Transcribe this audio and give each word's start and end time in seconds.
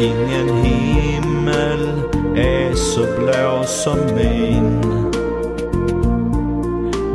Ingen 0.00 0.64
himmel 0.64 1.88
är 2.36 2.74
så 2.74 3.00
blå 3.00 3.64
som 3.64 3.98
min. 4.16 4.80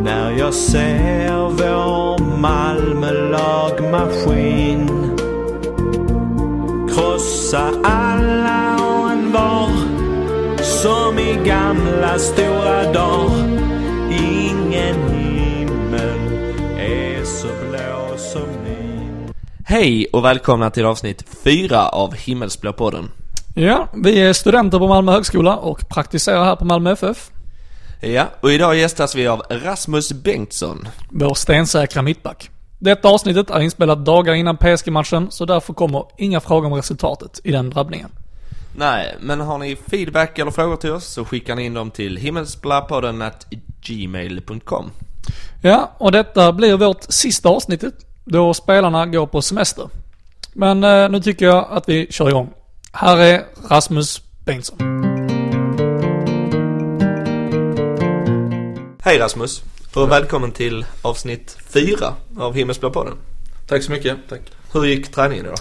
När 0.04 0.31
jag 0.31 0.54
ser 0.54 1.33
vår 1.33 2.37
Malmö 2.37 3.11
lagmaskin 3.11 4.89
krossa 6.90 7.71
alla 7.83 8.76
och 8.76 9.12
en 9.12 9.31
var 9.31 9.70
som 10.62 11.20
i 11.20 11.33
gamla 11.46 12.20
stora 12.20 12.94
dagar. 12.94 13.14
Hej 19.67 20.07
och 20.13 20.25
välkomna 20.25 20.70
till 20.70 20.85
avsnitt 20.85 21.23
4 21.43 21.89
av 21.89 22.13
Himmelsblå-podden. 22.15 23.09
Ja, 23.55 23.87
vi 23.93 24.21
är 24.21 24.33
studenter 24.33 24.79
på 24.79 24.87
Malmö 24.87 25.11
högskola 25.11 25.57
och 25.57 25.89
praktiserar 25.89 26.43
här 26.43 26.55
på 26.55 26.65
Malmö 26.65 26.91
FF. 26.91 27.29
Ja, 28.01 28.27
och 28.41 28.51
idag 28.51 28.77
gästas 28.77 29.15
vi 29.15 29.27
av 29.27 29.41
Rasmus 29.49 30.13
Bengtsson. 30.13 30.87
Vår 31.09 31.33
stensäkra 31.33 32.01
mittback. 32.01 32.49
Detta 32.79 33.07
avsnittet 33.07 33.49
är 33.49 33.59
inspelat 33.59 34.05
dagar 34.05 34.33
innan 34.33 34.57
PSG-matchen, 34.57 35.27
så 35.31 35.45
därför 35.45 35.73
kommer 35.73 36.03
inga 36.17 36.39
frågor 36.39 36.67
om 36.67 36.73
resultatet 36.73 37.39
i 37.43 37.51
den 37.51 37.70
drabbningen. 37.70 38.09
Nej, 38.77 39.15
men 39.20 39.41
har 39.41 39.57
ni 39.57 39.75
feedback 39.75 40.39
eller 40.39 40.51
frågor 40.51 40.75
till 40.75 40.91
oss 40.91 41.05
så 41.05 41.25
skickar 41.25 41.55
ni 41.55 41.65
in 41.65 41.73
dem 41.73 41.91
till 41.91 42.17
himmelsblapodden 42.17 43.21
at 43.21 43.47
gmail.com. 43.81 44.91
Ja, 45.61 45.91
och 45.97 46.11
detta 46.11 46.53
blir 46.53 46.77
vårt 46.77 47.03
sista 47.09 47.49
avsnittet, 47.49 47.93
då 48.25 48.53
spelarna 48.53 49.05
går 49.05 49.27
på 49.27 49.41
semester. 49.41 49.89
Men 50.53 50.84
eh, 50.84 51.09
nu 51.09 51.21
tycker 51.21 51.45
jag 51.45 51.67
att 51.70 51.89
vi 51.89 52.07
kör 52.09 52.29
igång. 52.29 52.53
Här 52.91 53.17
är 53.17 53.43
Rasmus 53.70 54.21
Bengtsson. 54.45 54.77
Hej 59.01 59.20
Rasmus, 59.20 59.63
och 59.96 60.12
välkommen 60.12 60.51
till 60.51 60.85
avsnitt 61.01 61.57
4 61.70 62.13
av 62.37 62.55
Himmelsblå-podden. 62.55 63.13
Tack 63.68 63.84
så 63.84 63.91
mycket. 63.91 64.18
Tack. 64.30 64.42
Hur 64.73 64.86
gick 64.86 65.12
träningen 65.12 65.46
idag? 65.46 65.59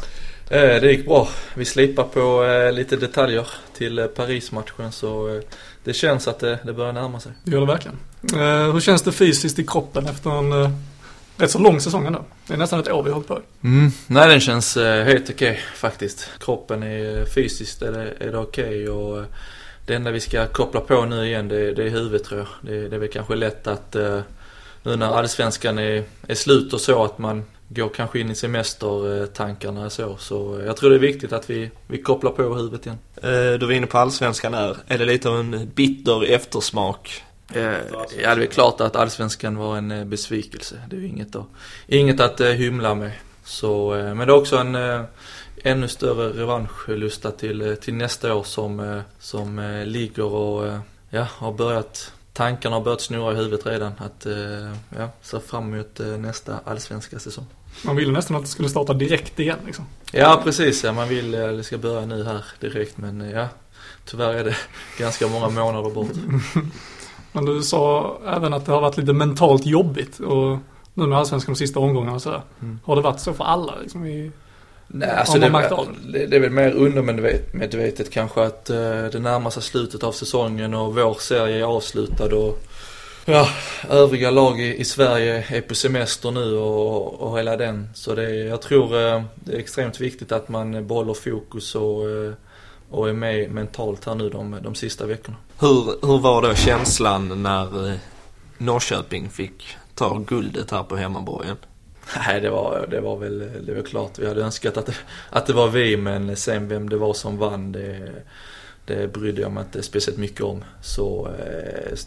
Eh, 0.50 0.80
det 0.80 0.92
gick 0.92 1.06
bra. 1.06 1.28
Vi 1.54 1.64
slipar 1.64 2.04
på 2.04 2.44
eh, 2.44 2.72
lite 2.72 2.96
detaljer 2.96 3.46
till 3.76 3.98
eh, 3.98 4.06
Paris-matchen 4.06 4.92
så 4.92 5.28
eh, 5.28 5.42
det 5.84 5.92
känns 5.92 6.28
att 6.28 6.38
det, 6.38 6.58
det 6.64 6.72
börjar 6.72 6.92
närma 6.92 7.20
sig. 7.20 7.32
Det 7.44 7.50
gör 7.50 7.60
det 7.60 7.66
verkligen. 7.66 7.98
Eh, 8.34 8.72
hur 8.72 8.80
känns 8.80 9.02
det 9.02 9.12
fysiskt 9.12 9.58
i 9.58 9.66
kroppen 9.66 10.06
efter 10.06 10.30
en 10.30 10.52
eh, 10.52 10.70
rätt 11.36 11.50
så 11.50 11.58
lång 11.58 11.80
säsong 11.80 12.06
ändå? 12.06 12.24
Det 12.46 12.54
är 12.54 12.58
nästan 12.58 12.80
ett 12.80 12.92
år 12.92 13.02
vi 13.02 13.08
har 13.10 13.14
hållit 13.14 13.28
på. 13.28 13.40
Mm. 13.64 13.90
Nej, 14.06 14.28
den 14.28 14.40
känns 14.40 14.76
eh, 14.76 15.04
helt 15.04 15.30
okej 15.30 15.60
faktiskt. 15.74 16.30
Kroppen 16.40 16.82
är 16.82 17.18
eh, 17.18 17.24
fysiskt 17.24 17.82
är 17.82 17.92
det, 17.92 18.12
är 18.26 18.32
det 18.32 18.38
okej 18.38 18.88
och 18.88 19.18
eh, 19.18 19.24
det 19.86 19.94
enda 19.94 20.10
vi 20.10 20.20
ska 20.20 20.46
koppla 20.46 20.80
på 20.80 21.04
nu 21.04 21.26
igen 21.26 21.48
det, 21.48 21.72
det 21.74 21.82
är 21.84 21.90
huvudet 21.90 22.24
tror 22.24 22.40
jag. 22.40 22.48
Det, 22.60 22.88
det 22.88 22.96
är 22.96 23.00
väl 23.00 23.08
kanske 23.08 23.34
lätt 23.34 23.66
att 23.66 23.96
eh, 23.96 24.20
nu 24.82 24.96
när 24.96 25.06
allsvenskan 25.18 25.78
är, 25.78 26.04
är 26.26 26.34
slut 26.34 26.72
och 26.72 26.80
så 26.80 27.04
att 27.04 27.18
man 27.18 27.44
går 27.68 27.88
kanske 27.88 28.18
in 28.20 28.30
i 28.30 28.34
semestertankarna 28.34 29.90
så. 29.90 30.16
Så 30.16 30.62
jag 30.66 30.76
tror 30.76 30.90
det 30.90 30.96
är 30.96 31.00
viktigt 31.00 31.32
att 31.32 31.50
vi, 31.50 31.70
vi 31.86 32.02
kopplar 32.02 32.30
på 32.30 32.42
huvudet 32.54 32.86
igen. 32.86 32.98
Eh, 33.16 33.58
Du 33.58 33.66
var 33.66 33.72
inne 33.72 33.86
på 33.86 33.98
allsvenskan 33.98 34.52
där. 34.52 34.76
Är 34.86 34.98
det 34.98 35.04
lite 35.04 35.28
av 35.28 35.40
en 35.40 35.70
bitter 35.74 36.24
eftersmak? 36.24 37.22
Eh, 37.52 37.62
Ja, 38.22 38.34
det 38.34 38.42
är 38.42 38.46
klart 38.46 38.80
att 38.80 38.96
allsvenskan 38.96 39.56
var 39.56 39.76
en 39.76 39.90
eh, 39.90 40.04
besvikelse. 40.04 40.80
Det 40.90 40.96
är 40.96 41.00
inget 41.00 41.36
att, 41.36 41.46
inget 41.86 42.20
att 42.20 42.40
eh, 42.40 42.48
hymla 42.48 42.94
med. 42.94 43.12
Så, 43.44 43.90
men 43.90 44.18
det 44.18 44.24
är 44.24 44.30
också 44.30 44.56
en 44.56 45.04
ännu 45.62 45.88
större 45.88 46.28
revanschlusta 46.28 47.30
till, 47.30 47.76
till 47.80 47.94
nästa 47.94 48.34
år 48.34 48.42
som, 48.42 49.02
som 49.18 49.82
ligger 49.86 50.24
och 50.24 50.78
ja, 51.10 51.26
har 51.30 51.52
börjat 51.52 52.12
Tankarna 52.32 52.76
har 52.76 52.82
börjat 52.82 53.00
snurra 53.00 53.32
i 53.32 53.36
huvudet 53.36 53.66
redan 53.66 53.92
att 53.98 54.26
ja, 54.98 55.10
se 55.22 55.40
fram 55.40 55.74
emot 55.74 56.00
nästa 56.18 56.60
allsvenska 56.64 57.18
säsong. 57.18 57.46
Man 57.82 57.96
ville 57.96 58.12
nästan 58.12 58.36
att 58.36 58.42
det 58.42 58.48
skulle 58.48 58.68
starta 58.68 58.94
direkt 58.94 59.40
igen 59.40 59.58
liksom. 59.66 59.86
Ja 60.12 60.40
precis, 60.44 60.84
ja, 60.84 60.92
man 60.92 61.08
vill 61.08 61.34
eh, 61.34 61.48
det 61.48 61.64
ska 61.64 61.78
börja 61.78 62.06
nu 62.06 62.24
här 62.24 62.44
direkt 62.60 62.98
men 62.98 63.30
ja 63.30 63.48
Tyvärr 64.04 64.34
är 64.34 64.44
det 64.44 64.56
ganska 64.98 65.28
många 65.28 65.48
månader 65.48 65.90
bort. 65.90 66.10
Men 67.34 67.44
du 67.44 67.62
sa 67.62 68.16
även 68.26 68.54
att 68.54 68.66
det 68.66 68.72
har 68.72 68.80
varit 68.80 68.96
lite 68.96 69.12
mentalt 69.12 69.66
jobbigt 69.66 70.20
och 70.20 70.58
nu 70.94 71.06
med 71.06 71.18
allsvenskan 71.18 71.54
de 71.54 71.58
sista 71.58 71.80
omgångarna 71.80 72.20
sådär. 72.20 72.42
Mm. 72.62 72.80
Har 72.84 72.96
det 72.96 73.02
varit 73.02 73.20
så 73.20 73.32
för 73.32 73.44
alla 73.44 73.74
liksom 73.82 74.06
i... 74.06 74.30
Nej, 74.86 75.10
alltså 75.10 75.38
det, 75.38 75.48
det, 76.12 76.26
det 76.26 76.36
är 76.36 76.40
väl 76.40 76.50
mer 76.50 76.72
undermedvetet 76.72 78.10
kanske 78.10 78.42
att 78.42 78.70
eh, 78.70 79.04
det 79.12 79.18
närmar 79.18 79.50
sig 79.50 79.62
slutet 79.62 80.02
av 80.02 80.12
säsongen 80.12 80.74
och 80.74 80.94
vår 80.94 81.14
serie 81.14 81.56
är 81.56 81.62
avslutad 81.62 82.36
och 82.36 82.62
ja, 83.24 83.48
övriga 83.90 84.30
lag 84.30 84.60
i, 84.60 84.80
i 84.80 84.84
Sverige 84.84 85.44
är 85.48 85.60
på 85.60 85.74
semester 85.74 86.30
nu 86.30 86.56
och, 86.56 87.20
och 87.20 87.38
hela 87.38 87.56
den. 87.56 87.88
Så 87.94 88.14
det, 88.14 88.34
jag 88.34 88.62
tror 88.62 88.84
eh, 88.84 89.22
det 89.34 89.52
är 89.52 89.58
extremt 89.58 90.00
viktigt 90.00 90.32
att 90.32 90.48
man 90.48 90.86
behåller 90.86 91.14
fokus 91.14 91.74
och, 91.74 92.10
eh, 92.10 92.32
och 92.90 93.08
är 93.08 93.12
med 93.12 93.50
mentalt 93.50 94.04
här 94.04 94.14
nu 94.14 94.30
de, 94.30 94.56
de 94.62 94.74
sista 94.74 95.06
veckorna. 95.06 95.36
Hur, 95.60 96.06
hur 96.06 96.18
var 96.18 96.42
då 96.42 96.54
känslan 96.54 97.42
när 97.42 97.88
eh, 97.90 97.96
Norrköping 98.58 99.30
fick 99.30 99.76
ta 99.94 100.18
guldet 100.18 100.70
här 100.70 100.82
på 100.82 100.96
hemmaborgen? 100.96 101.56
Nej, 102.26 102.40
det 102.40 102.50
var, 102.50 102.86
det 102.90 103.00
var 103.00 103.16
väl 103.16 103.38
det 103.66 103.74
var 103.74 103.82
klart. 103.82 104.18
Vi 104.18 104.26
hade 104.28 104.42
önskat 104.42 104.76
att 104.76 104.86
det, 104.86 104.94
att 105.30 105.46
det 105.46 105.52
var 105.52 105.68
vi, 105.68 105.96
men 105.96 106.36
sen 106.36 106.68
vem 106.68 106.88
det 106.88 106.96
var 106.96 107.14
som 107.14 107.38
vann, 107.38 107.72
det, 107.72 108.12
det 108.84 109.12
brydde 109.12 109.40
jag 109.40 109.52
mig 109.52 109.64
inte 109.64 109.82
speciellt 109.82 110.18
mycket 110.18 110.40
om. 110.40 110.64
Så 110.82 111.28
eh, 111.38 111.98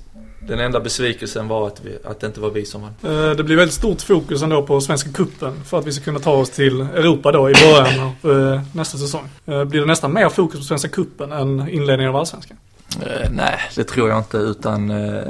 den 0.48 0.60
enda 0.60 0.80
besvikelsen 0.80 1.48
var 1.48 1.68
att, 1.68 1.82
vi, 1.86 1.98
att 2.04 2.20
det 2.20 2.28
inte 2.28 2.40
var 2.40 2.50
vi 2.50 2.66
som 2.66 2.82
vann. 2.82 2.94
Eh, 3.04 3.36
Det 3.36 3.44
blir 3.44 3.56
väldigt 3.56 3.76
stort 3.76 4.02
fokus 4.02 4.42
ändå 4.42 4.64
på 4.64 4.82
Svenska 4.82 5.10
Cupen 5.12 5.64
för 5.64 5.80
att 5.80 5.86
vi 5.88 5.92
ska 5.94 6.04
kunna 6.04 6.20
ta 6.20 6.32
oss 6.32 6.50
till 6.50 6.82
Europa 6.82 7.32
då 7.32 7.50
i 7.50 7.54
början 7.54 8.00
av 8.00 8.62
nästa 8.74 8.98
säsong. 8.98 9.30
Blir 9.46 9.80
det 9.80 9.86
nästan 9.86 10.14
mer 10.14 10.30
fokus 10.30 10.60
på 10.60 10.66
Svenska 10.66 10.90
Cupen 10.90 11.32
än 11.32 11.70
inledningen 11.70 12.10
av 12.10 12.16
Allsvenskan? 12.16 12.58
Eh, 13.06 13.30
nej, 13.32 13.60
det 13.76 13.84
tror 13.84 14.10
jag 14.10 14.18
inte 14.18 14.38
utan 14.38 14.90
eh, 14.90 15.24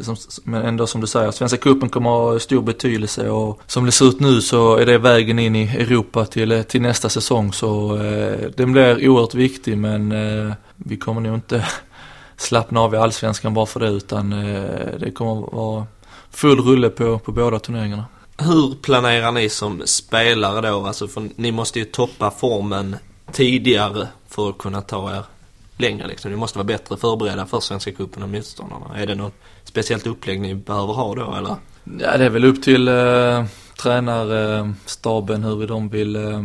som, 0.00 0.16
men 0.44 0.62
ändå 0.62 0.86
som 0.86 1.00
du 1.00 1.06
säger, 1.06 1.30
Svenska 1.30 1.58
cupen 1.58 1.88
kommer 1.88 2.10
att 2.10 2.32
ha 2.32 2.38
stor 2.38 2.62
betydelse 2.62 3.30
och 3.30 3.60
som 3.66 3.86
det 3.86 3.92
ser 3.92 4.08
ut 4.08 4.20
nu 4.20 4.40
så 4.40 4.76
är 4.76 4.86
det 4.86 4.98
vägen 4.98 5.38
in 5.38 5.56
i 5.56 5.76
Europa 5.76 6.24
till, 6.24 6.52
eh, 6.52 6.62
till 6.62 6.82
nästa 6.82 7.08
säsong 7.08 7.52
så 7.52 7.96
eh, 7.96 8.50
den 8.56 8.72
blir 8.72 9.08
oerhört 9.08 9.34
viktig 9.34 9.78
men 9.78 10.12
eh, 10.12 10.52
vi 10.76 10.96
kommer 10.96 11.20
nog 11.20 11.34
inte 11.34 11.66
slappna 12.36 12.80
av 12.80 12.94
i 12.94 12.96
allsvenskan 12.96 13.54
bara 13.54 13.66
för 13.66 13.80
det 13.80 13.88
utan 13.88 14.32
eh, 14.32 14.98
det 15.00 15.10
kommer 15.10 15.46
att 15.46 15.52
vara 15.52 15.86
full 16.30 16.60
rulle 16.60 16.88
på, 16.88 17.18
på 17.18 17.32
båda 17.32 17.58
turneringarna. 17.58 18.04
Hur 18.38 18.74
planerar 18.74 19.32
ni 19.32 19.48
som 19.48 19.82
spelare 19.84 20.70
då? 20.70 20.86
Alltså 20.86 21.08
för 21.08 21.28
ni 21.36 21.52
måste 21.52 21.78
ju 21.78 21.84
toppa 21.84 22.30
formen 22.30 22.96
tidigare 23.32 24.08
för 24.28 24.50
att 24.50 24.58
kunna 24.58 24.82
ta 24.82 25.16
er 25.16 25.22
längre 25.76 26.06
liksom. 26.06 26.30
Ni 26.30 26.36
måste 26.36 26.58
vara 26.58 26.66
bättre 26.66 26.96
förberedda 26.96 27.46
för 27.46 27.60
Svenska 27.60 27.92
cupen 27.92 28.22
och 28.22 28.28
motståndarna. 28.28 28.96
Är 28.96 29.06
det 29.06 29.14
något 29.14 29.34
speciellt 29.64 30.06
upplägg 30.06 30.40
ni 30.40 30.54
behöver 30.54 30.92
ha 30.92 31.14
då 31.14 31.34
eller? 31.34 31.56
Ja, 31.84 32.16
det 32.18 32.24
är 32.24 32.30
väl 32.30 32.44
upp 32.44 32.62
till 32.62 32.88
eh, 32.88 33.44
tränarstaben 33.78 35.44
eh, 35.44 35.50
hur 35.50 35.66
de 35.66 35.88
vill 35.88 36.16
eh, 36.16 36.42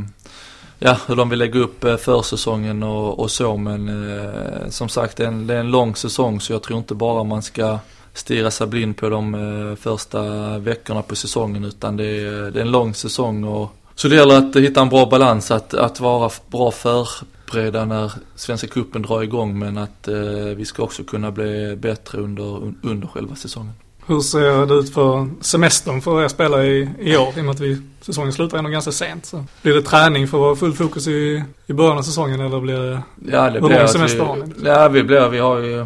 Ja, 0.84 0.97
hur 1.08 1.16
de 1.16 1.30
vill 1.30 1.40
lägga 1.40 1.59
upp 1.59 1.84
eh, 1.84 1.97
försäsongen 1.97 2.84
och, 2.84 3.19
och 3.19 3.31
så 3.31 3.58
men 3.58 4.09
eh, 4.19 4.69
som 4.69 4.90
sagt 4.90 5.18
det 5.18 5.24
är, 5.24 5.28
en, 5.28 5.48
det 5.48 5.53
är 5.53 5.59
en 5.59 5.72
lång 5.72 5.96
säsong 5.96 6.42
så 6.42 6.53
jag 6.53 6.63
tror 6.63 6.80
inte 6.80 6.96
bara 6.96 7.24
man 7.24 7.42
ska 7.42 7.80
stirra 8.13 8.52
sig 8.52 8.68
blind 8.68 8.98
på 8.98 9.09
de 9.09 9.36
eh, 9.36 9.75
första 9.75 10.22
veckorna 10.58 11.02
på 11.02 11.16
säsongen 11.16 11.66
utan 11.66 11.98
det 11.98 12.06
är, 12.06 12.52
det 12.52 12.59
är 12.59 12.62
en 12.62 12.72
lång 12.72 12.94
säsong 12.94 13.44
och 13.44 13.75
så 14.01 14.07
det 14.07 14.16
gäller 14.16 14.38
att 14.38 14.56
hitta 14.56 14.81
en 14.81 14.89
bra 14.89 15.06
balans, 15.06 15.51
att, 15.51 15.73
att 15.73 16.00
vara 16.00 16.31
bra 16.51 16.71
förberedda 16.71 17.86
när 17.86 18.12
Svenska 18.36 18.68
cupen 18.68 19.01
drar 19.01 19.24
igång 19.24 19.59
men 19.59 19.77
att 19.77 20.07
eh, 20.07 20.15
vi 20.57 20.65
ska 20.65 20.83
också 20.83 21.03
kunna 21.03 21.31
bli 21.31 21.75
bättre 21.75 22.18
under, 22.18 22.74
under 22.83 23.07
själva 23.07 23.36
säsongen. 23.36 23.74
Hur 24.06 24.19
ser 24.19 24.65
det 24.65 24.74
ut 24.74 24.94
för 24.94 25.30
semestern 25.42 26.01
för 26.01 26.24
er 26.24 26.27
spelare 26.27 26.68
i, 26.68 26.89
i 27.00 27.18
år? 27.18 27.33
I 27.38 27.39
och 27.39 27.45
med 27.45 27.50
att 27.50 27.59
vi, 27.59 27.81
säsongen 28.01 28.33
slutar 28.33 28.57
ändå 28.57 28.69
ganska 28.69 28.92
sent. 28.92 29.25
Så. 29.25 29.45
Blir 29.62 29.74
det 29.74 29.81
träning 29.81 30.27
för 30.27 30.38
att 30.38 30.42
vara 30.42 30.56
full 30.56 30.74
fokus 30.74 31.07
i, 31.07 31.44
i 31.68 31.74
början 31.74 31.97
av 31.97 32.01
säsongen 32.01 32.39
eller 32.39 32.59
blir 32.59 32.80
det... 32.80 33.01
Ja, 33.31 33.50
det 33.50 33.51
Hur 33.51 33.68
blir 33.68 33.69
lång 33.69 33.86
att 33.86 33.92
semester 33.92 34.24
har 34.24 34.36
ni? 34.36 34.54
vi, 34.57 34.68
Ja, 34.68 34.88
vi 34.88 35.04
blir, 35.04 35.30
vi 35.30 35.39
har 35.39 35.59
ju, 35.59 35.86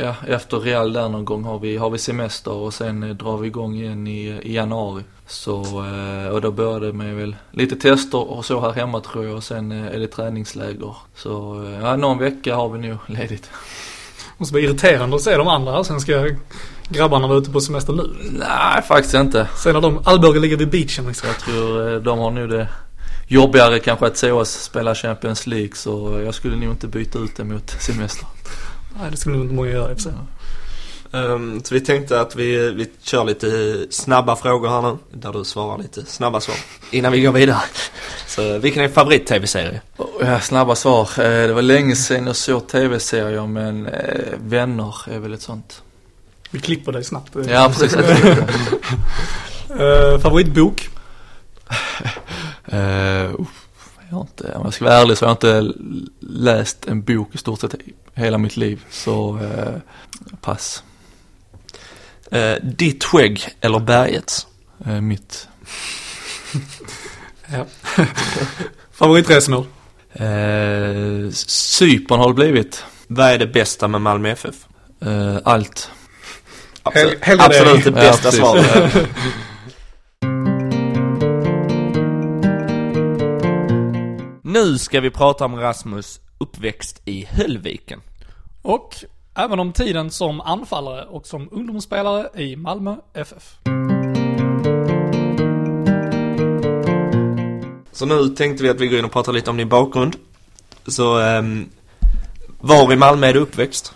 ja, 0.00 0.14
efter 0.26 0.60
Real 0.60 0.92
där 0.92 1.08
någon 1.08 1.24
gång 1.24 1.44
har 1.44 1.58
vi, 1.58 1.76
har 1.76 1.90
vi 1.90 1.98
semester 1.98 2.52
och 2.52 2.74
sen 2.74 3.02
eh, 3.02 3.08
drar 3.08 3.36
vi 3.36 3.46
igång 3.46 3.74
igen 3.74 4.06
i, 4.06 4.40
i 4.42 4.54
januari. 4.54 5.02
Så, 5.26 5.62
eh, 5.62 6.28
och 6.28 6.40
då 6.40 6.50
börjar 6.50 6.80
det 6.80 6.92
med 6.92 7.14
väl 7.14 7.36
lite 7.50 7.76
tester 7.76 8.30
och 8.30 8.44
så 8.44 8.60
här 8.60 8.72
hemma 8.72 9.00
tror 9.00 9.24
jag 9.24 9.36
och 9.36 9.44
sen 9.44 9.72
eh, 9.72 9.94
är 9.94 9.98
det 9.98 10.06
träningsläger. 10.06 10.94
Så, 11.14 11.64
ja, 11.82 11.96
någon 11.96 12.18
vecka 12.18 12.56
har 12.56 12.68
vi 12.68 12.88
nog 12.88 12.98
ledigt. 13.06 13.50
måste 14.38 14.54
vara 14.54 14.64
irriterande 14.64 15.16
att 15.16 15.22
se 15.22 15.36
de 15.36 15.48
andra 15.48 15.72
allsvenska 15.72 16.24
grabbarna 16.88 17.26
vara 17.26 17.38
ute 17.38 17.50
på 17.50 17.60
semester 17.60 17.92
nu. 17.92 18.10
Nej, 18.32 18.82
faktiskt 18.82 19.14
inte. 19.14 19.48
Sen 19.56 19.72
när 19.72 19.80
de, 19.80 20.00
Alborg 20.04 20.40
ligger 20.40 20.56
vid 20.56 20.70
beachen 20.70 21.06
liksom. 21.06 21.28
Jag 21.28 21.38
tror 21.38 22.00
de 22.00 22.18
har 22.18 22.30
nu 22.30 22.46
det 22.46 22.68
jobbigare 23.28 23.78
kanske 23.78 24.06
att 24.06 24.16
se 24.16 24.30
oss 24.30 24.50
spela 24.50 24.94
Champions 24.94 25.46
League 25.46 25.74
så 25.74 26.20
jag 26.24 26.34
skulle 26.34 26.56
nog 26.56 26.70
inte 26.70 26.86
byta 26.86 27.18
ut 27.18 27.36
det 27.36 27.44
mot 27.44 27.70
semester. 27.70 28.26
Nej, 29.00 29.10
det 29.10 29.16
skulle 29.16 29.36
nog 29.36 29.44
inte 29.44 29.54
många 29.54 29.70
göra 29.70 29.90
i 29.90 29.94
och 29.94 29.96
för 29.96 30.02
sig. 30.02 30.12
Ehm, 31.12 31.62
så 31.64 31.74
vi 31.74 31.80
tänkte 31.80 32.20
att 32.20 32.36
vi, 32.36 32.70
vi 32.72 32.90
kör 33.02 33.24
lite 33.24 33.86
snabba 33.90 34.36
frågor 34.36 34.68
här 34.68 34.82
nu. 34.82 34.98
Där 35.12 35.32
du 35.32 35.44
svarar 35.44 35.78
lite 35.78 36.04
snabba 36.04 36.40
svar. 36.40 36.56
Innan 36.90 37.12
vi 37.12 37.20
går 37.20 37.32
vidare. 37.32 37.60
Så 38.26 38.58
vilken 38.58 38.84
är 38.84 38.88
favorit-tv-serie? 38.88 39.80
Ja, 40.20 40.40
snabba 40.40 40.74
svar. 40.74 41.08
Eh, 41.18 41.46
Det 41.46 41.52
var 41.52 41.62
länge 41.62 41.96
sedan 41.96 42.26
jag 42.26 42.36
såg 42.36 42.68
tv-serier 42.68 43.46
men 43.46 43.86
eh, 43.86 44.34
Vänner 44.38 44.94
är 45.10 45.18
väl 45.18 45.32
ett 45.34 45.42
sånt. 45.42 45.82
Vi 46.50 46.60
klipper 46.60 46.92
dig 46.92 47.04
snabbt. 47.04 47.36
Ja, 47.48 47.72
precis. 47.78 47.96
Eh, 49.70 50.18
favoritbok? 50.18 50.88
Uh, 52.72 52.78
jag 54.10 54.16
har 54.16 54.20
inte, 54.20 54.52
om 54.54 54.64
jag 54.64 54.74
ska 54.74 54.84
vara 54.84 54.94
ärlig 54.94 55.18
så 55.18 55.26
har 55.26 55.30
jag 55.30 55.36
inte 55.36 55.72
läst 56.20 56.86
en 56.86 57.02
bok 57.02 57.34
i 57.34 57.38
stort 57.38 57.60
sett 57.60 57.74
hela 58.18 58.38
mitt 58.38 58.56
liv. 58.56 58.84
Så 58.90 59.38
eh, 59.38 59.74
pass. 60.40 60.82
Uh, 62.34 62.54
ditt 62.62 63.04
skägg 63.04 63.48
eller 63.60 63.78
bergets? 63.78 64.46
Eh, 64.86 65.00
mitt. 65.00 65.48
Ja. 67.52 67.66
Favoritresmål? 68.92 69.66
Eh, 70.12 71.30
Cypern 71.46 72.18
har 72.20 72.28
det 72.28 72.34
blivit. 72.34 72.84
Vad 73.06 73.26
är 73.30 73.38
det 73.38 73.46
bästa 73.46 73.88
med 73.88 74.00
Malmö 74.00 74.28
FF? 74.30 74.54
Eh, 75.02 75.36
allt. 75.44 75.90
Hel- 76.94 77.16
helgardering. 77.20 77.62
absolut 77.62 77.84
det 77.94 78.04
Ja, 78.04 78.10
bästa 78.10 78.22
precis. 78.22 78.40
svaret. 78.40 79.08
nu 84.42 84.78
ska 84.78 85.00
vi 85.00 85.10
prata 85.10 85.44
om 85.44 85.56
Rasmus 85.56 86.20
uppväxt 86.38 87.02
i 87.04 87.24
Höllviken. 87.30 88.00
Och 88.62 88.94
även 89.34 89.60
om 89.60 89.72
tiden 89.72 90.10
som 90.10 90.40
anfallare 90.40 91.04
och 91.04 91.26
som 91.26 91.48
ungdomsspelare 91.52 92.42
i 92.42 92.56
Malmö 92.56 92.96
FF. 93.14 93.58
Så 97.92 98.06
nu 98.06 98.28
tänkte 98.28 98.62
vi 98.62 98.68
att 98.68 98.80
vi 98.80 98.88
går 98.88 98.98
in 98.98 99.04
och 99.04 99.12
pratar 99.12 99.32
lite 99.32 99.50
om 99.50 99.56
din 99.56 99.68
bakgrund. 99.68 100.16
Så, 100.86 101.18
um, 101.18 101.68
var 102.60 102.92
i 102.92 102.96
Malmö 102.96 103.26
är 103.26 103.32
du 103.32 103.40
uppväxt? 103.40 103.94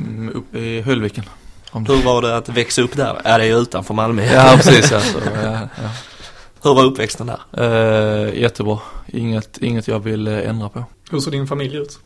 Mm, 0.00 0.36
upp 0.36 0.54
i 0.54 0.82
Höllviken. 0.82 1.24
Hur 1.72 2.04
var 2.04 2.22
det 2.22 2.36
att 2.36 2.48
växa 2.48 2.82
upp 2.82 2.96
där? 2.96 3.20
Ja, 3.24 3.38
det 3.38 3.44
är 3.44 3.48
ju 3.48 3.58
utanför 3.58 3.94
Malmö. 3.94 4.24
Ja, 4.34 4.52
precis. 4.56 4.90
Ja, 4.90 5.00
så, 5.00 5.18
ja, 5.34 5.68
ja. 5.82 5.90
Hur 6.62 6.74
var 6.74 6.84
uppväxten 6.84 7.26
där? 7.26 7.40
Eh, 7.52 8.40
jättebra. 8.40 8.78
Inget, 9.06 9.58
inget 9.58 9.88
jag 9.88 10.00
vill 10.00 10.26
eh, 10.26 10.48
ändra 10.48 10.68
på. 10.68 10.84
Hur 11.12 11.20
ser 11.20 11.30
din 11.30 11.46
familj 11.46 11.76
ut? 11.76 11.98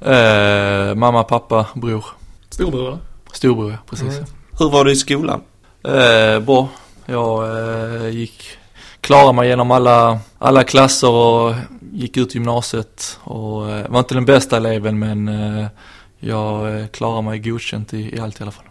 Eh, 0.00 0.94
mamma, 0.94 1.24
pappa, 1.24 1.66
bror. 1.74 2.04
Storbror 2.50 2.86
eller? 2.86 2.98
Storbror, 3.32 3.70
ja. 3.70 3.76
Precis. 3.90 4.16
Mm. 4.16 4.24
Hur 4.58 4.70
var 4.70 4.84
det 4.84 4.92
i 4.92 4.96
skolan? 4.96 5.40
Eh, 5.84 6.40
bra. 6.40 6.68
Jag 7.06 7.56
eh, 8.04 8.08
gick, 8.08 8.44
klarade 9.00 9.32
mig 9.32 9.48
genom 9.48 9.70
alla, 9.70 10.18
alla 10.38 10.64
klasser 10.64 11.10
och 11.10 11.54
gick 11.92 12.16
ut 12.16 12.34
gymnasiet 12.34 13.18
och 13.22 13.70
eh, 13.70 13.90
var 13.90 13.98
inte 13.98 14.14
den 14.14 14.24
bästa 14.24 14.56
eleven 14.56 14.98
men 14.98 15.28
eh, 15.28 15.66
jag 16.18 16.80
eh, 16.80 16.86
klarade 16.86 17.22
mig 17.22 17.38
godkänt 17.38 17.94
i, 17.94 18.16
i 18.16 18.20
allt 18.20 18.40
i 18.40 18.42
alla 18.42 18.52
fall. 18.52 18.64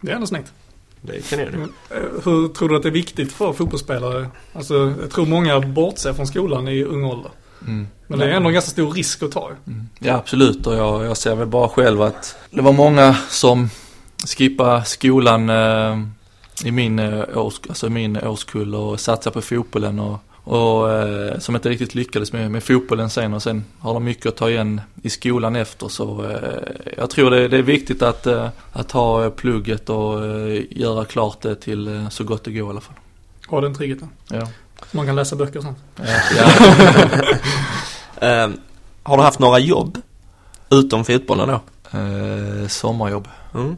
Det 0.00 0.10
är 0.10 0.14
ändå 0.14 0.26
snyggt. 0.26 0.52
Det 1.00 1.30
kan 1.30 1.38
jag 1.38 1.48
Mm. 1.48 1.72
Eh, 1.90 1.96
Hur 2.24 2.48
tror 2.48 2.68
du 2.68 2.76
att 2.76 2.82
det 2.82 2.88
är 2.88 2.92
viktigt 2.92 3.32
för 3.32 3.52
fotbollsspelare? 3.52 4.28
Alltså, 4.52 4.94
jag 5.00 5.10
tror 5.10 5.26
många 5.26 5.60
bortser 5.60 6.12
från 6.12 6.26
skolan 6.26 6.68
i 6.68 6.84
ung 6.84 7.04
ålder. 7.04 7.30
Mm. 7.66 7.86
Men 8.06 8.18
det 8.18 8.24
är 8.24 8.28
ändå 8.28 8.48
en 8.48 8.54
ganska 8.54 8.70
stor 8.70 8.92
risk 8.92 9.22
att 9.22 9.32
ta. 9.32 9.50
Mm. 9.66 9.88
Ja 9.98 10.14
absolut 10.14 10.66
och 10.66 10.74
jag, 10.74 11.04
jag 11.04 11.16
ser 11.16 11.34
väl 11.34 11.46
bara 11.46 11.68
själv 11.68 12.02
att 12.02 12.36
det 12.50 12.62
var 12.62 12.72
många 12.72 13.16
som 13.28 13.70
skippade 14.26 14.84
skolan 14.84 15.50
eh, 15.50 15.98
i 16.64 16.70
min, 16.70 16.98
eh, 16.98 17.38
års, 17.38 17.60
alltså 17.68 17.86
i 17.86 17.90
min 17.90 18.16
årskull 18.16 18.74
och 18.74 19.00
satsade 19.00 19.34
på 19.34 19.40
fotbollen 19.40 19.98
och, 19.98 20.18
och 20.44 20.92
eh, 20.92 21.38
som 21.38 21.54
inte 21.54 21.68
riktigt 21.68 21.94
lyckades 21.94 22.32
med, 22.32 22.50
med 22.50 22.62
fotbollen 22.62 23.10
sen 23.10 23.34
och 23.34 23.42
sen 23.42 23.64
har 23.78 23.94
de 23.94 24.04
mycket 24.04 24.26
att 24.26 24.36
ta 24.36 24.50
igen 24.50 24.80
i 25.02 25.10
skolan 25.10 25.56
efter 25.56 25.88
så 25.88 26.24
eh, 26.30 26.92
jag 26.96 27.10
tror 27.10 27.30
det, 27.30 27.48
det 27.48 27.56
är 27.56 27.62
viktigt 27.62 28.02
att, 28.02 28.26
eh, 28.26 28.48
att 28.72 28.90
ha 28.92 29.30
plugget 29.30 29.90
och 29.90 30.26
eh, 30.26 30.62
göra 30.70 31.04
klart 31.04 31.40
det 31.40 31.54
till 31.54 31.88
eh, 31.88 32.08
så 32.08 32.24
gott 32.24 32.44
det 32.44 32.52
går 32.52 32.66
i 32.66 32.70
alla 32.70 32.80
fall. 32.80 32.96
Ha 33.48 33.60
den 33.60 33.74
tryggheten. 33.74 34.08
Ja. 34.28 34.48
Så 34.90 34.96
man 34.96 35.06
kan 35.06 35.16
läsa 35.16 35.36
böcker 35.36 35.58
och 35.58 35.64
sånt. 35.64 35.78
Ehm, 38.22 38.60
har 39.02 39.16
du 39.16 39.22
haft 39.22 39.38
några 39.38 39.58
jobb? 39.58 39.98
Utom 40.70 41.04
fotbollen 41.04 41.48
då? 41.48 41.60
Eh, 41.98 42.68
sommarjobb. 42.68 43.28
Mm. 43.54 43.76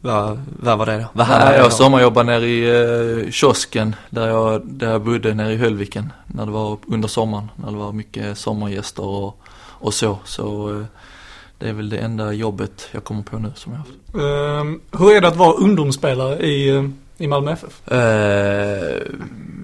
Vad, 0.00 0.42
vad 0.60 0.78
var 0.78 0.86
det 0.86 0.98
då? 0.98 1.06
Vad 1.12 1.28
det 1.28 1.56
jag 1.56 1.64
om? 1.64 1.70
sommarjobbade 1.70 2.26
nere 2.26 2.46
i 2.46 3.24
eh, 3.24 3.30
kiosken 3.30 3.96
där 4.10 4.28
jag, 4.28 4.66
där 4.66 4.90
jag 4.90 5.02
bodde 5.02 5.34
nere 5.34 5.52
i 5.52 5.56
Höllviken. 5.56 6.12
När 6.26 6.46
det 6.46 6.52
var 6.52 6.78
under 6.86 7.08
sommaren, 7.08 7.50
när 7.56 7.70
det 7.70 7.76
var 7.76 7.92
mycket 7.92 8.38
sommargäster 8.38 9.04
och, 9.04 9.40
och 9.58 9.94
så. 9.94 10.18
Så 10.24 10.70
eh, 10.70 10.84
det 11.58 11.68
är 11.68 11.72
väl 11.72 11.88
det 11.88 11.98
enda 11.98 12.32
jobbet 12.32 12.88
jag 12.92 13.04
kommer 13.04 13.22
på 13.22 13.38
nu 13.38 13.52
som 13.56 13.72
jag 13.72 13.78
har 13.78 13.86
haft. 13.86 14.60
Ehm, 14.62 14.80
hur 14.98 15.16
är 15.16 15.20
det 15.20 15.28
att 15.28 15.36
vara 15.36 15.52
ungdomsspelare 15.52 16.46
i, 16.46 16.90
i 17.18 17.26
Malmö 17.26 17.52
FF? 17.52 17.88
Eh, 17.88 19.02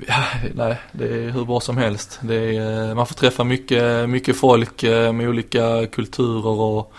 ja, 0.06 0.24
nej, 0.54 0.80
det 0.92 1.04
är 1.04 1.30
hur 1.30 1.44
bra 1.44 1.60
som 1.60 1.76
helst. 1.76 2.18
Det 2.22 2.56
är, 2.56 2.88
eh, 2.88 2.94
man 2.94 3.06
får 3.06 3.14
träffa 3.14 3.44
mycket, 3.44 4.08
mycket 4.08 4.36
folk 4.36 4.82
eh, 4.82 5.12
med 5.12 5.28
olika 5.28 5.86
kulturer 5.86 6.60
och 6.60 6.92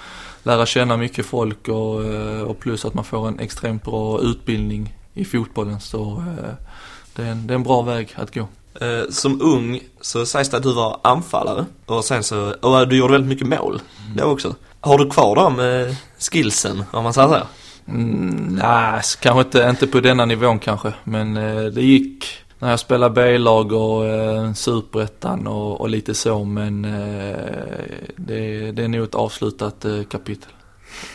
lära 0.43 0.65
känna 0.65 0.97
mycket 0.97 1.25
folk 1.25 1.67
och, 1.67 1.95
och 2.49 2.59
plus 2.59 2.85
att 2.85 2.93
man 2.93 3.03
får 3.03 3.27
en 3.27 3.39
extremt 3.39 3.83
bra 3.83 4.21
utbildning 4.21 4.95
i 5.13 5.25
fotbollen. 5.25 5.79
Så 5.79 6.23
det 7.15 7.23
är, 7.23 7.31
en, 7.31 7.47
det 7.47 7.53
är 7.53 7.55
en 7.55 7.63
bra 7.63 7.81
väg 7.81 8.13
att 8.15 8.33
gå. 8.33 8.47
Som 9.09 9.41
ung 9.41 9.79
så 10.01 10.25
sägs 10.25 10.49
det 10.49 10.57
att 10.57 10.63
du 10.63 10.73
var 10.73 10.99
anfallare 11.03 11.65
och 11.85 12.05
sen 12.05 12.23
så, 12.23 12.53
och 12.61 12.87
du 12.87 12.97
gjorde 12.97 13.11
väldigt 13.11 13.29
mycket 13.29 13.47
mål 13.47 13.81
då 14.15 14.23
också. 14.23 14.55
Har 14.79 14.97
du 14.97 15.09
kvar 15.09 15.35
de 15.35 15.95
skillsen 16.31 16.83
om 16.91 17.03
man 17.03 17.13
säger 17.13 17.27
så? 17.27 17.64
Mm, 17.87 18.59
nej, 18.61 19.01
kanske 19.19 19.41
inte, 19.41 19.67
inte 19.69 19.87
på 19.87 19.99
denna 19.99 20.25
nivån 20.25 20.59
kanske. 20.59 20.93
Men 21.03 21.37
eh, 21.37 21.63
det 21.63 21.81
gick 21.81 22.25
när 22.59 22.69
jag 22.69 22.79
spelade 22.79 23.13
B-lag 23.13 23.71
och 23.71 24.05
eh, 24.05 24.53
Superettan 24.53 25.47
och, 25.47 25.81
och 25.81 25.89
lite 25.89 26.13
så. 26.13 26.43
Men 26.43 26.85
eh, 26.85 27.35
det, 28.15 28.71
det 28.71 28.83
är 28.83 28.87
nog 28.87 29.03
ett 29.03 29.15
avslutat 29.15 29.85
eh, 29.85 30.03
kapitel. 30.03 30.49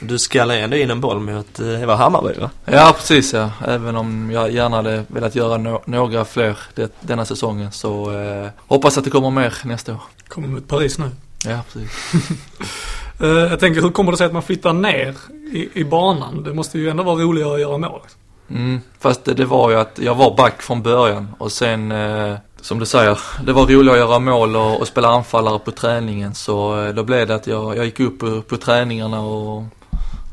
Du 0.00 0.18
skallade 0.18 0.60
ändå 0.60 0.76
in 0.76 0.90
en 0.90 1.00
boll 1.00 1.20
mot, 1.20 1.60
eh, 1.60 1.66
det 1.66 1.86
var 1.86 1.96
Hammarby 1.96 2.40
va? 2.40 2.50
Ja, 2.64 2.94
precis 2.96 3.32
ja. 3.32 3.50
Även 3.66 3.96
om 3.96 4.30
jag 4.30 4.50
gärna 4.50 4.76
hade 4.76 5.04
velat 5.08 5.34
göra 5.34 5.58
no- 5.58 5.82
några 5.84 6.24
fler 6.24 6.58
det, 6.74 6.92
denna 7.00 7.24
säsongen 7.24 7.72
så 7.72 8.20
eh, 8.20 8.48
hoppas 8.66 8.98
att 8.98 9.04
det 9.04 9.10
kommer 9.10 9.30
mer 9.30 9.54
nästa 9.64 9.92
år. 9.92 10.00
Kommer 10.28 10.48
mot 10.48 10.68
Paris 10.68 10.98
nu. 10.98 11.10
Ja, 11.44 11.60
precis. 11.72 11.90
Eh, 13.20 13.28
jag 13.28 13.60
tänker, 13.60 13.82
hur 13.82 13.90
kommer 13.90 14.10
det 14.10 14.18
sig 14.18 14.26
att 14.26 14.32
man 14.32 14.42
flyttar 14.42 14.72
ner 14.72 15.14
i, 15.52 15.80
i 15.80 15.84
banan? 15.84 16.42
Det 16.42 16.54
måste 16.54 16.78
ju 16.78 16.88
ändå 16.88 17.02
vara 17.02 17.16
roligare 17.16 17.54
att 17.54 17.60
göra 17.60 17.78
mål. 17.78 18.00
Liksom. 18.02 18.20
Mm, 18.50 18.80
fast 18.98 19.24
det, 19.24 19.34
det 19.34 19.44
var 19.44 19.70
ju 19.70 19.76
att 19.76 19.98
jag 20.02 20.14
var 20.14 20.36
back 20.36 20.62
från 20.62 20.82
början 20.82 21.28
och 21.38 21.52
sen 21.52 21.92
eh, 21.92 22.34
som 22.60 22.78
du 22.78 22.86
säger, 22.86 23.18
det 23.44 23.52
var 23.52 23.66
roligt 23.66 23.92
att 23.92 23.98
göra 23.98 24.18
mål 24.18 24.56
och, 24.56 24.80
och 24.80 24.88
spela 24.88 25.08
anfallare 25.08 25.58
på 25.58 25.70
träningen 25.70 26.34
så 26.34 26.84
eh, 26.84 26.94
då 26.94 27.04
blev 27.04 27.26
det 27.26 27.34
att 27.34 27.46
jag, 27.46 27.76
jag 27.76 27.84
gick 27.84 28.00
upp 28.00 28.18
på, 28.18 28.42
på 28.42 28.56
träningarna 28.56 29.20
och 29.20 29.62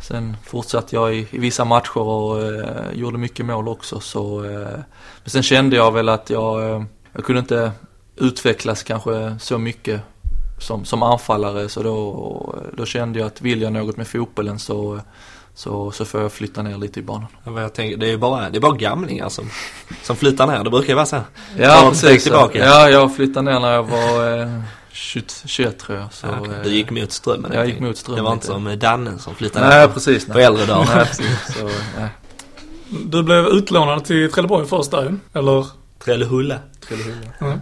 sen 0.08 0.38
fortsatte 0.46 0.96
jag 0.96 1.16
i, 1.16 1.28
i 1.32 1.40
vissa 1.40 1.66
matcher 1.66 1.98
och 1.98 2.44
eh, 2.44 2.92
gjorde 2.94 3.18
mycket 3.18 3.46
mål 3.46 3.68
också 3.68 4.00
så 4.00 4.44
eh, 4.44 4.80
men 5.24 5.30
sen 5.32 5.44
kände 5.44 5.76
jag 5.76 5.92
väl 5.92 6.10
att 6.10 6.30
jag, 6.30 6.70
eh, 6.70 6.84
jag 7.14 7.24
kunde 7.24 7.40
inte 7.40 7.72
utvecklas 8.16 8.84
kanske 8.84 9.36
så 9.40 9.58
mycket 9.58 10.02
som, 10.58 10.86
som 10.86 11.04
anfallare 11.04 11.70
så 11.70 11.84
då, 11.84 12.56
då 12.78 12.86
kände 12.86 13.20
jag 13.20 13.26
att 13.28 13.42
vill 13.42 13.62
jag 13.62 13.74
något 13.74 13.98
med 13.98 14.08
fotbollen 14.08 14.60
så, 14.60 15.00
så, 15.56 15.92
så 15.92 16.06
får 16.06 16.22
jag 16.22 16.32
flytta 16.32 16.62
ner 16.62 16.78
lite 16.78 17.00
i 17.00 17.04
banan. 17.04 17.28
Ja, 17.44 17.62
Jag 17.62 17.74
tänker, 17.74 17.98
det 17.98 18.06
är 18.06 18.10
ju 18.10 18.18
bara, 18.18 18.50
det 18.50 18.58
är 18.58 18.62
bara 18.62 18.76
gamlingar 18.76 19.30
som, 19.30 19.50
som 20.04 20.16
flyttar 20.16 20.48
ner. 20.48 20.64
Det 20.64 20.70
brukar 20.70 20.88
ju 20.90 20.96
vara 20.96 21.06
så. 21.06 21.16
här. 21.16 21.26
Ja, 21.58 21.88
precis. 21.90 22.24
tillbaka. 22.24 22.60
Ja, 22.66 22.90
jag 22.90 23.16
flyttade 23.16 23.52
ner 23.52 23.60
när 23.60 23.72
jag 23.74 23.84
var 23.84 24.38
eh, 24.40 24.62
21, 24.92 25.44
21 25.46 25.80
tror 25.80 25.98
jag. 25.98 26.14
Så, 26.14 26.28
Ja, 26.28 26.34
okej. 26.42 26.54
eh, 26.56 26.62
Du 26.64 26.70
gick 26.70 26.90
mot 26.92 27.12
strömmen. 27.12 27.52
jag 27.54 27.68
gick 27.68 27.80
mot 27.80 27.98
strömmen 27.98 28.18
Det 28.24 28.28
var 28.30 28.34
inte 28.34 28.46
som 28.46 28.80
Danne 28.80 29.18
som 29.18 29.36
flyttade 29.36 29.68
Nej, 29.68 29.88
ner 29.88 29.94
precis. 29.94 30.26
på 30.26 30.34
Nej. 30.34 30.44
äldre 30.44 30.66
dagar. 30.66 30.96
Nej, 30.96 31.06
precis. 31.06 31.56
Så, 31.60 31.64
nej. 32.00 32.10
Du 33.06 33.24
blev 33.24 33.46
utlånad 33.46 34.06
till 34.06 34.32
Trelleborg 34.32 34.68
först 34.68 34.92
där 34.92 35.16
eller? 35.34 35.66
Trellehulla. 36.00 36.60
Ja. 37.40 37.54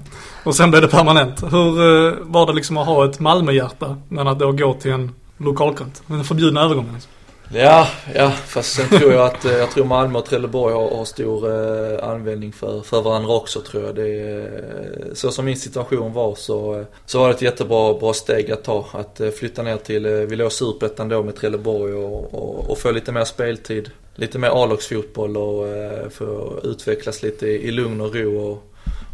Och 0.44 0.56
sen 0.56 0.72
blev 0.72 0.82
det 0.82 0.88
permanent. 0.88 1.44
Hur 1.44 1.82
eh, 1.82 2.14
var 2.22 2.46
det 2.48 2.54
liksom 2.54 2.78
att 2.78 2.88
ha 2.88 3.06
ett 3.06 3.20
Malmöhjärta 3.20 3.98
men 4.08 4.28
att 4.28 4.40
då 4.40 4.52
gå 4.52 4.74
till 4.74 4.92
en 4.92 5.12
lokalkant? 5.38 6.04
Den 6.08 6.24
förbjudna 6.24 6.62
övergången 6.62 6.94
liksom. 6.94 7.12
Ja, 7.54 7.88
ja, 8.16 8.32
fast 8.32 8.74
sen 8.74 9.00
tror 9.00 9.14
jag 9.14 9.26
att, 9.26 9.46
eh, 9.46 9.52
jag 9.52 9.72
tror 9.72 9.86
Malmö 9.86 10.20
och 10.20 10.26
Trelleborg 10.26 10.74
har, 10.74 10.98
har 10.98 11.06
stor 11.06 11.50
eh, 11.50 12.10
användning 12.10 12.54
för, 12.54 12.82
för 12.82 13.02
varandra 13.02 13.34
också 13.34 13.62
tror 13.62 13.84
jag. 13.84 13.96
Det 13.96 14.08
är, 14.08 15.14
så 15.14 15.32
som 15.32 15.46
min 15.46 15.58
situation 15.58 16.14
var 16.14 16.36
så, 16.36 16.80
eh, 16.80 16.86
så 17.06 17.20
var 17.20 17.28
det 17.28 17.34
ett 17.34 17.42
jättebra 17.42 17.94
bra 17.94 18.14
steg 18.14 18.52
att 18.52 18.64
ta. 18.64 18.86
Att 18.92 19.22
eh, 19.22 19.30
flytta 19.30 19.64
ner 19.64 19.78
till, 19.78 20.06
eh, 20.06 20.12
vi 20.12 20.36
låg 20.36 20.52
superettan 20.52 21.10
då 21.10 21.24
med 21.24 21.36
Trelleborg 21.36 21.94
och, 21.94 22.34
och, 22.34 22.70
och 22.70 22.78
få 22.78 22.92
lite 22.92 23.12
mer 23.12 23.24
speltid. 23.24 23.90
Lite 24.16 24.40
mer 24.40 24.64
A-lagsfotboll 24.64 25.38
och 25.38 25.68
eh, 25.68 26.10
få 26.10 26.60
utvecklas 26.64 27.24
lite 27.24 27.48
i, 27.48 27.72
lugn 27.72 28.02
och 28.02 28.16
ro 28.16 28.38
och, 28.38 28.64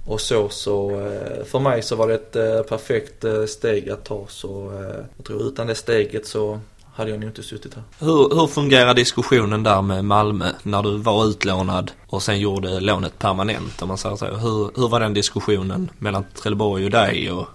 och 0.08 0.22
så. 0.22 0.50
Så 0.50 0.92
eh, 0.92 1.46
för 1.46 1.60
mig 1.60 1.82
så 1.82 1.96
var 1.96 2.08
det 2.08 2.14
ett 2.14 2.36
eh, 2.36 2.62
perfekt 2.62 3.24
eh, 3.24 3.46
steg 3.46 3.90
att 3.90 4.06
ta. 4.06 4.26
Så 4.28 4.72
eh, 4.72 5.06
jag 5.18 5.26
tror 5.26 5.42
utan 5.42 5.68
det 5.68 5.76
steget 5.76 6.28
så 6.28 6.60
hade 6.94 7.12
jag 7.12 7.20
nog 7.20 7.30
inte 7.30 7.44
suttit 7.44 7.74
här. 7.74 7.84
Hur, 8.00 8.36
hur 8.36 8.48
fungerar 8.48 8.94
diskussionen 8.94 9.64
där 9.64 9.82
med 9.82 10.06
Malmö 10.06 10.46
när 10.64 10.84
du 10.84 10.98
var 10.98 11.26
utlånad 11.26 11.92
och 12.08 12.24
sen 12.24 12.40
gjorde 12.40 12.80
lånet 12.80 13.20
permanent 13.20 13.82
om 13.82 13.88
man 13.88 13.98
säger 13.98 14.16
så? 14.16 14.26
Hur, 14.26 14.82
hur 14.82 14.88
var 14.88 15.00
den 15.00 15.14
diskussionen 15.14 15.90
mellan 15.98 16.26
Trelleborg 16.36 16.86
och 16.86 16.92
dig? 16.92 17.32
Och, 17.32 17.48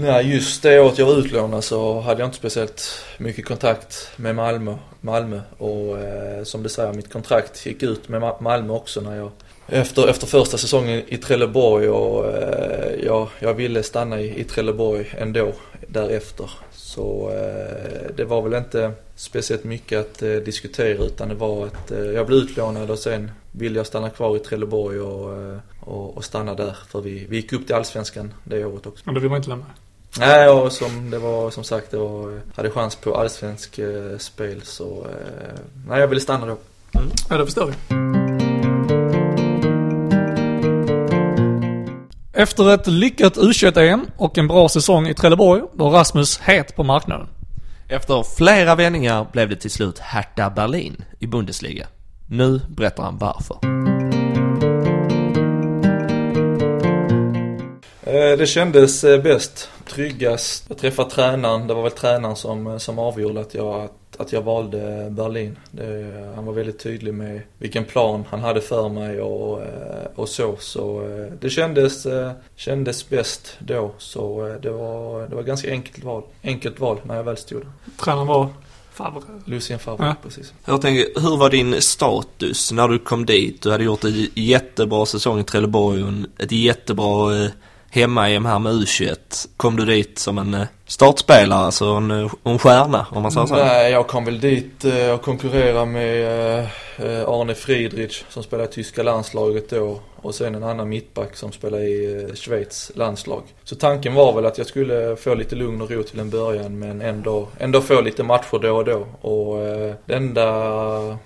Nej, 0.00 0.34
just 0.34 0.62
det 0.62 0.80
året 0.80 0.98
jag 0.98 1.06
var 1.06 1.18
utlånad 1.18 1.64
så 1.64 2.00
hade 2.00 2.20
jag 2.20 2.26
inte 2.26 2.36
speciellt 2.36 3.04
mycket 3.18 3.46
kontakt 3.46 4.10
med 4.16 4.34
Malmö. 4.34 4.74
Malmö. 5.00 5.40
Och 5.58 5.98
eh, 5.98 6.44
som 6.44 6.62
du 6.62 6.68
säger, 6.68 6.92
mitt 6.92 7.12
kontrakt 7.12 7.66
gick 7.66 7.82
ut 7.82 8.08
med 8.08 8.32
Malmö 8.40 8.72
också 8.72 9.00
när 9.00 9.16
jag 9.16 9.30
efter, 9.66 10.08
efter 10.08 10.26
första 10.26 10.58
säsongen 10.58 11.02
i 11.06 11.16
Trelleborg 11.16 11.88
och 11.88 12.26
eh, 12.26 13.04
jag, 13.04 13.28
jag 13.38 13.54
ville 13.54 13.82
stanna 13.82 14.20
i, 14.20 14.40
i 14.40 14.44
Trelleborg 14.44 15.14
ändå 15.18 15.52
därefter. 15.88 16.50
Så 16.72 17.30
eh, 17.30 18.16
det 18.16 18.24
var 18.24 18.42
väl 18.42 18.54
inte 18.54 18.92
speciellt 19.14 19.64
mycket 19.64 20.00
att 20.00 20.22
eh, 20.22 20.32
diskutera 20.32 21.04
utan 21.04 21.28
det 21.28 21.34
var 21.34 21.66
att 21.66 21.90
eh, 21.90 21.98
jag 21.98 22.26
blev 22.26 22.38
utlånad 22.38 22.90
och 22.90 22.98
sen 22.98 23.30
ville 23.52 23.78
jag 23.78 23.86
stanna 23.86 24.10
kvar 24.10 24.36
i 24.36 24.38
Trelleborg 24.38 25.00
och, 25.00 25.42
eh, 25.42 25.58
och, 25.80 26.16
och 26.16 26.24
stanna 26.24 26.54
där. 26.54 26.76
För 26.88 27.00
vi, 27.00 27.26
vi 27.28 27.36
gick 27.36 27.52
upp 27.52 27.66
till 27.66 27.74
Allsvenskan 27.74 28.34
det 28.44 28.64
året 28.64 28.86
också. 28.86 29.02
Men 29.04 29.14
då 29.14 29.20
vill 29.20 29.30
man 29.30 29.36
inte 29.36 29.48
lämna. 29.48 29.66
Nej, 30.18 30.48
och 30.48 30.72
som 30.72 31.10
det 31.10 31.18
var 31.18 31.50
som 31.50 31.64
sagt, 31.64 31.90
det 31.90 31.96
var, 31.96 32.40
hade 32.56 32.70
chans 32.70 32.96
på 32.96 33.16
allsvensk 33.16 33.78
eh, 33.78 34.18
spel 34.18 34.62
så 34.62 34.84
eh, 34.84 35.60
nej, 35.88 36.00
jag 36.00 36.08
ville 36.08 36.20
stanna 36.20 36.46
då. 36.46 36.56
Ja, 37.28 37.36
det 37.36 37.44
förstår 37.44 37.66
vi. 37.66 37.74
Efter 42.32 42.74
ett 42.74 42.86
lyckat 42.86 43.36
U21-EM 43.36 44.06
och 44.16 44.38
en 44.38 44.48
bra 44.48 44.68
säsong 44.68 45.08
i 45.08 45.14
Trelleborg 45.14 45.62
var 45.72 45.90
Rasmus 45.90 46.38
het 46.38 46.76
på 46.76 46.82
marknaden. 46.82 47.26
efter 47.88 48.22
flera 48.36 48.74
vändningar 48.74 49.26
blev 49.32 49.48
det 49.48 49.56
till 49.56 49.70
slut 49.70 49.98
Hertha 49.98 50.50
Berlin 50.50 51.04
i 51.18 51.26
Bundesliga. 51.26 51.86
Nu 52.26 52.60
berättar 52.68 53.02
han 53.02 53.18
varför. 53.18 53.87
Det 58.12 58.48
kändes 58.48 59.04
eh, 59.04 59.22
bäst, 59.22 59.68
tryggast. 59.88 60.64
Jag 60.68 60.78
träffade 60.78 61.10
tränaren, 61.10 61.66
det 61.66 61.74
var 61.74 61.82
väl 61.82 61.92
tränaren 61.92 62.36
som, 62.36 62.66
eh, 62.66 62.78
som 62.78 62.98
avgjorde 62.98 63.40
att 63.40 63.54
jag, 63.54 63.74
att, 63.84 64.20
att 64.20 64.32
jag 64.32 64.42
valde 64.42 65.08
Berlin. 65.10 65.56
Det, 65.70 66.32
han 66.34 66.44
var 66.44 66.52
väldigt 66.52 66.78
tydlig 66.78 67.14
med 67.14 67.40
vilken 67.58 67.84
plan 67.84 68.24
han 68.30 68.40
hade 68.40 68.60
för 68.60 68.88
mig 68.88 69.20
och, 69.20 69.62
eh, 69.62 69.68
och 70.14 70.28
så. 70.28 70.56
Så 70.60 71.00
eh, 71.02 71.32
det 71.40 71.50
kändes, 71.50 72.06
eh, 72.06 72.30
kändes 72.56 73.08
bäst 73.08 73.56
då. 73.58 73.94
Så 73.98 74.46
eh, 74.46 74.54
det 74.54 74.70
var, 74.70 75.28
det 75.28 75.34
var 75.36 75.42
ganska 75.42 75.70
enkelt 75.70 76.04
val, 76.04 76.22
enkelt 76.42 76.80
val 76.80 77.00
när 77.02 77.16
jag 77.16 77.24
väl 77.24 77.36
stod 77.36 77.60
där. 77.60 77.68
Tränaren 78.04 78.26
var 78.26 78.48
Favre. 78.92 79.22
Lucien 79.44 79.78
Favre, 79.78 80.06
Ja. 80.06 80.14
precis. 80.22 80.52
Jag 80.64 80.82
tänker, 80.82 81.20
hur 81.20 81.36
var 81.36 81.50
din 81.50 81.82
status 81.82 82.72
när 82.72 82.88
du 82.88 82.98
kom 82.98 83.26
dit? 83.26 83.62
Du 83.62 83.70
hade 83.70 83.84
gjort 83.84 84.04
en 84.04 84.26
jättebra 84.34 85.06
säsong 85.06 85.40
i 85.40 85.44
Trelleborg 85.44 86.02
och 86.04 86.10
ett 86.38 86.52
jättebra 86.52 87.36
eh, 87.44 87.50
hemma-EM 87.90 88.44
här 88.44 88.58
med 88.58 88.72
U21. 88.72 89.48
Kom 89.56 89.76
du 89.76 89.84
dit 89.84 90.18
som 90.18 90.38
en 90.38 90.54
eh, 90.54 90.66
startspelare, 90.86 91.58
alltså 91.58 91.84
en, 91.84 92.10
eh, 92.10 92.32
en 92.44 92.58
stjärna 92.58 93.06
om 93.10 93.22
man 93.22 93.32
säger 93.32 93.46
så? 93.46 93.54
Nej, 93.54 93.92
jag 93.92 94.06
kom 94.06 94.24
väl 94.24 94.40
dit 94.40 94.84
eh, 94.84 95.10
och 95.10 95.22
konkurrerade 95.22 95.86
med 95.86 96.68
Arne 97.26 97.54
Friedrich 97.54 98.24
som 98.28 98.42
spelade 98.42 98.68
i 98.68 98.72
tyska 98.72 99.02
landslaget 99.02 99.70
då 99.70 100.00
och 100.16 100.34
sen 100.34 100.54
en 100.54 100.64
annan 100.64 100.88
mittback 100.88 101.36
som 101.36 101.52
spelade 101.52 101.84
i 101.84 102.32
Schweiz 102.34 102.92
landslag. 102.94 103.42
Så 103.64 103.76
tanken 103.76 104.14
var 104.14 104.32
väl 104.32 104.46
att 104.46 104.58
jag 104.58 104.66
skulle 104.66 105.16
få 105.16 105.34
lite 105.34 105.56
lugn 105.56 105.82
och 105.82 105.90
ro 105.90 106.02
till 106.02 106.20
en 106.20 106.30
början 106.30 106.78
men 106.78 107.00
ändå, 107.00 107.48
ändå 107.58 107.80
få 107.80 108.00
lite 108.00 108.22
matcher 108.22 108.58
då 108.62 108.76
och 108.76 108.84
då. 108.84 109.06
Och 109.20 109.56
det 110.06 110.14
enda, 110.14 111.18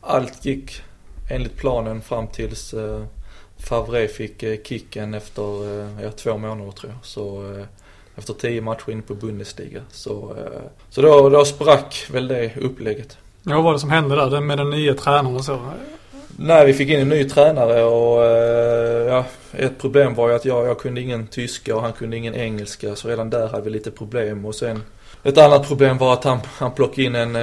allt 0.00 0.44
gick 0.44 0.82
enligt 1.30 1.56
planen 1.56 2.02
fram 2.02 2.26
tills 2.26 2.74
Favre 3.68 4.08
fick 4.08 4.42
eh, 4.42 4.56
kicken 4.64 5.14
efter 5.14 5.80
eh, 5.80 6.02
ja, 6.02 6.10
två 6.10 6.38
månader 6.38 6.72
tror 6.72 6.92
jag. 6.92 7.04
Så 7.04 7.54
eh, 7.54 7.64
efter 8.16 8.34
tio 8.34 8.60
matcher 8.60 8.90
in 8.90 9.02
på 9.02 9.14
Bundesliga. 9.14 9.80
Så, 9.90 10.36
så 10.90 11.02
då, 11.02 11.28
då 11.28 11.44
sprack 11.44 12.06
väl 12.10 12.28
det 12.28 12.56
upplägget. 12.56 13.18
Ja, 13.42 13.54
vad 13.54 13.64
var 13.64 13.72
det 13.72 13.78
som 13.78 13.90
hände 13.90 14.16
där 14.16 14.40
med 14.40 14.58
den 14.58 14.70
nya 14.70 14.94
tränaren 14.94 15.36
och 15.36 15.44
så? 15.44 15.58
Nej, 16.38 16.66
vi 16.66 16.74
fick 16.74 16.88
in 16.88 17.00
en 17.00 17.08
ny 17.08 17.28
tränare 17.28 17.84
och 17.84 18.22
ja, 19.08 19.24
ett 19.52 19.78
problem 19.78 20.14
var 20.14 20.28
ju 20.28 20.34
att 20.34 20.44
jag, 20.44 20.66
jag 20.66 20.78
kunde 20.78 21.00
ingen 21.00 21.26
tyska 21.26 21.76
och 21.76 21.82
han 21.82 21.92
kunde 21.92 22.16
ingen 22.16 22.34
engelska 22.34 22.96
så 22.96 23.08
redan 23.08 23.30
där 23.30 23.48
hade 23.48 23.62
vi 23.62 23.70
lite 23.70 23.90
problem 23.90 24.44
och 24.44 24.54
sen 24.54 24.82
ett 25.22 25.38
annat 25.38 25.68
problem 25.68 25.98
var 25.98 26.12
att 26.12 26.24
han, 26.24 26.38
han 26.58 26.72
plockade 26.72 27.02
in 27.02 27.14
en, 27.14 27.36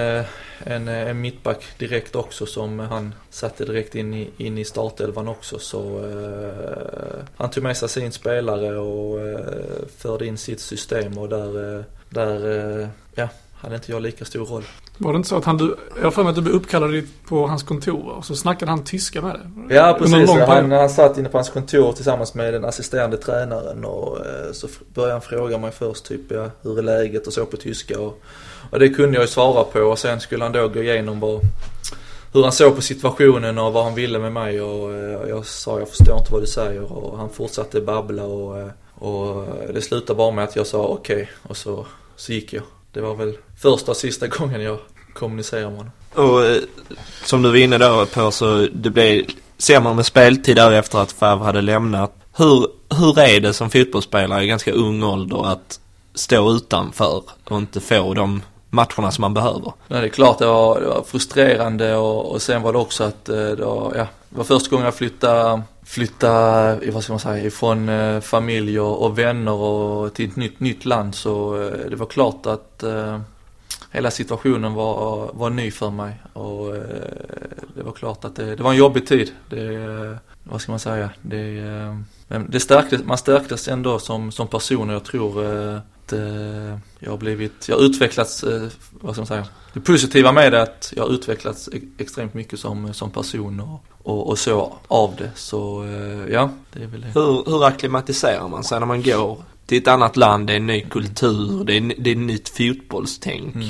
en, 0.66 0.88
eh, 0.88 1.10
en 1.10 1.22
mittback 1.22 1.64
direkt 1.78 2.16
också 2.16 2.46
som 2.46 2.80
han 2.80 3.14
satte 3.30 3.66
direkt 3.66 3.96
in 3.96 4.14
i, 4.14 4.30
in 4.38 4.58
i 4.58 4.66
startelvan 4.66 5.28
också. 5.28 5.60
Så 5.60 6.06
eh, 6.06 7.26
han 7.38 7.50
tog 7.50 7.64
med 7.64 7.78
sig 7.78 7.90
sin 7.90 8.12
spelare 8.12 8.78
och 8.78 9.22
eh, 9.22 9.86
förde 9.98 10.26
in 10.26 10.38
sitt 10.38 10.60
system 10.60 11.18
och 11.18 11.30
där, 11.30 11.78
eh, 11.78 11.84
där 12.10 12.60
eh, 12.82 12.88
ja, 13.16 13.30
hade 13.64 13.76
inte 13.76 13.92
jag 13.92 14.02
lika 14.02 14.26
stor 14.26 14.46
roll. 14.46 14.64
Var 14.98 15.14
det 15.14 15.18
inte 15.18 15.30
så 15.30 15.38
att 15.38 15.46
han, 15.46 15.58
du, 15.58 15.78
jag 15.96 16.04
har 16.04 16.12
för 16.12 16.24
mig 16.24 16.30
att 16.30 16.36
du 16.36 16.42
blev 16.42 16.56
uppkallad 16.56 17.04
på 17.28 17.48
hans 17.48 17.64
kontor 17.64 18.10
och 18.10 18.26
så 18.26 18.36
snackade 18.36 18.72
han 18.72 18.84
tyska 18.84 19.22
med 19.22 19.34
dig? 19.34 19.78
Ja 19.78 19.96
precis, 20.00 20.30
han, 20.30 20.72
han 20.72 20.90
satt 20.90 21.18
inne 21.18 21.30
på 21.30 21.38
hans 21.38 21.50
kontor 21.50 21.94
tillsammans 21.94 22.34
med 22.34 22.54
den 22.54 22.66
assisterande 22.66 23.18
tränaren 23.18 23.86
och 23.86 24.18
eh, 24.26 24.52
så 24.52 24.68
började 24.94 25.14
han 25.14 25.22
fråga 25.22 25.58
mig 25.58 25.72
först 25.72 26.06
typ 26.06 26.22
ja, 26.32 26.50
hur 26.62 26.80
är 26.80 26.82
läget 26.82 27.28
och 27.28 27.34
så 27.34 27.46
på 27.46 27.58
tyska 27.58 28.00
och, 28.00 28.22
och 28.70 28.80
det 28.80 28.90
kunde 28.90 29.16
jag 29.16 29.24
ju 29.24 29.28
svara 29.28 29.64
på 29.64 29.80
och 29.80 30.00
sen 30.00 30.20
skulle 30.20 30.44
han 30.44 30.54
då 30.54 30.68
gå 30.68 30.84
igenom 30.84 31.20
vad, 31.20 31.42
hur 32.34 32.44
han 32.44 32.52
såg 32.52 32.76
på 32.76 32.82
situationen 32.82 33.58
och 33.58 33.74
vad 33.74 33.84
han 33.84 33.96
ville 33.96 34.20
med 34.20 34.32
mig 34.32 34.62
och 34.62 34.94
eh, 34.94 35.30
jag 35.30 35.46
sa 35.46 35.80
jag 35.80 35.90
förstår 35.90 36.18
inte 36.18 36.32
vad 36.32 36.42
du 36.42 36.48
säger 36.48 36.94
och 36.94 37.18
han 37.18 37.30
fortsatte 37.30 37.82
babbla 37.82 38.24
och, 38.24 38.60
eh, 38.60 38.68
och 38.96 39.46
det 39.74 39.82
slutade 39.82 40.18
bara 40.18 40.32
med 40.32 40.44
att 40.44 40.56
jag 40.56 40.68
sa 40.68 40.86
okej 40.86 41.30
och 41.44 41.58
så, 41.58 41.86
så 42.16 42.34
gick 42.34 42.54
jag. 42.54 42.64
Det 42.94 43.02
var 43.02 43.16
väl 43.16 43.38
första 43.62 43.92
och 43.92 43.98
sista 43.98 44.28
gången 44.28 44.62
jag 44.62 44.80
kommunicerade 45.14 45.70
med 45.70 45.78
honom. 45.78 45.92
Och 46.14 46.46
eh, 46.46 46.62
som 47.24 47.42
du 47.42 47.50
var 47.50 47.58
inne 47.58 47.78
då 47.78 48.06
på 48.06 48.32
så 48.32 48.68
det 48.74 48.90
blev 48.90 49.26
sämre 49.58 49.94
med 49.94 50.06
speltid 50.06 50.56
där 50.56 50.72
efter 50.72 51.00
att 51.00 51.12
Fav 51.12 51.44
hade 51.44 51.62
lämnat. 51.62 52.16
Hur, 52.38 52.68
hur 52.96 53.20
är 53.20 53.40
det 53.40 53.54
som 53.54 53.70
fotbollsspelare 53.70 54.44
i 54.44 54.48
ganska 54.48 54.72
ung 54.72 55.04
ålder 55.04 55.48
att 55.48 55.80
stå 56.16 56.52
utanför 56.52 57.24
och 57.44 57.58
inte 57.58 57.80
få 57.80 58.14
de 58.14 58.42
matcherna 58.74 59.12
som 59.12 59.22
man 59.22 59.34
behöver? 59.34 59.74
Nej, 59.88 60.02
det 60.02 60.08
är 60.08 60.10
klart 60.10 60.40
det 60.40 60.46
var, 60.46 60.82
det 60.82 60.88
var 60.88 61.04
frustrerande 61.04 61.96
och, 61.96 62.32
och 62.32 62.42
sen 62.42 62.62
var 62.62 62.74
det 62.74 62.80
också 62.80 63.04
att 63.04 63.30
eh, 63.30 63.36
det 63.36 63.66
var, 63.66 63.94
ja, 63.96 64.08
det 64.30 64.38
var 64.38 64.44
första 64.44 64.70
gången 64.70 64.86
jag 64.86 64.96
flyttade, 64.96 65.62
flyttade 65.84 66.92
vad 66.92 67.04
ska 67.04 67.14
man 67.14 67.20
säga, 67.20 67.46
ifrån 67.46 67.90
eh, 67.90 68.20
familj 68.20 68.80
och, 68.80 69.06
och 69.06 69.20
vänner 69.20 69.52
och 69.52 70.14
till 70.14 70.30
ett 70.30 70.36
nytt, 70.36 70.60
nytt 70.60 70.86
land 70.86 71.16
så 71.16 71.62
eh, 71.62 71.90
det 71.90 71.96
var 71.96 72.06
klart 72.06 72.46
att 72.46 72.84
eh, 72.84 73.20
hela 73.92 74.12
situationen 74.12 74.74
var, 74.74 75.32
var 75.34 75.50
ny 75.50 75.72
för 75.72 75.90
mig 75.90 76.14
och 76.34 76.76
eh, 76.76 76.82
det 77.76 77.84
var 77.84 77.92
klart 77.92 78.26
att 78.26 78.36
det, 78.36 78.56
det 78.56 78.64
var 78.64 78.72
en 78.72 78.78
jobbig 78.78 79.08
tid. 79.08 79.32
Det, 79.50 79.76
eh, 79.76 80.16
vad 80.44 80.62
ska 80.62 80.72
man 80.72 80.80
säga, 80.80 81.10
det, 81.22 81.58
eh, 81.58 81.98
men 82.28 82.48
det 82.50 82.60
stärktes, 82.60 83.04
man 83.04 83.18
stärktes 83.18 83.68
ändå 83.68 84.00
som, 84.00 84.32
som 84.32 84.48
person 84.48 84.90
och 84.90 84.96
jag 84.96 85.04
tror 85.04 85.46
eh, 85.46 85.80
att 86.04 86.14
eh, 86.14 86.78
jag 87.00 87.10
har 87.10 87.18
blivit, 87.18 87.70
jag 87.70 87.76
har 87.76 87.84
utvecklats, 87.84 88.44
eh, 88.44 88.68
vad 88.92 89.14
ska 89.16 89.22
man 89.22 89.28
säga, 89.28 89.46
det 89.74 89.80
positiva 89.80 90.32
med 90.32 90.52
det 90.52 90.58
är 90.58 90.64
att 90.64 90.94
jag 90.96 91.04
har 91.04 91.14
utvecklats 91.14 91.70
e- 91.74 91.82
extremt 91.98 92.34
mycket 92.34 92.60
som, 92.60 92.94
som 92.94 93.12
person 93.12 93.60
och, 93.60 93.84
och, 94.04 94.30
och 94.30 94.40
så 94.40 94.74
av 94.88 95.16
det. 95.18 95.32
Så 95.36 95.84
eh, 95.84 96.34
ja, 96.34 96.50
det 96.74 96.84
är 96.84 96.88
väl 96.88 97.02
det. 97.02 97.20
Hur, 97.20 97.52
hur 97.52 97.66
akklimatiserar 97.66 98.48
man 98.48 98.64
sig 98.64 98.80
när 98.80 98.88
man 98.88 99.04
går 99.04 99.44
till 99.66 99.78
ett 99.78 99.88
annat 99.88 100.18
land, 100.18 100.48
det 100.48 100.54
är 100.54 100.58
en 100.58 100.68
ny 100.68 100.82
kultur, 100.82 101.64
det 101.66 101.78
är, 101.78 101.94
det 101.98 102.12
är 102.12 102.16
nytt 102.16 102.50
fotbollstänk. 102.50 103.56
Mm. 103.56 103.70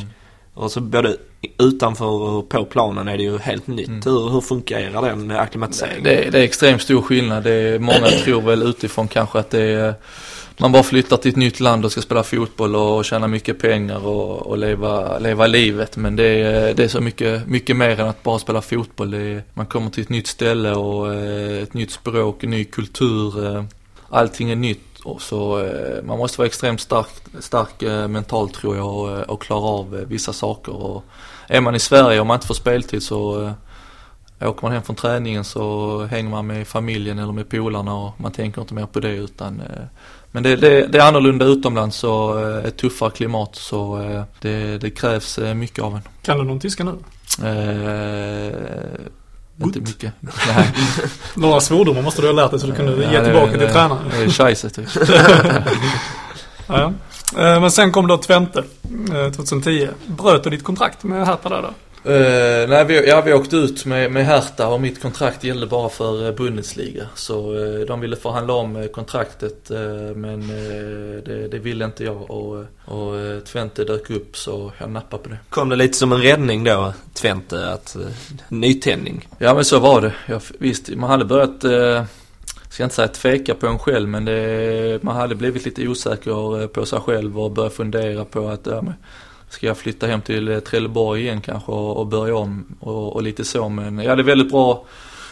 Och 0.54 0.72
så 0.72 0.82
både 0.82 1.18
utanför 1.60 2.06
och 2.06 2.50
på 2.50 2.66
planen 2.66 3.08
är 3.08 3.18
det 3.18 3.24
ju 3.24 3.38
helt 3.38 3.68
nytt. 3.68 3.88
Mm. 3.88 4.02
Hur, 4.06 4.30
hur 4.30 4.42
fungerar 4.42 5.02
den 5.02 5.32
acklimatiseringen? 5.32 6.04
Det, 6.04 6.30
det 6.32 6.40
är 6.40 6.44
extremt 6.44 6.82
stor 6.82 7.02
skillnad. 7.02 7.44
Det 7.44 7.52
är, 7.52 7.80
många 7.80 8.08
tror 8.08 8.42
väl 8.42 8.63
utifrån 8.63 9.08
kanske 9.08 9.40
att 9.40 9.50
det 9.50 9.62
är 9.62 9.94
man 10.57 10.72
bara 10.72 10.83
flyttar 10.83 11.17
till 11.17 11.31
ett 11.31 11.38
nytt 11.38 11.60
land 11.60 11.86
och 11.86 11.91
ska 11.91 12.01
spela 12.01 12.24
fotboll 12.24 12.75
och 12.75 13.05
tjäna 13.05 13.27
mycket 13.27 13.60
pengar 13.60 14.07
och, 14.07 14.48
och 14.48 14.57
leva, 14.57 15.19
leva 15.19 15.48
livet. 15.48 15.98
Men 15.98 16.15
det 16.15 16.24
är, 16.24 16.74
det 16.74 16.83
är 16.83 16.88
så 16.88 17.01
mycket, 17.01 17.48
mycket 17.48 17.75
mer 17.75 18.00
än 18.00 18.07
att 18.07 18.24
bara 18.24 18.39
spela 18.39 18.62
fotboll. 18.62 19.12
Det 19.12 19.17
är, 19.17 19.43
man 19.53 19.65
kommer 19.65 19.89
till 19.89 20.03
ett 20.03 20.10
nytt 20.10 20.27
ställe 20.27 20.72
och 20.72 21.13
eh, 21.13 21.63
ett 21.63 21.74
nytt 21.74 21.91
språk, 21.91 22.43
en 22.43 22.50
ny 22.50 22.65
kultur. 22.65 23.45
Eh, 23.45 23.63
allting 24.10 24.51
är 24.51 24.55
nytt. 24.55 25.00
Och 25.03 25.22
så 25.22 25.60
eh, 25.60 26.03
man 26.03 26.17
måste 26.17 26.38
vara 26.38 26.48
extremt 26.48 26.81
stark, 26.81 27.07
stark 27.39 27.81
mentalt 28.10 28.53
tror 28.53 28.75
jag 28.75 28.88
och, 28.88 29.29
och 29.29 29.41
klara 29.41 29.65
av 29.65 30.05
vissa 30.07 30.33
saker. 30.33 30.75
Och 30.75 31.03
är 31.48 31.62
man 31.62 31.75
i 31.75 31.79
Sverige 31.79 32.19
och 32.19 32.27
man 32.27 32.36
inte 32.36 32.48
får 32.48 32.53
speltid 32.53 33.03
så 33.03 33.53
Åker 34.45 34.62
man 34.62 34.71
hem 34.71 34.83
från 34.83 34.95
träningen 34.95 35.43
så 35.43 36.03
hänger 36.05 36.29
man 36.29 36.47
med 36.47 36.67
familjen 36.67 37.19
eller 37.19 37.33
med 37.33 37.50
polarna 37.50 37.93
och 37.95 38.21
man 38.21 38.31
tänker 38.31 38.62
inte 38.62 38.73
mer 38.73 38.85
på 38.85 39.00
det 39.00 39.09
utan 39.12 39.59
eh, 39.59 39.83
Men 40.31 40.43
det, 40.43 40.55
det, 40.55 40.88
det 40.88 40.97
är 40.97 41.07
annorlunda 41.07 41.45
utomlands 41.45 42.03
och 42.03 42.41
eh, 42.41 42.65
ett 42.65 42.77
tuffare 42.77 43.12
klimat 43.12 43.55
så 43.55 44.01
eh, 44.01 44.23
det, 44.41 44.77
det 44.77 44.89
krävs 44.89 45.39
mycket 45.55 45.83
av 45.83 45.95
en. 45.95 46.01
Kan 46.21 46.38
du 46.38 46.43
någon 46.43 46.59
tyska 46.59 46.83
nu? 46.83 46.91
Eh, 47.43 48.53
inte 49.63 49.79
mycket. 49.79 50.13
Nej. 50.47 50.73
Några 51.35 51.59
svordomar 51.62 52.01
måste 52.01 52.21
du 52.21 52.27
ha 52.27 52.33
lärt 52.33 52.51
dig 52.51 52.59
så 52.59 52.67
du 52.67 52.73
kunde 52.75 53.03
Ja, 53.03 53.12
ge 53.12 53.17
det- 53.19 53.25
tillbaka 53.25 53.51
till 53.51 53.59
det- 53.59 53.73
tränaren. 53.73 54.01
Det 54.12 54.23
är 54.23 54.29
scheisse 54.29 54.69
typ. 54.69 54.88
Ja, 56.67 56.79
ja. 56.81 57.59
Men 57.59 57.71
sen 57.71 57.91
kom 57.91 58.07
då 58.07 58.17
Twente 58.17 58.63
eh, 59.13 59.31
2010. 59.31 59.88
Bröt 60.05 60.43
du 60.43 60.50
ditt 60.50 60.63
kontrakt 60.63 61.03
med 61.03 61.25
Hertha 61.27 61.50
där 61.50 61.62
då? 61.62 61.69
Uh, 62.05 62.69
nej, 62.69 62.86
vi, 62.86 63.07
ja, 63.07 63.22
vi 63.22 63.33
åkte 63.33 63.55
ut 63.55 63.86
med, 63.86 64.12
med 64.12 64.25
Hertha 64.25 64.67
och 64.67 64.81
mitt 64.81 65.01
kontrakt 65.01 65.43
gällde 65.43 65.67
bara 65.67 65.89
för 65.89 66.27
uh, 66.27 66.36
Bundesliga. 66.36 67.07
Så 67.15 67.53
uh, 67.53 67.86
de 67.86 68.00
ville 68.00 68.15
förhandla 68.15 68.53
om 68.53 68.88
kontraktet 68.93 69.72
uh, 69.72 70.15
men 70.15 70.48
det, 71.25 71.48
det 71.48 71.60
ville 71.60 71.86
inte 71.86 72.03
jag 72.03 72.31
och, 72.31 72.65
och 72.86 73.45
Twente 73.45 73.83
dök 73.83 74.10
upp 74.10 74.38
så 74.38 74.72
jag 74.77 74.89
nappade 74.89 75.24
på 75.24 75.29
det. 75.29 75.38
Kom 75.50 75.69
det 75.69 75.75
lite 75.75 75.98
som 75.98 76.12
en 76.12 76.22
räddning 76.22 76.63
då, 76.63 76.93
Twente, 77.13 77.67
att 77.69 77.98
nytändning? 78.48 79.27
Ja 79.38 79.53
men 79.53 79.65
så 79.65 79.79
var 79.79 80.01
det. 80.01 80.13
Jag, 80.25 80.41
visst, 80.60 80.89
man 80.89 81.10
hade 81.10 81.25
börjat, 81.25 81.62
ska 82.69 82.83
inte 82.83 82.95
säga 82.95 83.07
tveka 83.07 83.55
på 83.55 83.67
en 83.67 83.79
själv 83.79 84.10
men 84.10 84.25
det, 84.25 85.03
man 85.03 85.15
hade 85.15 85.36
blivit 85.36 85.65
lite 85.65 85.88
osäker 85.88 86.67
på 86.67 86.86
sig 86.86 87.00
själv 87.00 87.39
och 87.39 87.51
börjat 87.51 87.74
fundera 87.74 88.25
på 88.25 88.48
att 88.48 88.65
ja, 88.65 88.81
men, 88.81 88.93
Ska 89.53 89.67
jag 89.67 89.77
flytta 89.77 90.07
hem 90.07 90.22
till 90.22 90.48
eh, 90.48 90.60
Trelleborg 90.60 91.22
igen 91.22 91.41
kanske 91.41 91.72
och, 91.72 91.98
och 91.98 92.07
börja 92.07 92.36
om 92.36 92.65
och, 92.79 93.15
och 93.15 93.24
lite 93.24 93.45
så 93.45 93.69
men 93.69 94.00
jag 94.00 94.10
hade 94.10 94.24
väldigt 94.24 94.51
bra 94.51 94.86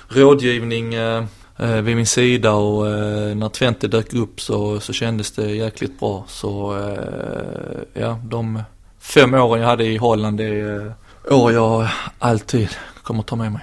rådgivning 0.08 0.94
eh, 0.94 1.24
eh, 1.58 1.76
vid 1.76 1.96
min 1.96 2.06
sida 2.06 2.52
och 2.52 2.88
eh, 2.88 3.36
när 3.36 3.50
Twente 3.50 3.88
dök 3.88 4.14
upp 4.14 4.42
så, 4.42 4.80
så 4.80 4.94
kändes 4.94 5.32
det 5.32 5.52
jäkligt 5.52 6.00
bra. 6.00 6.24
Så 6.28 6.78
eh, 6.80 8.02
ja, 8.02 8.20
de 8.24 8.64
fem 9.00 9.34
åren 9.34 9.62
jag 9.62 9.70
hade 9.70 9.86
i 9.86 9.98
Holland 9.98 10.38
det 10.38 10.46
är 10.46 10.86
eh, 11.30 11.38
år 11.38 11.52
jag 11.52 11.88
alltid 12.20 12.70
kommer 13.04 13.24
ta 13.24 13.36
med 13.36 13.52
mig. 13.52 13.62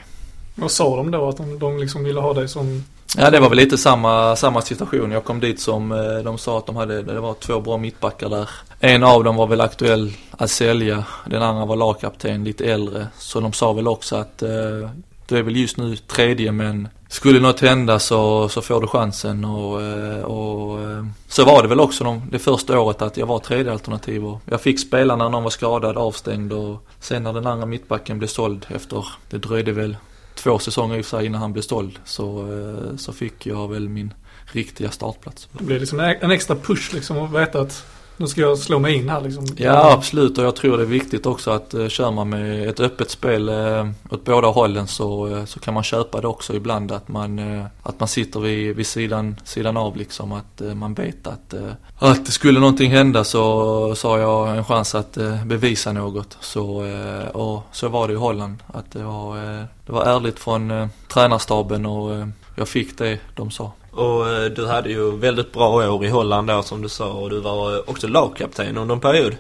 Vad 0.55 0.71
sa 0.71 0.97
de 0.97 1.11
då? 1.11 1.29
Att 1.29 1.37
de, 1.37 1.59
de 1.59 1.79
liksom 1.79 2.05
ville 2.05 2.21
ha 2.21 2.35
dig 2.35 2.49
som... 2.49 2.85
Ja 3.17 3.31
det 3.31 3.41
var 3.41 3.49
väl 3.49 3.59
lite 3.59 3.79
samma, 3.79 4.37
samma 4.37 4.63
situation. 4.63 5.11
Jag 5.11 5.25
kom 5.25 5.41
dit 5.41 5.61
som 5.61 5.89
de 6.25 6.39
sa 6.39 6.59
att 6.59 6.67
de 6.67 6.77
hade, 6.77 7.03
det 7.03 7.21
var 7.21 7.35
två 7.35 7.61
bra 7.61 7.77
mittbackar 7.77 8.29
där. 8.29 8.49
En 8.81 9.05
av 9.05 9.25
dem 9.25 9.37
var 9.37 9.47
väl 9.47 9.61
aktuell 9.61 10.13
att 10.31 10.51
sälja, 10.51 11.05
den 11.27 11.43
andra 11.43 11.65
var 11.65 11.77
lagkapten, 11.77 12.45
lite 12.45 12.65
äldre. 12.65 13.07
Så 13.19 13.41
de 13.41 13.53
sa 13.53 13.73
väl 13.73 13.89
också 13.89 14.17
att 14.17 14.43
eh, 14.43 14.91
du 15.29 15.39
är 15.39 15.43
väl 15.43 15.57
just 15.57 15.77
nu 15.77 15.97
tredje 15.97 16.53
men 16.53 16.89
skulle 17.09 17.41
något 17.41 17.61
hända 17.61 17.99
så, 17.99 18.49
så 18.49 18.63
får 18.63 18.81
du 18.81 18.87
chansen 18.87 19.45
och, 19.45 19.83
eh, 19.83 20.23
och 20.23 20.83
eh, 20.83 21.07
så 21.29 21.45
var 21.45 21.63
det 21.63 21.69
väl 21.69 21.81
också 21.81 22.05
de, 22.05 22.23
det 22.31 22.39
första 22.39 22.81
året 22.81 23.03
att 23.03 23.17
jag 23.17 23.27
var 23.27 23.39
tredje 23.39 23.73
alternativ 23.73 24.27
och 24.27 24.41
jag 24.45 24.61
fick 24.61 24.81
spela 24.81 25.17
när 25.17 25.29
någon 25.29 25.43
var 25.43 25.51
skadad, 25.51 25.97
avstängd 25.97 26.53
och 26.53 26.87
sen 27.01 27.23
när 27.23 27.33
den 27.33 27.47
andra 27.47 27.67
mittbacken 27.67 28.19
blev 28.19 28.29
såld 28.29 28.67
efter, 28.69 29.07
det 29.31 29.39
dröjde 29.39 29.73
väl 29.73 29.97
två 30.35 30.59
säsonger 30.59 30.97
i 30.97 31.01
och 31.01 31.05
för 31.05 31.17
sig 31.17 31.27
innan 31.27 31.41
han 31.41 31.53
blev 31.53 31.63
såld 31.63 31.99
så, 32.05 32.39
eh, 32.39 32.97
så 32.97 33.13
fick 33.13 33.47
jag 33.47 33.69
väl 33.69 33.89
min 33.89 34.15
riktiga 34.45 34.91
startplats. 34.91 35.49
Det 35.53 35.65
blev 35.65 35.81
liksom 35.81 36.01
en 36.01 36.31
extra 36.31 36.57
push 36.57 36.95
liksom 36.95 37.19
att 37.19 37.33
veta 37.33 37.61
att 37.61 37.85
nu 38.19 38.27
ska 38.27 38.41
jag 38.41 38.59
slå 38.59 38.79
mig 38.79 38.95
in 38.95 39.09
här 39.09 39.21
liksom. 39.21 39.47
Ja 39.57 39.93
absolut 39.93 40.39
och 40.39 40.45
jag 40.45 40.57
tror 40.57 40.77
det 40.77 40.83
är 40.83 40.87
viktigt 40.87 41.27
också 41.27 41.51
att 41.51 41.75
uh, 41.75 41.89
kör 41.89 42.11
man 42.11 42.29
med 42.29 42.69
ett 42.69 42.81
öppet 42.81 43.11
spel 43.11 43.49
uh, 43.49 43.91
åt 44.11 44.25
båda 44.25 44.49
hållen 44.49 44.87
så, 44.89 45.27
uh, 45.27 45.45
så 45.45 45.61
kan 45.61 45.75
man 45.75 45.83
köpa 45.83 46.21
det 46.21 46.29
också 46.29 46.55
ibland 46.55 46.93
att 46.93 47.09
man, 47.09 47.39
uh, 47.39 47.65
att 47.83 48.01
man 48.01 48.09
sitter 48.09 48.41
vid, 48.41 48.77
vid 48.77 48.87
sidan, 48.87 49.37
sidan 49.45 49.77
av 49.77 49.97
liksom 49.97 50.33
att 50.33 50.63
uh, 50.63 50.75
man 50.75 50.95
vet 50.95 51.27
att, 51.27 51.55
uh, 51.55 51.73
att 51.99 52.27
skulle 52.27 52.61
någonting 52.61 52.91
hända 52.91 53.25
så, 53.25 53.95
så 53.95 54.09
har 54.09 54.19
jag 54.19 54.57
en 54.57 54.65
chans 54.65 54.95
att 54.95 55.19
uh, 55.19 55.45
bevisa 55.45 55.93
något. 55.93 56.37
Så, 56.41 56.83
uh, 56.83 57.29
och 57.29 57.63
så 57.73 57.89
var 57.89 58.09
det 58.09 58.15
i 58.15 58.17
Holland 58.17 58.57
att 58.67 58.93
det 58.93 59.03
var, 59.03 59.37
uh, 59.37 59.65
det 59.87 59.93
var 59.93 60.05
ärligt 60.05 60.39
från 60.39 60.71
uh, 60.71 60.89
tränarstaben 61.13 61.87
och 61.87 62.11
uh, 62.11 62.27
jag 62.57 62.69
fick 62.69 62.99
det 62.99 63.19
de 63.37 63.51
sa. 63.51 63.73
Och 63.99 64.29
eh, 64.29 64.45
du 64.45 64.67
hade 64.67 64.91
ju 64.91 65.17
väldigt 65.17 65.53
bra 65.53 65.93
år 65.95 66.05
i 66.05 66.09
Holland 66.09 66.49
då 66.49 66.63
som 66.63 66.83
du 66.83 66.89
sa 66.89 67.13
och 67.13 67.31
du 67.31 67.41
var 67.41 67.75
eh, 67.75 67.81
också 67.87 68.09
lagkapten 68.09 68.77
under 68.77 68.95
en 68.95 69.01
period. 69.01 69.37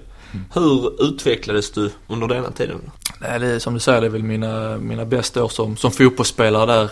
Hur 0.54 1.02
utvecklades 1.02 1.70
du 1.70 1.90
under 2.08 2.28
denna 2.28 2.50
tiden? 2.50 2.90
Nej, 3.20 3.38
det 3.38 3.46
är, 3.46 3.58
som 3.58 3.74
du 3.74 3.80
säger, 3.80 4.00
det 4.00 4.06
är 4.06 4.10
väl 4.10 4.22
mina, 4.22 4.78
mina 4.78 5.04
bästa 5.04 5.44
år 5.44 5.48
som, 5.48 5.76
som 5.76 5.90
fotbollsspelare 5.90 6.66
där. 6.66 6.90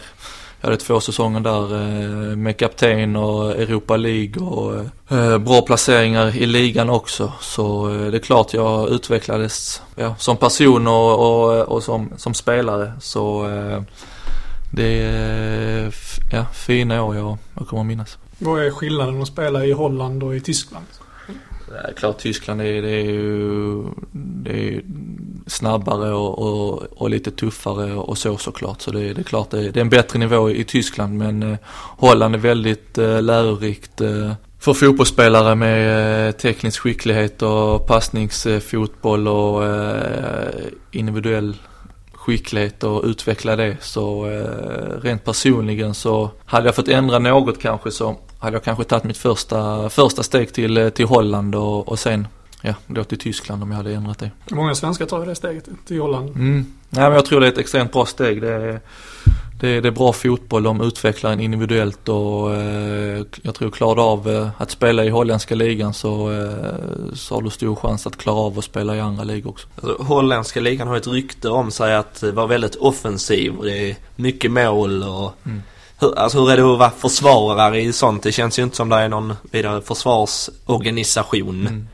Jag 0.61 0.66
hade 0.68 0.76
två 0.76 1.00
säsonger 1.00 1.40
där 1.40 1.74
eh, 1.74 2.37
med 2.37 2.57
kapten 2.57 3.16
och 3.16 3.50
Europa 3.50 3.96
League 3.96 4.42
och 4.42 4.85
bra 5.40 5.62
placeringar 5.62 6.37
i 6.37 6.46
ligan 6.46 6.90
också. 6.90 7.33
Så 7.40 7.88
det 7.88 8.16
är 8.16 8.18
klart 8.18 8.55
jag 8.55 8.88
utvecklades 8.88 9.83
ja, 9.94 10.14
som 10.18 10.37
person 10.37 10.87
och, 10.87 11.12
och, 11.12 11.68
och 11.68 11.83
som, 11.83 12.12
som 12.16 12.35
spelare. 12.35 12.92
Så 13.00 13.46
det 14.70 15.02
är 15.02 15.94
ja, 16.33 16.46
fina 16.55 17.02
år 17.02 17.16
jag, 17.16 17.38
jag 17.55 17.68
kommer 17.68 17.81
att 17.81 17.87
minnas. 17.87 18.18
Vad 18.38 18.66
är 18.66 18.70
skillnaden 18.70 19.22
att 19.22 19.29
spela 19.29 19.64
i 19.64 19.72
Holland 19.72 20.22
och 20.22 20.37
i 20.37 20.40
Tyskland? 20.40 20.87
Ja, 21.68 21.90
klart 21.96 22.18
Tyskland 22.18 22.61
är, 22.61 22.83
det 22.83 22.90
är 22.90 23.05
ju 23.05 23.83
det 24.12 24.68
är 24.68 24.83
snabbare 25.46 26.12
och, 26.12 26.38
och, 26.38 26.83
och 26.96 27.11
lite 27.11 27.31
tuffare 27.31 27.94
och 27.94 28.18
så 28.18 28.37
såklart. 28.37 28.81
Så 28.81 28.90
det, 28.90 29.12
det 29.12 29.20
är 29.20 29.24
klart 29.24 29.50
det 29.50 29.59
är, 29.59 29.72
det 29.72 29.81
är 29.81 29.85
en 29.85 29.88
bättre 29.88 30.18
nivå 30.18 30.50
i 30.50 30.64
Tyskland 30.64 31.18
men 31.18 31.42
eh, 31.42 31.59
Holland 31.98 32.35
är 32.35 32.38
väldigt 32.38 32.98
eh, 32.98 33.22
lärorikt 33.22 34.00
eh, 34.00 34.33
för 34.59 34.74
fotbollsspelare 34.74 35.55
med 35.55 36.29
eh, 36.29 36.33
teknisk 36.33 36.81
skicklighet 36.81 37.42
och 37.42 37.87
passningsfotboll 37.87 39.29
och 39.29 39.64
eh, 39.64 40.48
individuell 40.90 41.57
skicklighet 42.27 42.85
och 42.85 43.05
utveckla 43.05 43.57
det. 43.57 43.77
Så 43.81 44.27
eh, 44.27 45.01
rent 45.03 45.25
personligen 45.25 45.95
så 45.95 46.31
hade 46.45 46.67
jag 46.67 46.75
fått 46.75 46.89
ändra 46.89 47.19
något 47.19 47.61
kanske 47.61 47.91
så 47.91 48.17
hade 48.39 48.57
jag 48.57 48.65
kanske 48.65 48.85
tagit 48.85 49.05
mitt 49.05 49.17
första, 49.17 49.91
första 49.91 50.23
steg 50.23 50.53
till, 50.53 50.77
eh, 50.77 50.89
till 50.89 51.07
Holland 51.07 51.55
och, 51.55 51.89
och 51.89 51.99
sen 51.99 52.29
ja, 52.61 52.75
då 52.87 53.05
till 53.05 53.19
Tyskland 53.19 53.62
om 53.62 53.71
jag 53.71 53.77
hade 53.77 53.95
ändrat 53.95 54.19
det. 54.19 54.31
Många 54.51 54.75
svenskar 54.75 55.07
tar 55.07 55.21
ju 55.21 55.27
det 55.27 55.35
steget 55.35 55.69
till 55.87 56.01
Holland. 56.01 56.29
Mm. 56.29 56.67
Nej 56.91 57.05
men 57.05 57.12
jag 57.12 57.25
tror 57.25 57.41
det 57.41 57.47
är 57.47 57.53
ett 57.53 57.59
extremt 57.59 57.93
bra 57.93 58.07
steg. 58.07 58.43
Det 58.43 58.53
är, 58.53 58.81
det 59.61 59.69
är, 59.69 59.83
det 59.83 59.88
är 59.88 59.92
bra 59.92 60.12
fotboll, 60.12 60.62
de 60.62 60.81
utvecklar 60.81 61.33
en 61.33 61.40
individuellt 61.40 62.09
och 62.09 62.55
eh, 62.55 63.23
jag 63.42 63.55
tror 63.55 63.71
klarar 63.71 64.12
av 64.12 64.31
eh, 64.31 64.49
att 64.59 64.71
spela 64.71 65.05
i 65.05 65.09
holländska 65.09 65.55
ligan 65.55 65.95
så, 65.95 66.33
eh, 66.33 67.14
så 67.14 67.35
har 67.35 67.42
du 67.42 67.51
stor 67.51 67.77
chans 67.77 68.07
att 68.07 68.16
klara 68.16 68.37
av 68.37 68.59
att 68.59 68.64
spela 68.64 68.97
i 68.97 69.01
andra 69.01 69.25
ligor 69.25 69.51
också. 69.51 69.69
Alltså, 69.83 70.03
holländska 70.03 70.61
ligan 70.61 70.88
har 70.88 70.97
ett 70.97 71.07
rykte 71.07 71.49
om 71.49 71.71
sig 71.71 71.95
att 71.95 72.23
vara 72.23 72.47
väldigt 72.47 72.77
offensiv 72.77 73.55
och 73.57 73.64
det 73.64 73.90
är 73.90 73.97
mycket 74.16 74.51
mål 74.51 75.03
och 75.03 75.33
Mm. 75.47 75.62
hur, 75.99 76.19
alltså 76.19 76.38
hur 76.38 76.51
är 76.51 76.57
det 76.57 76.73
att 76.73 76.79
vara 76.79 76.90
försvarare 76.90 77.81
i 77.81 77.92
sånt? 77.92 78.23
Det 78.23 78.33
känns 78.33 78.59
ju 78.59 78.62
inte 78.62 78.77
som 78.77 78.88
det 78.88 78.97
är 78.97 79.09
någon 79.09 79.35
vidare 79.51 79.83
försvarsorganisation. 79.83 81.61
Mm. 81.61 81.88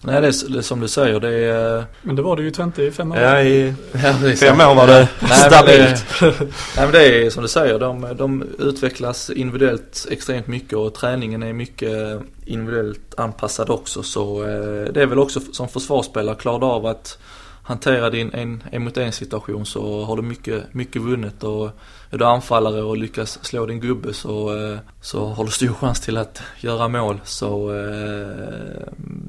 Nej 0.00 0.20
det 0.20 0.28
är, 0.28 0.62
som 0.62 0.80
du 0.80 0.88
säger, 0.88 1.20
det 1.20 1.34
är 1.34 1.84
Men 2.02 2.16
det 2.16 2.22
var 2.22 2.36
det 2.36 2.42
ju 2.42 2.50
Twente 2.50 2.82
i 2.82 2.90
fem 2.90 3.12
år. 3.12 3.18
Ja, 3.18 3.42
i 3.42 3.74
Ja, 3.92 4.12
det 4.22 4.30
är 4.30 4.36
fem 4.36 4.60
år 4.60 4.74
var 4.74 4.86
det 4.86 5.08
stabilt. 5.48 6.04
Nej 6.76 6.86
men 6.86 6.92
det 6.92 7.26
är 7.26 7.30
som 7.30 7.42
du 7.42 7.48
säger, 7.48 7.78
de, 7.78 8.14
de 8.16 8.44
utvecklas 8.58 9.30
individuellt 9.30 10.06
extremt 10.10 10.46
mycket 10.46 10.78
och 10.78 10.94
träningen 10.94 11.42
är 11.42 11.52
mycket 11.52 12.20
individuellt 12.44 13.14
anpassad 13.16 13.70
också. 13.70 14.02
Så 14.02 14.42
eh, 14.42 14.92
det 14.92 15.02
är 15.02 15.06
väl 15.06 15.18
också 15.18 15.40
som 15.52 15.68
försvarsspelare, 15.68 16.36
klarar 16.36 16.58
du 16.58 16.66
av 16.66 16.86
att 16.86 17.18
hantera 17.62 18.10
din 18.10 18.30
en, 18.32 18.62
en 18.72 18.84
mot 18.84 18.96
en 18.96 19.12
situation 19.12 19.66
så 19.66 20.04
har 20.04 20.16
du 20.16 20.22
mycket, 20.22 20.74
mycket 20.74 21.02
vunnet 21.02 21.44
och 21.44 21.70
är 22.10 22.18
du 22.18 22.24
anfallare 22.24 22.82
och 22.82 22.96
lyckas 22.96 23.44
slå 23.44 23.66
din 23.66 23.80
gubbe 23.80 24.12
så, 24.12 24.56
eh, 24.56 24.78
så 25.00 25.26
har 25.26 25.44
du 25.44 25.50
stor 25.50 25.74
chans 25.74 26.00
till 26.00 26.16
att 26.16 26.42
göra 26.60 26.88
mål. 26.88 27.20
Så 27.24 27.70
eh, 27.70 28.28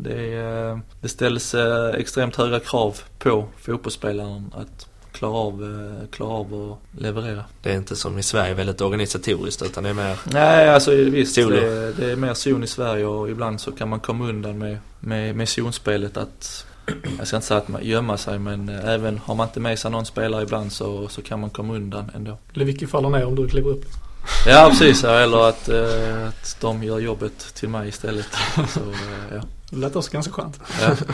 det 0.04 0.36
eh, 0.36 0.78
det 1.02 1.10
ställs 1.10 1.56
extremt 1.96 2.36
höga 2.36 2.60
krav 2.60 2.98
på 3.20 3.48
fotbollsspelaren 3.58 4.52
att 4.56 4.88
klara 5.12 5.34
av, 5.34 5.66
klara 6.12 6.30
av 6.30 6.54
att 6.72 7.02
leverera. 7.02 7.44
Det 7.62 7.72
är 7.72 7.76
inte 7.76 7.96
som 7.96 8.18
i 8.20 8.24
Sverige 8.24 8.54
väldigt 8.54 8.82
organisatoriskt 8.82 9.62
utan 9.62 9.84
det 9.84 9.90
är 9.90 9.94
mer 9.94 10.18
Nej, 10.24 10.70
alltså 10.70 10.92
visst. 10.92 11.36
Solo. 11.36 11.56
Det, 11.56 11.94
det 11.94 12.12
är 12.12 12.16
mer 12.16 12.34
zon 12.34 12.64
i 12.64 12.68
Sverige 12.68 13.06
och 13.06 13.30
ibland 13.30 13.62
så 13.62 13.72
kan 13.72 13.90
man 13.90 14.00
komma 14.00 14.30
undan 14.30 14.58
med, 14.58 14.78
med, 15.00 15.36
med 15.36 15.50
zonspelet 15.50 16.18
att 16.18 16.66
jag 17.18 17.28
ska 17.28 17.36
inte 17.36 17.48
säga 17.48 17.58
att 17.58 17.68
man 17.68 17.84
gömma 17.84 18.18
sig 18.18 18.40
men 18.40 18.70
eh, 18.70 18.90
även 18.90 19.18
har 19.18 19.36
man 19.36 19.48
inte 19.48 19.60
med 19.60 19.80
sig 19.80 19.92
någon 19.92 20.06
spelare 20.06 20.44
ibland 20.44 20.72
så, 20.72 21.08
så 21.08 21.22
kan 21.22 21.40
man 21.40 21.50
komma 21.50 21.74
undan 21.74 22.12
ändå. 22.16 22.38
Lewicki 22.54 22.88
faller 22.88 23.10
ner 23.10 23.26
om 23.26 23.36
du 23.36 23.48
kliver 23.48 23.70
upp. 23.70 23.86
Ja 24.46 24.68
precis, 24.70 25.04
eller 25.04 25.50
att, 25.50 25.70
eh, 25.70 26.28
att 26.28 26.58
de 26.62 26.84
gör 26.84 27.00
jobbet 27.00 27.54
till 27.56 27.70
mig 27.70 27.90
istället. 27.90 28.28
Så, 28.56 28.80
eh, 28.80 29.36
ja. 29.36 29.42
Det 29.70 29.78
lät 29.78 29.96
också 29.96 30.12
ganska 30.12 30.32
skönt. 30.32 30.60
Ja. 30.82 30.96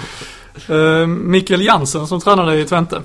Uh, 0.70 1.08
Mikael 1.08 1.62
Jansen 1.62 2.08
som 2.08 2.22
tränade 2.22 2.60
i 2.60 2.66
Twente. 2.66 3.02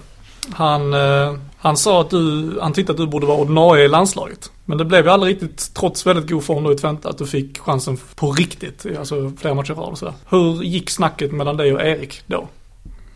Han, 0.52 0.94
eh, 0.94 1.34
han 1.58 1.76
sa 1.76 2.00
att 2.00 2.10
du, 2.10 2.58
han 2.60 2.72
tyckte 2.72 2.92
att 2.92 2.98
du 2.98 3.06
borde 3.06 3.26
vara 3.26 3.38
ordinarie 3.38 3.84
i 3.84 3.88
landslaget. 3.88 4.50
Men 4.64 4.78
det 4.78 4.84
blev 4.84 5.04
ju 5.04 5.10
aldrig 5.10 5.32
riktigt, 5.32 5.74
trots 5.74 6.06
väldigt 6.06 6.30
god 6.30 6.44
form 6.44 6.64
då 6.64 6.72
i 6.72 6.76
Twente, 6.76 7.08
att 7.08 7.18
du 7.18 7.26
fick 7.26 7.58
chansen 7.58 7.98
på 8.14 8.32
riktigt. 8.32 8.86
Alltså 8.98 9.32
flera 9.38 9.54
matcher 9.54 9.72
i 9.72 9.74
rad 9.74 9.88
och 9.88 9.98
sådär. 9.98 10.14
Hur 10.28 10.62
gick 10.62 10.90
snacket 10.90 11.32
mellan 11.32 11.56
dig 11.56 11.74
och 11.74 11.80
Erik 11.80 12.22
då? 12.26 12.48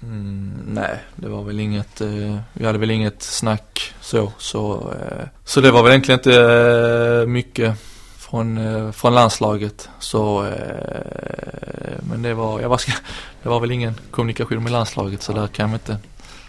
Mm, 0.08 0.52
nej, 0.66 1.04
det 1.16 1.28
var 1.28 1.42
väl 1.42 1.60
inget, 1.60 2.00
eh, 2.00 2.36
vi 2.52 2.66
hade 2.66 2.78
väl 2.78 2.90
inget 2.90 3.22
snack 3.22 3.94
så. 4.00 4.32
Så, 4.38 4.92
eh, 5.00 5.26
så 5.44 5.60
det 5.60 5.70
var 5.70 5.82
väl 5.82 5.92
egentligen 5.92 6.18
inte 6.18 6.42
eh, 7.22 7.26
mycket 7.26 7.76
från, 8.18 8.58
eh, 8.58 8.92
från 8.92 9.14
landslaget. 9.14 9.88
Så, 9.98 10.44
eh, 10.44 11.94
men 12.00 12.22
det 12.22 12.34
var, 12.34 12.60
jag 12.60 12.68
var, 12.68 12.80
det 13.42 13.48
var 13.48 13.60
väl 13.60 13.70
ingen 13.70 13.94
kommunikation 14.10 14.62
med 14.62 14.72
landslaget 14.72 15.22
så 15.22 15.32
där 15.32 15.46
kan 15.46 15.70
jag 15.70 15.76
inte 15.76 15.96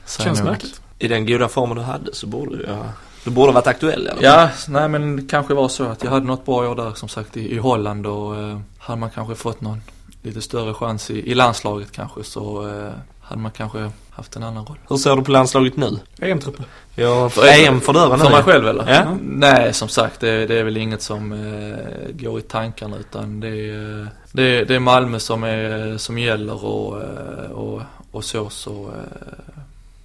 säga 0.06 0.26
Känns 0.26 0.40
något. 0.40 0.50
märkligt. 0.50 0.82
I 1.00 1.08
den 1.08 1.26
goda 1.26 1.48
formen 1.48 1.78
du 1.78 1.84
hade 1.84 2.16
så 2.16 2.28
borde 2.28 2.58
du, 2.58 2.66
ja, 2.68 2.84
du 3.24 3.32
borde 3.32 3.52
varit 3.52 3.68
aktuell 3.68 4.08
fall. 4.08 4.18
Ja, 4.22 4.50
nej 4.68 4.90
men 4.90 5.16
det 5.16 5.24
kanske 5.30 5.54
var 5.54 5.68
så 5.68 5.84
att 5.84 6.04
jag 6.04 6.12
hade 6.12 6.26
något 6.26 6.46
bra 6.46 6.70
år 6.72 6.76
där 6.76 6.94
som 6.94 7.10
sagt 7.10 7.38
i, 7.38 7.56
i 7.56 7.58
Holland 7.58 8.08
och 8.08 8.38
eh, 8.38 8.60
hade 8.78 9.00
man 9.00 9.10
kanske 9.10 9.36
fått 9.36 9.62
någon 9.62 9.82
lite 10.22 10.42
större 10.42 10.74
chans 10.74 11.12
i, 11.12 11.32
i 11.32 11.36
landslaget 11.36 11.92
kanske 11.92 12.24
så 12.24 12.68
eh, 12.68 12.92
hade 13.26 13.42
man 13.42 13.52
kanske 13.52 13.92
haft 14.10 14.36
en 14.36 14.44
annan 14.44 14.66
roll. 14.66 14.78
Hur 14.90 14.98
ser 14.98 15.16
du 15.16 15.22
på 15.24 15.32
landslaget 15.32 15.78
nu? 15.78 16.00
EM-truppen. 16.22 16.66
Ja, 16.96 17.30
För- 17.30 17.48
EM 17.68 17.82
för 17.82 17.94
dörren 17.94 18.20
För 18.20 18.30
mig 18.30 18.44
själv 18.44 18.68
eller? 18.68 18.94
Ja. 18.94 19.18
Nej, 19.22 19.74
som 19.74 19.88
sagt 19.90 20.20
det, 20.20 20.46
det 20.46 20.60
är 20.60 20.64
väl 20.64 20.78
inget 20.78 21.02
som 21.02 21.32
eh, 21.32 22.12
går 22.12 22.40
i 22.40 22.42
tankarna 22.42 22.98
utan 22.98 23.40
det 23.40 23.48
är, 23.48 24.02
eh, 24.02 24.08
det, 24.32 24.64
det 24.64 24.76
är 24.76 24.80
Malmö 24.80 25.20
som, 25.20 25.44
är, 25.44 25.98
som 25.98 26.18
gäller 26.18 26.66
och, 26.66 27.02
eh, 27.02 27.52
och, 27.52 27.82
och 28.12 28.24
så 28.24 28.50
så 28.50 28.72
eh, 28.86 29.44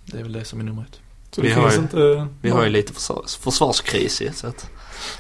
det 0.05 0.19
är 0.19 0.23
väl 0.23 0.33
det 0.33 0.45
som 0.45 0.61
är 0.61 0.65
nummer 0.65 0.83
ett. 0.83 1.01
Så 1.35 1.41
Vi 1.43 1.53
har 1.53 1.71
ju- 1.71 1.77
inte... 1.77 2.27
Vi 2.41 2.51
har 2.51 2.63
ju 2.65 2.69
lite 2.71 2.93
försvars, 2.93 3.37
försvarskris 3.37 4.23
ju, 4.23 4.33
så 4.33 4.47
att 4.47 4.71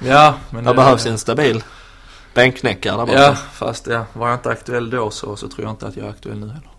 Ja, 0.07 0.35
men 0.51 0.65
det 0.65 0.75
behövs 0.75 1.07
en 1.07 1.19
stabil 1.19 1.63
bänknäckare 2.35 2.97
där 2.97 3.07
borta. 3.07 3.19
Ja, 3.23 3.35
fast 3.53 3.87
ja, 3.87 4.05
var 4.13 4.29
jag 4.29 4.37
inte 4.37 4.51
aktuell 4.51 4.91
då 4.91 5.11
så, 5.11 5.37
så 5.37 5.49
tror 5.49 5.65
jag 5.67 5.73
inte 5.73 5.87
att 5.87 5.97
jag 5.97 6.07
är 6.07 6.11
aktuell 6.11 6.39
nu 6.39 6.47
heller. 6.47 6.70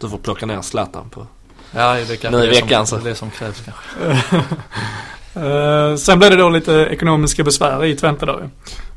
Du 0.00 0.08
får 0.08 0.18
plocka 0.18 0.46
ner 0.46 0.62
Zlatan 0.62 1.10
på. 1.10 1.26
Ja, 1.70 1.94
det 1.94 2.16
kanske 2.16 2.30
Nu 2.30 2.44
i 2.44 2.48
veckan, 2.48 2.86
som, 2.86 2.98
så. 2.98 3.04
det 3.04 3.14
som 3.14 3.30
krävs 3.30 3.62
kanske. 3.64 4.44
Eh, 5.34 5.96
sen 5.96 6.18
blev 6.18 6.30
det 6.30 6.36
då 6.36 6.48
lite 6.48 6.72
ekonomiska 6.72 7.44
besvär 7.44 7.84
i 7.84 7.96
Twente 7.96 8.26
då. 8.26 8.40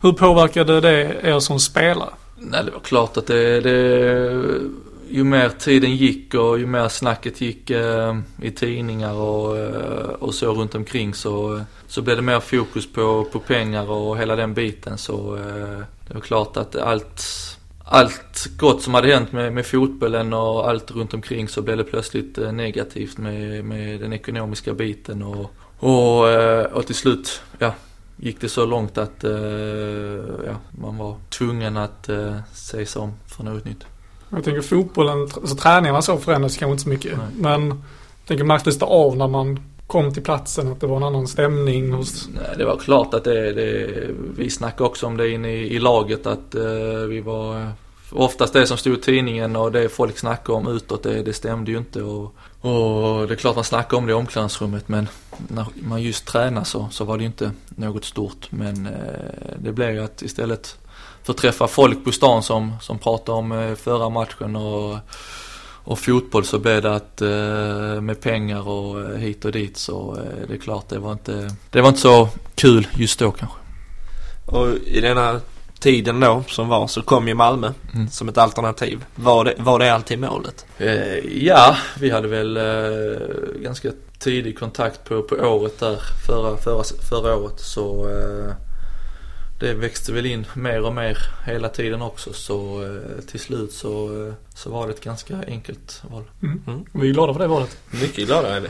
Hur 0.01 0.13
påverkade 0.13 0.81
det 0.81 1.15
er 1.23 1.39
som 1.39 1.59
spelare? 1.59 2.09
Nej, 2.35 2.63
det 2.65 2.71
var 2.71 2.79
klart 2.79 3.17
att 3.17 3.27
det, 3.27 3.61
det 3.61 4.59
ju 5.09 5.23
mer 5.23 5.49
tiden 5.49 5.95
gick 5.95 6.33
och 6.33 6.59
ju 6.59 6.65
mer 6.65 6.87
snacket 6.87 7.41
gick 7.41 7.69
eh, 7.69 8.17
i 8.41 8.51
tidningar 8.51 9.13
och, 9.13 9.57
eh, 9.57 10.09
och 10.19 10.33
så 10.33 10.53
runt 10.53 10.75
omkring 10.75 11.13
så, 11.13 11.61
så 11.87 12.01
blev 12.01 12.15
det 12.15 12.21
mer 12.21 12.39
fokus 12.39 12.93
på, 12.93 13.27
på 13.31 13.39
pengar 13.39 13.91
och 13.91 14.17
hela 14.17 14.35
den 14.35 14.53
biten 14.53 14.97
så 14.97 15.35
eh, 15.35 15.79
det 16.07 16.13
var 16.13 16.21
klart 16.21 16.57
att 16.57 16.75
allt 16.75 17.23
allt 17.83 18.57
gott 18.57 18.81
som 18.81 18.93
hade 18.93 19.07
hänt 19.07 19.31
med, 19.31 19.53
med 19.53 19.65
fotbollen 19.65 20.33
och 20.33 20.69
allt 20.69 20.91
runt 20.91 21.13
omkring 21.13 21.47
så 21.47 21.61
blev 21.61 21.77
det 21.77 21.83
plötsligt 21.83 22.37
eh, 22.37 22.51
negativt 22.51 23.17
med, 23.17 23.65
med 23.65 23.99
den 23.99 24.13
ekonomiska 24.13 24.73
biten 24.73 25.23
och, 25.23 25.51
och, 25.79 26.29
eh, 26.29 26.65
och 26.65 26.85
till 26.85 26.95
slut, 26.95 27.41
ja, 27.59 27.73
gick 28.17 28.41
det 28.41 28.49
så 28.49 28.65
långt 28.65 28.97
att 28.97 29.23
eh, 29.23 29.31
ja, 30.45 30.55
man 30.71 30.97
var 30.97 31.15
tvungen 31.29 31.77
att 31.77 32.09
se 32.53 32.85
sig 32.85 33.01
om 33.01 33.13
för 33.27 33.43
något 33.43 33.65
nytt. 33.65 33.85
Jag 34.29 34.43
tänker 34.43 34.61
fotbollen, 34.61 35.29
så 35.29 35.55
träningarna 35.55 36.01
så 36.01 36.17
förändras 36.17 36.57
kanske 36.57 36.71
inte 36.71 36.83
så 36.83 36.89
mycket. 36.89 37.17
Nej. 37.17 37.27
Men 37.35 37.67
jag 37.67 38.27
tänker 38.27 38.43
märktes 38.43 38.79
det 38.79 38.85
av 38.85 39.17
när 39.17 39.27
man 39.27 39.72
kom 39.93 40.13
till 40.13 40.23
platsen 40.23 40.71
att 40.71 40.81
det 40.81 40.87
var 40.87 40.97
en 40.97 41.03
annan 41.03 41.27
stämning 41.27 41.91
hos... 41.91 42.27
Nej, 42.33 42.57
det 42.57 42.65
var 42.65 42.77
klart 42.77 43.13
att 43.13 43.23
det, 43.23 43.53
det 43.53 44.09
vi 44.37 44.49
snackade 44.49 44.89
också 44.89 45.05
om 45.05 45.17
det 45.17 45.29
inne 45.29 45.51
i, 45.51 45.75
i 45.75 45.79
laget 45.79 46.27
att 46.27 46.55
eh, 46.55 46.63
vi 47.09 47.21
var 47.21 47.71
Oftast 48.15 48.53
det 48.53 48.67
som 48.67 48.77
stod 48.77 48.93
i 48.93 49.01
tidningen 49.01 49.55
och 49.55 49.71
det 49.71 49.89
folk 49.89 50.17
snackade 50.17 50.57
om 50.57 50.67
utåt, 50.67 51.03
det, 51.03 51.23
det 51.23 51.33
stämde 51.33 51.71
ju 51.71 51.77
inte. 51.77 52.01
Och, 52.03 52.35
och 52.61 53.27
det 53.27 53.33
är 53.33 53.35
klart 53.35 53.55
man 53.55 53.63
snackade 53.63 53.95
om 53.95 54.05
det 54.05 54.11
i 54.11 54.13
omklädningsrummet 54.13 54.89
men 54.89 55.09
när 55.47 55.65
man 55.75 56.01
just 56.01 56.25
tränar 56.25 56.63
så, 56.63 56.87
så 56.91 57.05
var 57.05 57.17
det 57.17 57.21
ju 57.21 57.27
inte 57.27 57.51
något 57.67 58.05
stort. 58.05 58.47
Men 58.49 58.85
eh, 58.85 59.55
det 59.59 59.71
blev 59.71 59.91
ju 59.91 60.03
att 60.03 60.21
istället 60.21 60.77
för 61.23 61.33
att 61.33 61.37
träffa 61.37 61.67
folk 61.67 62.05
på 62.05 62.11
stan 62.11 62.43
som, 62.43 62.73
som 62.81 62.99
pratade 62.99 63.37
om 63.37 63.51
eh, 63.51 63.75
förra 63.75 64.09
matchen 64.09 64.55
och 64.55 64.97
och 65.83 65.99
fotboll 65.99 66.45
så 66.45 66.59
blev 66.59 66.81
det 66.81 66.95
att 66.95 67.21
eh, 67.21 68.01
med 68.01 68.21
pengar 68.21 68.67
och 68.67 69.01
eh, 69.01 69.17
hit 69.17 69.45
och 69.45 69.51
dit 69.51 69.77
så 69.77 70.15
eh, 70.17 70.47
det 70.47 70.53
är 70.53 70.57
klart 70.57 70.89
det 70.89 70.99
var 70.99 71.11
inte, 71.11 71.55
det 71.69 71.81
var 71.81 71.89
inte 71.89 72.01
så 72.01 72.29
kul 72.55 72.87
just 72.95 73.19
då 73.19 73.31
kanske. 73.31 73.57
Och 74.45 74.67
i 74.85 75.01
denna 75.01 75.39
tiden 75.79 76.19
då 76.19 76.43
som 76.47 76.67
var 76.67 76.87
så 76.87 77.01
kom 77.01 77.27
ju 77.27 77.33
Malmö 77.33 77.71
Mm. 77.93 78.09
som 78.09 78.29
ett 78.29 78.37
alternativ. 78.37 79.05
Var 79.15 79.45
det, 79.45 79.53
var 79.57 79.79
det 79.79 79.93
alltid 79.93 80.19
målet? 80.19 80.65
Eh, 80.77 81.17
ja, 81.45 81.75
vi 81.99 82.09
hade 82.09 82.27
väl 82.27 82.57
eh, 82.57 83.61
ganska 83.61 83.91
tidig 84.19 84.59
kontakt 84.59 85.03
på, 85.03 85.21
på 85.21 85.35
året 85.35 85.79
där 85.79 85.99
förra, 86.27 86.57
förra, 86.57 86.83
förra 87.09 87.35
året 87.37 87.59
så 87.59 88.09
eh, 88.09 88.53
det 89.63 89.73
växte 89.73 90.13
väl 90.13 90.25
in 90.25 90.45
mer 90.53 90.85
och 90.85 90.93
mer 90.93 91.17
hela 91.45 91.69
tiden 91.69 92.01
också 92.01 92.33
så 92.33 92.83
eh, 92.83 93.21
till 93.31 93.39
slut 93.39 93.71
så, 93.71 94.25
eh, 94.27 94.33
så 94.55 94.69
var 94.69 94.87
det 94.87 94.93
ett 94.93 95.03
ganska 95.03 95.43
enkelt 95.47 96.03
val. 96.11 96.23
Mm. 96.43 96.61
Mm. 96.67 96.85
Vi 96.91 97.09
är 97.09 97.13
glada 97.13 97.33
för 97.33 97.39
det 97.39 97.47
valet. 97.47 97.77
Mycket 97.91 98.27
glada 98.27 98.55
är 98.55 98.61
vi. 98.61 98.67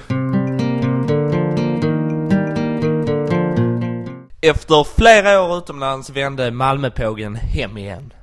Efter 4.50 4.84
flera 4.98 5.42
år 5.42 5.58
utomlands 5.58 6.10
vände 6.10 6.52
Malmöpågen 6.52 7.36
hem 7.36 7.78
igen. 7.78 8.14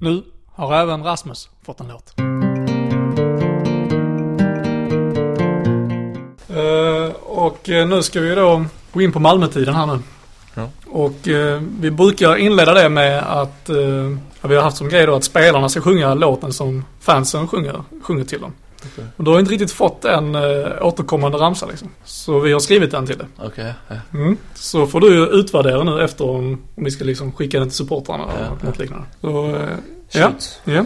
Nu 0.00 0.22
har 0.52 0.74
även 0.74 1.02
Rasmus 1.02 1.48
fått 1.62 1.80
en 1.80 1.88
låt. 1.88 2.14
Eh, 6.48 7.16
och 7.22 7.68
nu 7.68 8.02
ska 8.02 8.20
vi 8.20 8.34
då 8.34 8.64
gå 8.92 9.02
in 9.02 9.12
på 9.12 9.20
Malmötiden 9.20 9.74
här 9.74 9.86
nu. 9.86 9.98
Och 10.94 11.28
eh, 11.28 11.62
vi 11.80 11.90
brukar 11.90 12.36
inleda 12.36 12.74
det 12.74 12.88
med 12.88 13.18
att 13.18 13.68
eh, 13.68 13.76
vi 14.42 14.54
har 14.54 14.62
haft 14.62 14.76
som 14.76 14.88
grej 14.88 15.06
då 15.06 15.14
att 15.14 15.24
spelarna 15.24 15.68
ska 15.68 15.80
sjunga 15.80 16.14
låten 16.14 16.52
som 16.52 16.84
fansen 17.00 17.48
sjunger, 17.48 17.84
sjunger 18.02 18.24
till 18.24 18.40
dem. 18.40 18.52
Okej. 18.92 19.04
Och 19.16 19.24
du 19.24 19.30
har 19.30 19.38
inte 19.38 19.52
riktigt 19.52 19.72
fått 19.72 20.04
en 20.04 20.34
eh, 20.34 20.66
återkommande 20.80 21.38
ramsa 21.38 21.66
liksom. 21.66 21.88
Så 22.04 22.40
vi 22.40 22.52
har 22.52 22.60
skrivit 22.60 22.90
den 22.90 23.06
till 23.06 23.18
dig. 23.18 23.26
Okej, 23.38 23.72
ja. 23.88 23.94
Mm. 24.12 24.36
Så 24.54 24.86
får 24.86 25.00
du 25.00 25.26
utvärdera 25.26 25.84
nu 25.84 26.04
efter 26.04 26.24
om, 26.24 26.62
om 26.74 26.84
vi 26.84 26.90
ska 26.90 27.04
liksom 27.04 27.32
skicka 27.32 27.58
den 27.58 27.68
till 27.68 27.76
supportrarna 27.76 28.24
eller 28.24 28.44
ja. 28.44 28.66
något 28.68 28.78
liknande. 28.78 29.06
Så, 29.20 29.56
eh, 29.56 29.68
ja, 30.12 30.32
ja. 30.64 30.84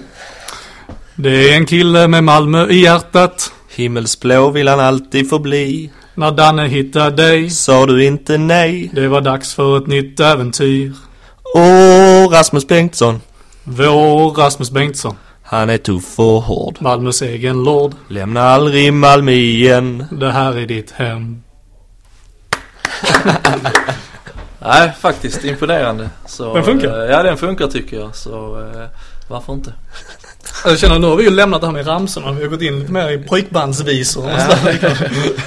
Det 1.14 1.52
är 1.52 1.56
en 1.56 1.66
kille 1.66 2.08
med 2.08 2.24
Malmö 2.24 2.66
i 2.66 2.82
hjärtat. 2.82 3.52
Himmelsblå 3.68 4.50
vill 4.50 4.68
han 4.68 4.80
alltid 4.80 5.28
förbli. 5.28 5.90
När 6.18 6.31
Danne 6.33 6.66
hittar 6.68 7.11
dig. 7.11 7.50
Sa 7.50 7.87
du 7.87 8.04
inte 8.04 8.38
nej? 8.38 8.90
Det 8.94 9.09
var 9.09 9.20
dags 9.20 9.54
för 9.54 9.76
ett 9.78 9.87
nytt 9.87 10.20
äventyr. 10.20 10.92
Åh, 11.54 12.28
Rasmus 12.31 12.66
Bengtsson. 12.68 13.20
Vår 13.64 14.31
Rasmus 14.31 14.70
Bengtsson. 14.70 15.16
Han 15.42 15.70
är 15.70 15.78
tuff 15.78 16.18
och 16.18 16.42
hård. 16.42 16.76
Malmös 16.81 17.22
egen 17.22 17.64
lord. 17.64 17.94
Lämna 18.09 18.42
aldrig 18.42 18.92
Malmö 18.92 19.33
igen. 19.33 20.04
Det 20.11 20.33
här 20.33 20.57
är 20.59 20.66
ditt 20.66 20.90
hem. 20.90 21.42
Nej, 24.59 24.92
faktiskt 25.00 25.44
imponerande. 25.44 26.11
Så, 26.26 26.54
Den 26.54 26.64
funkar? 26.64 27.04
eh, 27.04 27.11
Ja, 27.11 27.22
den 27.22 27.37
funkar 27.37 27.66
tycker 27.66 27.96
jag. 28.00 28.16
Så 28.16 28.61
eh, 28.61 28.87
varför 29.28 29.52
inte? 29.52 29.72
Jag 30.64 30.78
känner 30.78 30.98
nu 30.98 31.06
har 31.06 31.16
vi 31.16 31.24
ju 31.24 31.30
lämnat 31.30 31.60
det 31.60 31.66
här 31.66 31.74
med 31.74 31.86
ramsorna. 31.86 32.32
Vi 32.32 32.42
har 32.42 32.50
gått 32.50 32.62
in 32.62 32.80
lite 32.80 32.92
mer 32.92 33.10
i 33.10 33.18
pojkbandsvisor 33.18 34.24
och 34.24 34.40
sådär. 34.40 34.78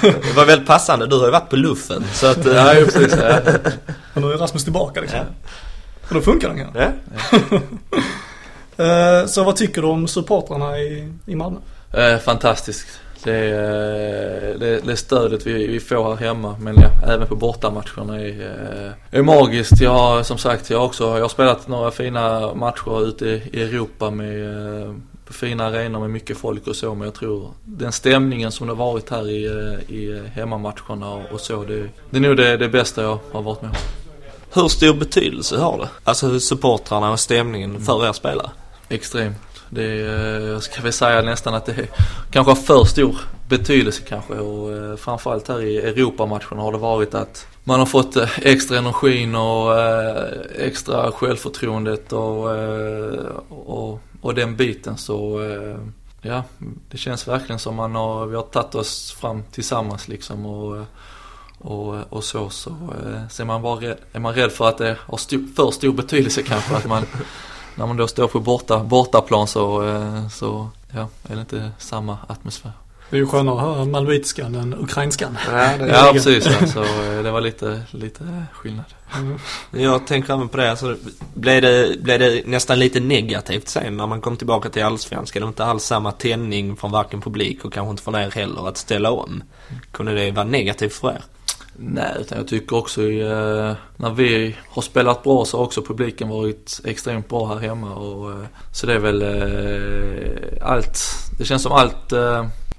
Det 0.00 0.32
var 0.36 0.44
väldigt 0.44 0.66
passande. 0.68 1.06
Du 1.06 1.16
har 1.18 1.24
ju 1.24 1.30
varit 1.30 1.50
på 1.50 1.56
luffen. 1.56 2.04
Så 2.12 2.26
att... 2.26 2.46
eh, 2.46 2.52
Ja, 2.54 2.74
precis. 2.84 3.14
Ja. 3.20 3.38
Och 4.14 4.22
nu 4.22 4.32
är 4.32 4.36
Rasmus 4.38 4.64
tillbaka 4.64 5.00
liksom. 5.00 5.18
Ja. 5.18 5.24
Och 6.08 6.14
då 6.14 6.20
funkar 6.20 6.48
den 6.48 6.58
kanske. 6.58 6.92
Ja. 7.50 7.58
Eh, 8.84 9.26
Så 9.26 9.44
vad 9.44 9.56
tycker 9.56 9.82
du 9.82 9.88
om 9.88 10.08
supportrarna 10.08 10.78
i, 10.78 11.12
i 11.26 11.34
Malmö? 11.34 11.58
Eh, 11.92 12.18
fantastiskt. 12.18 12.86
Det, 13.24 13.36
är, 13.36 14.52
eh, 14.52 14.58
det, 14.58 14.80
det 14.86 14.96
stödet 14.96 15.46
vi, 15.46 15.66
vi 15.66 15.80
får 15.80 16.16
här 16.16 16.26
hemma 16.26 16.56
men 16.60 16.76
ja, 16.76 17.12
även 17.12 17.26
på 17.26 17.36
bortamatcherna 17.36 18.20
är, 18.20 18.40
eh, 19.10 19.18
är 19.18 19.22
magiskt. 19.22 19.80
Jag 19.80 19.90
har 19.90 20.22
som 20.22 20.38
sagt 20.38 20.70
jag 20.70 20.84
också 20.84 21.04
jag 21.04 21.20
har 21.20 21.28
spelat 21.28 21.68
några 21.68 21.90
fina 21.90 22.54
matcher 22.54 23.08
ute 23.08 23.26
i 23.26 23.62
Europa 23.62 24.10
med 24.10 24.82
eh, 24.82 24.94
fina 25.30 25.66
arenor 25.66 26.00
med 26.00 26.10
mycket 26.10 26.36
folk 26.36 26.66
och 26.66 26.76
så 26.76 26.94
men 26.94 27.04
jag 27.04 27.14
tror 27.14 27.50
den 27.64 27.92
stämningen 27.92 28.52
som 28.52 28.66
det 28.66 28.72
har 28.72 28.84
varit 28.92 29.10
här 29.10 29.30
i, 29.30 29.44
i 29.88 30.22
hemmamatcherna 30.34 31.10
och, 31.10 31.40
så 31.40 31.64
det, 31.64 31.88
det 32.10 32.16
är 32.16 32.20
nog 32.20 32.36
det, 32.36 32.56
det 32.56 32.68
bästa 32.68 33.02
jag 33.02 33.18
har 33.32 33.42
varit 33.42 33.62
med 33.62 33.70
om. 33.70 33.76
Hur 34.54 34.68
stor 34.68 34.94
betydelse 34.94 35.56
har 35.56 35.78
det? 35.78 35.88
Alltså 36.04 36.40
supportrarna 36.40 37.10
och 37.10 37.20
stämningen 37.20 37.80
för 37.80 38.08
er 38.08 38.12
spelare? 38.12 38.50
Extremt. 38.88 39.36
Det 39.74 39.84
är, 39.84 40.40
eh, 40.40 40.48
jag 40.48 40.62
ska 40.62 40.82
väl 40.82 40.92
säga 40.92 41.22
nästan 41.22 41.54
att 41.54 41.66
det 41.66 41.72
är, 41.72 41.88
kanske 42.30 42.50
har 42.50 42.56
för 42.56 42.84
stor 42.84 43.16
betydelse 43.48 44.02
kanske. 44.08 44.34
Och 44.34 44.72
eh, 44.72 44.96
framförallt 44.96 45.48
här 45.48 45.62
i 45.62 45.78
Europamatcherna 45.78 46.62
har 46.62 46.72
det 46.72 46.78
varit 46.78 47.14
att 47.14 47.46
man 47.64 47.78
har 47.78 47.86
fått 47.86 48.16
eh, 48.16 48.38
extra 48.42 48.78
energin 48.78 49.34
och 49.34 49.80
eh, 49.80 50.32
extra 50.58 51.12
självförtroendet 51.12 52.12
och, 52.12 52.44
och, 53.48 54.00
och 54.20 54.34
den 54.34 54.56
biten. 54.56 54.96
Så 54.96 55.40
ja, 56.22 56.44
det 56.90 56.98
känns 56.98 57.28
verkligen 57.28 57.58
som 57.58 57.74
man 57.74 57.94
har, 57.94 58.26
vi 58.26 58.36
har 58.36 58.42
tagit 58.42 58.74
oss 58.74 59.12
fram 59.12 59.42
tillsammans 59.52 60.08
liksom 60.08 60.46
och 60.46 60.86
och, 61.64 62.12
och 62.12 62.24
så, 62.24 62.50
så, 62.50 62.76
så 63.30 63.42
är 63.42 63.46
man 63.46 63.62
bara 63.62 63.80
rädd, 63.80 63.96
är 64.12 64.20
man 64.20 64.34
rädd 64.34 64.52
för 64.52 64.68
att 64.68 64.78
det 64.78 64.96
har 65.00 65.16
stor, 65.16 65.54
för 65.56 65.70
stor 65.70 65.92
betydelse 65.92 66.42
kanske 66.42 66.76
att 66.76 66.86
man 66.86 67.06
när 67.74 67.86
man 67.86 67.96
då 67.96 68.08
står 68.08 68.28
på 68.28 68.40
borta, 68.40 68.84
bortaplan 68.84 69.46
så, 69.46 69.88
eh, 69.88 70.28
så 70.28 70.68
ja, 70.94 71.08
är 71.28 71.34
det 71.34 71.40
inte 71.40 71.70
samma 71.78 72.18
atmosfär. 72.28 72.72
Det 73.12 73.16
är 73.16 73.20
ju 73.20 73.26
skönare 73.26 73.56
att 73.56 73.60
höra 73.60 73.84
malmöitskan 73.84 74.54
än 74.54 74.74
ukrainskan. 74.74 75.38
Ja, 75.46 75.76
det 75.78 75.88
Ja 75.88 76.10
precis, 76.12 76.46
ja, 76.46 76.66
så 76.66 76.82
eh, 76.82 77.22
det 77.22 77.30
var 77.30 77.40
lite, 77.40 77.82
lite 77.90 78.44
skillnad. 78.52 78.84
Mm. 79.16 79.38
Jag 79.70 80.06
tänker 80.06 80.34
även 80.34 80.48
på 80.48 80.56
det. 80.56 80.70
Alltså, 80.70 80.96
blev, 81.34 81.62
det 81.62 82.02
blev 82.02 82.18
det 82.18 82.46
nästan 82.46 82.78
lite 82.78 83.00
negativt 83.00 83.68
sen 83.68 83.96
när 83.96 84.06
man 84.06 84.20
kom 84.20 84.36
tillbaka 84.36 84.68
till 84.68 84.84
Allsvenskan? 84.84 85.40
Det 85.40 85.44
var 85.44 85.48
inte 85.48 85.64
alls 85.64 85.84
samma 85.84 86.12
tändning 86.12 86.76
från 86.76 86.90
varken 86.90 87.20
publik 87.20 87.64
och 87.64 87.72
kanske 87.72 87.90
inte 87.90 88.02
från 88.02 88.14
er 88.14 88.30
heller 88.30 88.68
att 88.68 88.76
ställa 88.76 89.10
om. 89.10 89.42
Kunde 89.90 90.14
det 90.14 90.30
vara 90.30 90.46
negativt 90.46 90.92
för 90.92 91.08
er? 91.08 91.22
Nej, 91.76 92.16
utan 92.20 92.38
jag 92.38 92.48
tycker 92.48 92.76
också 92.76 93.02
i, 93.02 93.22
när 93.96 94.10
vi 94.10 94.56
har 94.68 94.82
spelat 94.82 95.22
bra 95.22 95.44
så 95.44 95.56
har 95.56 95.64
också 95.64 95.82
publiken 95.82 96.28
varit 96.28 96.80
extremt 96.84 97.28
bra 97.28 97.46
här 97.46 97.58
hemma 97.58 97.94
och 97.94 98.30
eh, 98.30 98.46
så 98.72 98.86
det 98.86 98.94
är 98.94 98.98
väl 98.98 99.22
eh, 99.22 100.68
allt, 100.70 100.98
det 101.38 101.44
känns 101.44 101.62
som 101.62 101.72
allt 101.72 102.12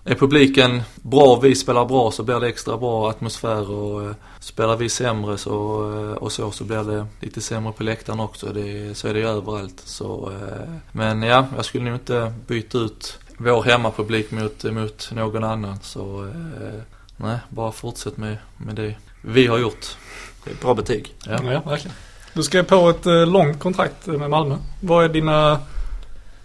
är 0.05 0.15
publiken 0.15 0.81
bra 0.95 1.23
och 1.23 1.45
vi 1.45 1.55
spelar 1.55 1.85
bra 1.85 2.11
så 2.11 2.23
blir 2.23 2.39
det 2.39 2.47
extra 2.47 2.77
bra 2.77 3.09
atmosfär 3.09 3.71
och 3.71 4.15
spelar 4.39 4.77
vi 4.77 4.89
sämre 4.89 5.37
så, 5.37 5.55
och 6.19 6.31
så 6.31 6.51
så 6.51 6.63
blir 6.63 6.83
det 6.83 7.05
lite 7.19 7.41
sämre 7.41 7.73
på 7.73 7.83
läktaren 7.83 8.19
också. 8.19 8.53
Det, 8.53 8.97
så 8.97 9.07
är 9.07 9.13
det 9.13 9.19
ju 9.19 9.27
överallt. 9.27 9.81
Så, 9.85 10.31
men 10.91 11.23
ja, 11.23 11.45
jag 11.55 11.65
skulle 11.65 11.83
nog 11.83 11.95
inte 11.95 12.33
byta 12.47 12.77
ut 12.77 13.19
vår 13.37 13.63
hemmapublik 13.63 14.31
mot, 14.31 14.63
mot 14.63 15.11
någon 15.11 15.43
annan. 15.43 15.79
Så 15.81 16.31
nej, 17.17 17.37
bara 17.49 17.71
fortsätt 17.71 18.17
med, 18.17 18.37
med 18.57 18.75
det 18.75 18.95
vi 19.21 19.47
har 19.47 19.57
gjort. 19.57 19.97
Det 20.43 20.51
är 20.51 20.55
bra 20.55 20.73
betyg. 20.73 21.15
Ja. 21.25 21.39
Ja, 21.51 21.61
verkligen. 21.65 21.95
Du 22.33 22.43
skrev 22.43 22.63
på 22.63 22.89
ett 22.89 23.05
eh, 23.05 23.25
långt 23.25 23.59
kontrakt 23.59 24.07
med 24.07 24.29
Malmö. 24.29 24.57
Vad 24.79 25.05
är 25.05 25.09
dina 25.09 25.59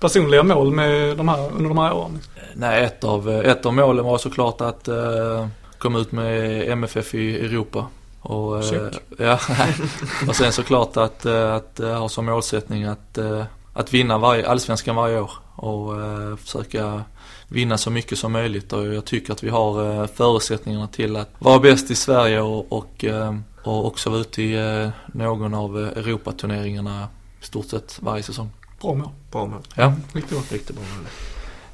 personliga 0.01 0.43
mål 0.43 0.71
med 0.75 1.17
de 1.17 1.29
här, 1.29 1.53
under 1.53 1.69
de 1.69 1.79
här 1.79 1.93
åren? 1.93 2.21
Nej, 2.55 2.85
ett 2.85 3.05
av, 3.05 3.31
ett 3.31 3.67
av 3.67 3.75
målen 3.75 4.05
var 4.05 4.19
såklart 4.19 4.61
att 4.61 4.89
eh, 4.89 5.49
komma 5.79 5.99
ut 5.99 6.13
med 6.13 6.69
MFF 6.69 7.15
i 7.15 7.41
Europa. 7.41 7.87
Och, 8.21 8.65
eh, 8.65 8.91
ja, 9.19 9.39
och 10.29 10.37
sen 10.37 10.53
såklart 10.53 10.97
att, 10.97 11.27
eh, 11.27 11.55
att 11.55 11.81
eh, 11.81 11.99
ha 11.99 12.09
som 12.09 12.27
målsättning 12.27 12.85
att, 12.85 13.19
eh, 13.19 13.45
att 13.73 13.95
vinna 13.95 14.19
varje, 14.19 14.49
allsvenskan 14.49 14.97
varje 14.97 15.21
år 15.21 15.31
och 15.55 16.01
eh, 16.03 16.37
försöka 16.37 17.03
vinna 17.49 17.79
så 17.79 17.91
mycket 17.91 18.19
som 18.19 18.33
möjligt 18.33 18.73
och 18.73 18.87
jag 18.95 19.05
tycker 19.05 19.33
att 19.33 19.43
vi 19.43 19.49
har 19.49 20.01
eh, 20.03 20.07
förutsättningarna 20.15 20.87
till 20.87 21.17
att 21.17 21.31
vara 21.39 21.59
bäst 21.59 21.91
i 21.91 21.95
Sverige 21.95 22.41
och, 22.41 22.73
och, 22.73 23.05
eh, 23.05 23.35
och 23.63 23.87
också 23.87 24.11
vara 24.11 24.21
ute 24.21 24.43
i 24.43 24.55
eh, 24.83 24.89
någon 25.07 25.55
av 25.55 25.79
Europaturneringarna 25.79 27.09
i 27.43 27.45
stort 27.45 27.67
sett 27.67 27.99
varje 28.01 28.23
säsong. 28.23 28.51
Bra 28.81 28.95
mål. 28.95 29.09
Bra 29.33 29.47
mål. 29.47 29.61
Ja, 29.75 29.93
Riktigt 30.13 30.31
bra. 30.31 30.41
riktigt 30.51 30.77
bra. 30.77 30.85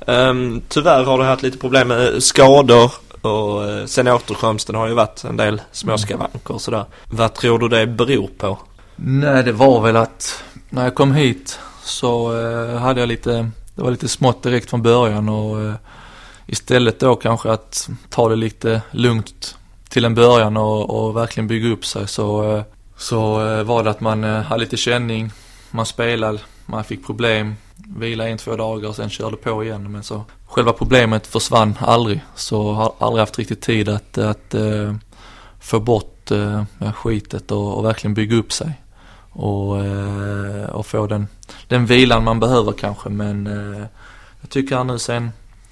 Um, 0.06 0.62
tyvärr 0.68 1.04
har 1.04 1.18
du 1.18 1.24
haft 1.24 1.42
lite 1.42 1.58
problem 1.58 1.88
med 1.88 2.22
skador 2.22 2.92
och 3.20 3.88
sen 3.88 4.08
återkomsten 4.08 4.74
har 4.74 4.88
ju 4.88 4.94
varit 4.94 5.24
en 5.24 5.36
del 5.36 5.62
småskavanker 5.72 6.54
och 6.54 6.60
sådär. 6.60 6.84
Vad 7.08 7.34
tror 7.34 7.58
du 7.58 7.68
det 7.68 7.86
beror 7.86 8.28
på? 8.38 8.58
Nej, 8.96 9.42
det 9.42 9.52
var 9.52 9.80
väl 9.80 9.96
att 9.96 10.44
när 10.70 10.84
jag 10.84 10.94
kom 10.94 11.12
hit 11.12 11.58
så 11.84 12.32
hade 12.78 13.00
jag 13.00 13.08
lite, 13.08 13.50
det 13.74 13.82
var 13.82 13.90
lite 13.90 14.08
smått 14.08 14.42
direkt 14.42 14.70
från 14.70 14.82
början 14.82 15.28
och 15.28 15.62
eh, 15.62 15.74
istället 16.46 17.00
då 17.00 17.16
kanske 17.16 17.50
att 17.52 17.88
ta 18.08 18.28
det 18.28 18.36
lite 18.36 18.82
lugnt 18.90 19.56
till 19.88 20.04
en 20.04 20.14
början 20.14 20.56
och, 20.56 20.90
och 20.90 21.16
verkligen 21.16 21.48
bygga 21.48 21.68
upp 21.68 21.86
sig 21.86 22.08
så, 22.08 22.56
eh, 22.56 22.62
så 22.96 23.46
eh, 23.46 23.62
var 23.62 23.84
det 23.84 23.90
att 23.90 24.00
man 24.00 24.24
eh, 24.24 24.42
hade 24.42 24.60
lite 24.60 24.76
känning, 24.76 25.30
man 25.70 25.86
spelade, 25.86 26.38
man 26.66 26.84
fick 26.84 27.06
problem, 27.06 27.54
vila 27.76 28.28
en, 28.28 28.38
två 28.38 28.56
dagar 28.56 28.88
och 28.88 28.96
sen 28.96 29.10
körde 29.10 29.36
på 29.36 29.64
igen. 29.64 29.92
Men 29.92 30.02
så 30.02 30.24
själva 30.46 30.72
problemet 30.72 31.26
försvann 31.26 31.74
aldrig. 31.80 32.20
Så 32.34 32.72
har 32.72 32.94
aldrig 32.98 33.20
haft 33.20 33.38
riktigt 33.38 33.60
tid 33.60 33.88
att, 33.88 34.18
att 34.18 34.54
eh, 34.54 34.94
få 35.60 35.80
bort 35.80 36.30
eh, 36.30 36.64
skitet 36.94 37.50
och, 37.50 37.78
och 37.78 37.84
verkligen 37.84 38.14
bygga 38.14 38.36
upp 38.36 38.52
sig 38.52 38.80
och, 39.34 39.84
eh, 39.84 40.64
och 40.64 40.86
få 40.86 41.06
den, 41.06 41.26
den 41.68 41.86
vilan 41.86 42.24
man 42.24 42.40
behöver 42.40 42.72
kanske. 42.72 43.08
Men 43.08 43.46
eh, 43.46 43.86
jag 44.40 44.50
tycker 44.50 44.76
här 44.76 44.84
nu 44.84 44.98
sen 44.98 45.30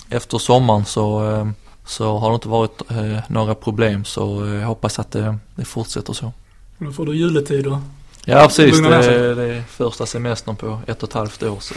efter 0.08 0.38
sommaren 0.38 0.84
så, 0.84 1.30
eh, 1.30 1.48
så 1.84 2.18
har 2.18 2.28
det 2.30 2.34
inte 2.34 2.48
varit 2.48 2.82
några 3.28 3.54
problem. 3.54 4.04
Så 4.04 4.46
jag 4.46 4.66
hoppas 4.66 4.98
att 4.98 5.10
det, 5.10 5.38
det 5.54 5.64
fortsätter 5.64 6.12
så. 6.12 6.32
Nu 6.78 6.92
får 6.92 7.06
du 7.06 7.16
juletid 7.16 7.66
och 7.66 7.78
Ja 8.24 8.44
precis, 8.46 8.80
det, 8.80 9.34
det 9.34 9.54
är 9.54 9.62
första 9.62 10.06
semestern 10.06 10.56
på 10.56 10.80
ett 10.86 11.02
och 11.02 11.08
ett 11.08 11.14
halvt 11.14 11.42
år 11.42 11.58
så 11.60 11.74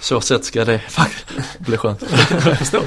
så 0.00 0.20
sett 0.20 0.44
ska 0.44 0.64
det 0.64 0.78
faktiskt 0.78 1.58
bli 1.58 1.76
skönt. 1.76 2.02
jag 2.30 2.58
förstår. 2.58 2.82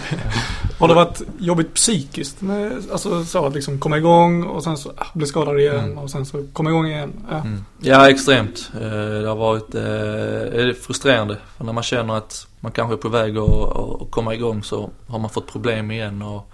Har 0.80 0.88
det 0.88 0.94
varit 0.94 1.22
jobbigt 1.40 1.74
psykiskt? 1.74 2.38
Alltså 2.92 3.26
så 3.26 3.46
att 3.46 3.54
liksom 3.56 3.80
komma 3.80 3.98
igång 3.98 4.44
och 4.44 4.64
sen 4.64 4.78
så 4.78 4.90
ah, 4.98 5.06
bli 5.14 5.28
skadad 5.28 5.60
igen 5.60 5.80
Mm. 5.80 5.98
och 5.98 6.10
sen 6.12 6.26
så 6.26 6.44
komma 6.54 6.70
igång 6.70 6.88
igen. 6.88 7.14
Ja. 7.30 7.36
Mm. 7.38 7.66
Ja, 7.80 8.10
extremt. 8.10 8.72
Eh, 8.76 8.82
Det 9.22 9.28
har 9.28 9.36
varit 9.36 9.76
eh, 9.76 10.82
frustrerande. 10.84 11.38
För 11.58 11.64
när 11.66 11.74
man 11.74 11.84
känner 11.84 12.14
att 12.18 12.48
man 12.60 12.72
kanske 12.72 12.96
är 12.96 12.98
på 12.98 13.10
väg 13.10 13.38
att, 13.38 13.78
att 13.78 14.12
komma 14.12 14.34
igång 14.34 14.64
så 14.64 14.90
har 15.08 15.20
man 15.20 15.30
fått 15.30 15.52
problem 15.52 15.92
igen. 15.92 16.22
Och 16.22 16.52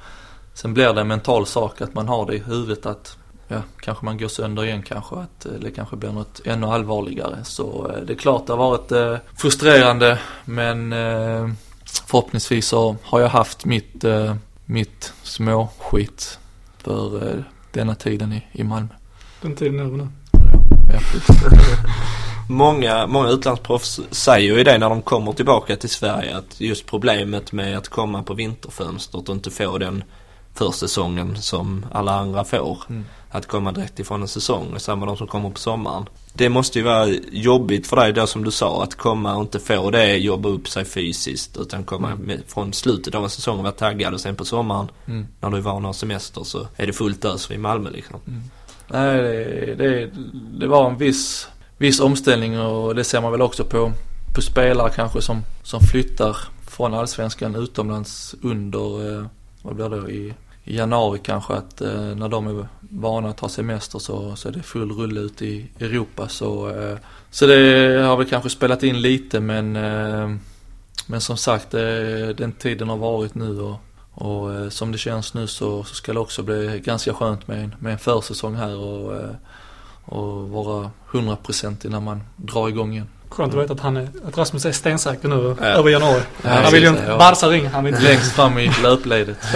sen 0.54 0.74
blir 0.74 0.94
det 0.94 1.02
en 1.02 1.08
mental 1.08 1.46
sak 1.46 1.82
att 1.82 1.94
man 1.94 2.08
har 2.08 2.26
det 2.26 2.36
i 2.36 2.40
huvudet 2.40 2.86
att 2.86 3.18
ja, 3.50 3.62
kanske 3.80 4.06
man 4.06 4.18
går 4.18 4.28
sönder 4.28 4.66
igen 4.66 4.84
kanske. 4.84 5.16
Att 5.16 5.46
eh, 5.46 5.52
det 5.52 5.72
kanske 5.72 5.96
blir 5.96 6.12
något 6.12 6.42
ännu 6.46 6.68
allvarligare. 6.68 7.44
Så 7.44 7.92
eh, 7.92 8.02
det 8.06 8.14
är 8.14 8.18
klart 8.18 8.48
det 8.48 8.54
har 8.54 8.58
varit 8.58 8.92
eh, 8.92 9.18
frustrerande 9.38 10.20
men 10.46 10.94
eh, 10.94 11.50
förhoppningsvis 12.08 12.68
så 12.68 12.96
har 13.04 13.20
jag 13.20 13.30
haft 13.30 13.66
mitt, 13.66 14.04
eh, 14.04 14.36
mitt 14.66 15.14
småskit 15.24 16.40
för 16.78 17.28
eh, 17.28 17.44
denna 17.72 17.96
tiden 17.96 18.34
i, 18.34 18.44
i 18.52 18.64
Malmö. 18.64 18.94
Den 19.42 19.56
tiden 19.56 19.80
är 19.80 19.84
över 19.84 19.98
nu. 19.98 20.08
Ja. 20.94 21.00
Många, 22.50 23.08
många 23.08 23.30
utlandsproffs 23.30 24.00
säger 24.12 24.58
ju 24.58 24.64
det 24.64 24.78
när 24.78 24.90
de 24.90 25.02
kommer 25.02 25.34
tillbaka 25.34 25.76
till 25.76 25.90
Sverige 25.90 26.38
att 26.38 26.62
just 26.62 26.86
problemet 26.86 27.52
med 27.52 27.78
att 27.78 27.88
komma 27.88 28.24
på 28.24 28.34
vinterfönstret 28.34 29.30
och 29.30 29.36
inte 29.36 29.52
få 29.52 29.78
den 29.78 30.04
försäsongen 30.60 31.42
som 31.42 31.86
alla 31.92 32.12
andra 32.12 32.44
får. 32.44 32.84
Mm. 32.90 33.06
Att 33.32 33.48
komma 33.48 33.72
direkt 33.72 34.00
ifrån 34.00 34.22
en 34.22 34.28
säsong 34.28 34.74
och 34.74 34.82
samma 34.82 35.06
de 35.06 35.18
som 35.18 35.28
kommer 35.28 35.50
på 35.50 35.60
sommaren. 35.60 36.06
Det 36.34 36.50
måste 36.50 36.80
ju 36.80 36.86
vara 36.86 37.08
jobbigt 37.32 37.88
för 37.88 37.96
dig 37.96 38.14
då 38.14 38.28
som 38.28 38.44
du 38.44 38.52
sa 38.52 38.84
att 38.84 38.96
komma 38.96 39.36
och 39.36 39.42
inte 39.42 39.60
få 39.60 39.92
det, 39.92 40.18
jobba 40.18 40.50
upp 40.50 40.68
sig 40.68 40.86
fysiskt 40.86 41.58
utan 41.58 41.84
komma 41.84 42.16
med, 42.16 42.42
från 42.48 42.74
slutet 42.74 43.16
av 43.16 43.24
en 43.24 43.30
säsong 43.30 43.58
och 43.58 43.64
vara 43.64 43.74
taggad 43.74 44.14
och 44.14 44.20
sen 44.20 44.36
på 44.36 44.46
sommaren 44.46 44.88
Mm. 45.06 45.28
när 45.42 45.50
du 45.50 45.58
är 45.58 45.62
van 45.62 45.78
att 45.78 45.84
ha 45.84 45.94
semester 45.94 46.44
så 46.44 46.68
är 46.78 46.88
det 46.88 46.94
fullt 46.94 47.26
ös 47.26 47.52
i 47.52 47.58
Malmö 47.58 47.90
liksom. 47.90 48.20
Nej, 48.88 49.22
det, 49.22 49.76
det, 49.76 50.12
det 50.60 50.68
var 50.68 50.90
en 50.90 50.98
viss, 50.98 51.48
viss 51.78 52.00
omställning 52.00 52.60
och 52.60 52.96
det 52.96 53.04
ser 53.04 53.22
man 53.22 53.32
väl 53.32 53.42
också 53.42 53.64
på, 53.64 53.92
på 54.36 54.42
spelare 54.42 54.92
kanske 54.96 55.22
som, 55.22 55.42
som 55.64 55.80
flyttar 55.80 56.38
från 56.68 56.94
allsvenskan 56.94 57.56
utomlands 57.56 58.36
under, 58.42 59.18
eh, 59.20 59.26
vad 59.62 59.76
blir 59.76 59.90
det, 59.90 60.12
i, 60.12 60.34
i 60.70 60.76
januari 60.76 61.20
kanske 61.24 61.54
att 61.54 61.82
eh, 61.82 62.16
när 62.16 62.30
de 62.30 62.48
är 62.48 62.68
vana 62.80 63.30
att 63.30 63.40
ha 63.40 63.50
semester 63.50 64.00
så, 64.00 64.36
så 64.36 64.48
är 64.48 64.52
det 64.52 64.64
full 64.64 64.92
rulle 64.92 65.20
ute 65.20 65.46
i 65.46 65.70
Europa 65.80 66.28
så, 66.28 66.70
eh, 66.70 66.98
så 67.32 67.46
det 67.46 68.02
har 68.08 68.18
väl 68.18 68.30
kanske 68.30 68.50
spelat 68.50 68.84
in 68.84 69.02
lite 69.02 69.40
men, 69.40 69.76
eh, 69.76 70.36
men 71.08 71.22
som 71.22 71.38
sagt 71.38 71.74
eh, 71.74 72.28
den 72.38 72.52
tiden 72.52 72.90
har 72.90 72.98
varit 72.98 73.36
nu 73.36 73.62
och, 73.62 73.78
och 74.12 74.54
eh, 74.54 74.70
som 74.70 74.92
det 74.92 74.98
känns 74.98 75.34
nu 75.34 75.48
så, 75.48 75.84
så 75.84 75.96
ska 75.96 76.14
det 76.14 76.20
också 76.20 76.44
bli 76.44 76.82
ganska 76.86 77.14
skönt 77.14 77.48
med 77.48 77.64
en, 77.64 77.76
med 77.80 77.92
en 77.92 78.00
försäsong 78.00 78.56
här 78.56 78.78
och, 78.78 79.16
eh, 79.16 79.36
och 80.06 80.50
vara 80.50 80.92
hundraprocentig 81.06 81.92
när 81.92 82.00
man 82.00 82.22
drar 82.36 82.70
igång 82.70 82.94
igen. 82.94 83.08
Skönt 83.30 83.54
att 83.54 83.60
veta 83.64 83.74
att, 83.74 83.80
han 83.80 83.98
är, 83.98 84.08
att 84.28 84.38
Rasmus 84.38 84.66
är 84.66 84.72
stensäker 84.72 85.28
nu 85.28 85.56
Ja. 85.60 85.66
över 85.66 85.90
januari. 85.90 86.22
Ja, 86.44 86.50
han 86.50 86.72
vill 86.72 86.84
ju 86.84 86.90
inte, 86.90 87.04
ja. 87.08 87.18
Barca 87.18 87.48
ringer, 87.48 87.70
han 87.70 87.84
vill 87.84 87.94
inte. 87.94 88.06
Längst 88.06 88.32
fram 88.32 88.58
i 88.58 88.72
löpledet. 88.84 89.38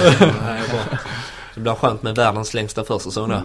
Det 1.56 1.60
blir 1.62 1.74
skönt 1.74 2.04
med 2.04 2.16
världens 2.16 2.54
längsta 2.54 2.84
försäsong 2.84 3.30
då. 3.30 3.42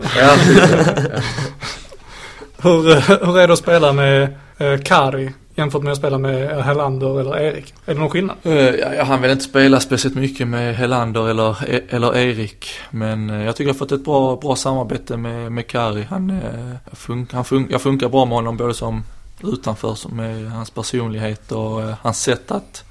Hur, 2.62 2.90
eh, 2.90 3.02
hur 3.26 3.38
är 3.38 3.46
det 3.46 3.52
att 3.52 3.58
spela 3.58 3.92
med 3.92 4.34
eh, 4.58 4.78
Kari 4.84 5.32
jämfört 5.54 5.82
med 5.82 5.92
att 5.92 5.98
spela 5.98 6.18
med 6.18 6.64
Helander 6.64 7.20
eller 7.20 7.40
Erik? 7.40 7.74
Är 7.86 7.94
det 7.94 8.00
någon 8.00 8.10
skillnad? 8.10 8.36
Eh, 8.42 8.52
ja, 8.54 8.94
jag 8.94 9.04
hann 9.04 9.22
väl 9.22 9.30
inte 9.30 9.44
spela 9.44 9.80
speciellt 9.80 10.16
mycket 10.16 10.48
med 10.48 10.76
Helander 10.76 11.28
eller, 11.28 11.56
eller 11.88 12.16
Erik. 12.16 12.70
Men 12.90 13.30
eh, 13.30 13.44
jag 13.44 13.56
tycker 13.56 13.68
jag 13.68 13.74
har 13.74 13.78
fått 13.78 13.92
ett 13.92 14.04
bra, 14.04 14.36
bra 14.36 14.56
samarbete 14.56 15.16
med, 15.16 15.52
med 15.52 15.66
Kari. 15.66 16.06
Han, 16.10 16.30
eh, 16.30 16.94
fun, 16.96 17.26
han 17.32 17.44
fun, 17.44 17.66
jag 17.70 17.82
funkar 17.82 18.08
bra 18.08 18.24
med 18.24 18.34
honom 18.36 18.56
både 18.56 18.74
som 18.74 19.04
utanför, 19.42 19.94
som 19.94 20.16
med 20.16 20.50
hans 20.50 20.70
personlighet 20.70 21.52
och 21.52 21.82
eh, 21.82 21.94
hans 22.02 22.22
sätt 22.22 22.50
att, 22.50 22.84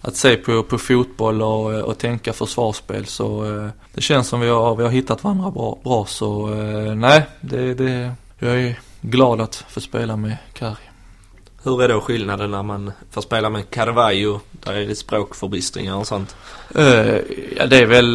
att 0.00 0.16
se 0.16 0.36
på, 0.36 0.62
på 0.62 0.78
fotboll 0.78 1.42
och, 1.42 1.74
eh, 1.74 1.80
och 1.80 1.98
tänka 1.98 2.32
försvarsspel. 2.32 3.06
Så 3.06 3.44
eh, 3.44 3.68
det 3.94 4.00
känns 4.00 4.28
som 4.28 4.40
vi 4.40 4.48
har, 4.48 4.76
vi 4.76 4.82
har 4.82 4.90
hittat 4.90 5.24
varandra 5.24 5.50
bra. 5.50 5.78
bra 5.84 6.06
så 6.06 6.54
eh, 6.54 6.94
nej, 6.94 7.26
det, 7.40 7.74
det, 7.74 8.12
jag 8.38 8.60
är 8.60 8.80
glad 9.00 9.40
att 9.40 9.64
få 9.68 9.80
spela 9.80 10.16
med 10.16 10.36
Kari. 10.52 10.76
Hur 11.64 11.82
är 11.82 11.88
då 11.88 12.00
skillnaden 12.00 12.50
när 12.50 12.62
man 12.62 12.92
får 13.10 13.22
spela 13.22 13.50
med 13.50 13.70
Carvalho? 13.70 14.40
Där 14.50 14.72
är 14.72 14.86
det 14.86 14.94
språkförbistringar 14.94 15.96
och 15.96 16.06
sånt. 16.06 16.36
Ja, 17.56 17.66
det 17.66 17.78
är 17.78 17.86
väl 17.86 18.14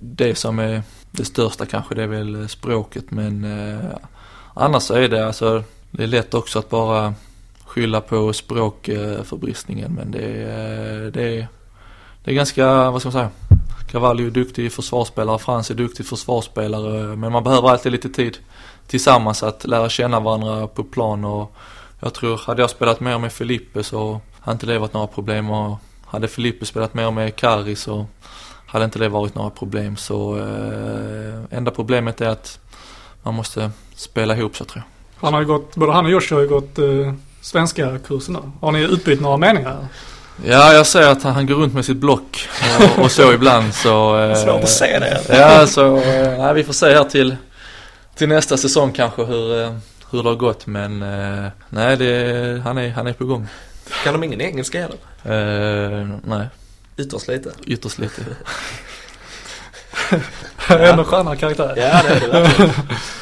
det 0.00 0.34
som 0.34 0.58
är 0.58 0.82
det 1.10 1.24
största 1.24 1.66
kanske. 1.66 1.94
Det 1.94 2.02
är 2.02 2.06
väl 2.06 2.48
språket 2.48 3.10
men 3.10 3.46
annars 4.54 4.82
så 4.82 4.94
är 4.94 5.08
det 5.08 5.26
alltså, 5.26 5.62
det 5.90 6.02
är 6.02 6.06
lätt 6.06 6.34
också 6.34 6.58
att 6.58 6.70
bara 6.70 7.14
skylla 7.64 8.00
på 8.00 8.32
språkförbristningen 8.32 9.92
men 9.92 10.10
det 10.10 10.42
är, 10.42 11.10
det 11.10 11.22
är, 11.22 11.48
det 12.24 12.30
är 12.30 12.34
ganska, 12.34 12.90
vad 12.90 13.00
ska 13.00 13.06
man 13.06 13.12
säga, 13.12 13.30
Cavalli 13.90 14.26
är 14.26 14.30
duktig 14.30 14.72
försvarsspelare, 14.72 15.38
Frans 15.38 15.70
är 15.70 15.74
duktig 15.74 16.06
försvarsspelare 16.06 17.16
men 17.16 17.32
man 17.32 17.44
behöver 17.44 17.68
alltid 17.68 17.92
lite 17.92 18.08
tid 18.08 18.38
tillsammans 18.90 19.42
att 19.42 19.64
lära 19.64 19.88
känna 19.88 20.20
varandra 20.20 20.66
på 20.66 20.84
plan. 20.84 21.24
Och 21.24 21.52
jag 22.00 22.14
tror, 22.14 22.38
hade 22.38 22.62
jag 22.62 22.70
spelat 22.70 23.00
mer 23.00 23.18
med 23.18 23.32
Felipe 23.32 23.82
så 23.82 24.20
hade 24.40 24.54
inte 24.54 24.66
det 24.66 24.78
varit 24.78 24.94
några 24.94 25.06
problem. 25.06 25.50
Och 25.50 25.78
hade 26.04 26.28
Felipe 26.28 26.66
spelat 26.66 26.94
mer 26.94 27.10
med 27.10 27.36
Kari 27.36 27.76
så 27.76 28.06
hade 28.66 28.84
inte 28.84 28.98
det 28.98 29.08
varit 29.08 29.34
några 29.34 29.50
problem. 29.50 29.96
Så 29.96 30.38
eh, 30.38 31.58
enda 31.58 31.70
problemet 31.70 32.20
är 32.20 32.28
att 32.28 32.60
man 33.22 33.34
måste 33.34 33.70
spela 33.94 34.36
ihop 34.36 34.56
så 34.56 34.64
tror 34.64 34.84
jag. 34.84 34.99
Han 35.20 35.34
har 35.34 35.40
ju 35.40 35.46
gått, 35.46 35.76
både 35.76 35.92
han 35.92 36.04
och 36.04 36.10
Joshua 36.10 36.36
har 36.38 36.42
ju 36.42 36.48
gått 36.48 36.78
eh, 36.78 37.14
svenska 37.40 37.98
kursen 37.98 38.34
nu. 38.34 38.40
Har 38.60 38.72
ni 38.72 38.80
utbytt 38.80 39.20
några 39.20 39.36
meningar? 39.36 39.86
Ja, 40.44 40.72
jag 40.72 40.86
ser 40.86 41.08
att 41.08 41.22
han, 41.22 41.34
han 41.34 41.46
går 41.46 41.54
runt 41.54 41.74
med 41.74 41.84
sitt 41.84 41.96
block 41.96 42.48
och, 42.80 43.04
och 43.04 43.10
så 43.10 43.32
ibland 43.32 43.74
så... 43.74 44.18
Eh, 44.18 44.34
Svårt 44.44 44.62
att 44.62 44.68
se 44.68 44.98
det. 44.98 45.20
Ja, 45.28 45.66
så 45.66 45.96
eh, 45.96 46.38
nej, 46.38 46.54
vi 46.54 46.64
får 46.64 46.72
se 46.72 46.94
här 46.94 47.04
till, 47.04 47.36
till 48.14 48.28
nästa 48.28 48.56
säsong 48.56 48.92
kanske 48.92 49.24
hur, 49.24 49.62
eh, 49.62 49.72
hur 50.10 50.22
det 50.22 50.28
har 50.28 50.36
gått 50.36 50.66
men 50.66 51.02
eh, 51.02 51.50
nej, 51.68 51.96
det, 51.96 52.60
han, 52.64 52.78
är, 52.78 52.90
han 52.90 53.06
är 53.06 53.12
på 53.12 53.24
gång. 53.24 53.46
Kan 54.04 54.12
de 54.12 54.24
ingen 54.24 54.40
engelska 54.40 54.80
heller? 54.80 54.98
Eh, 56.02 56.08
nej, 56.24 56.46
Ytterst 56.96 57.28
lite. 57.28 57.50
ytterst 57.66 57.98
lite. 57.98 58.22
Ändå 60.68 61.04
skönare 61.04 61.36
karaktär. 61.36 61.74
Ja, 61.76 62.00
det 62.08 62.14
är 62.14 62.20
det 62.20 62.26
verkligen. 62.28 62.70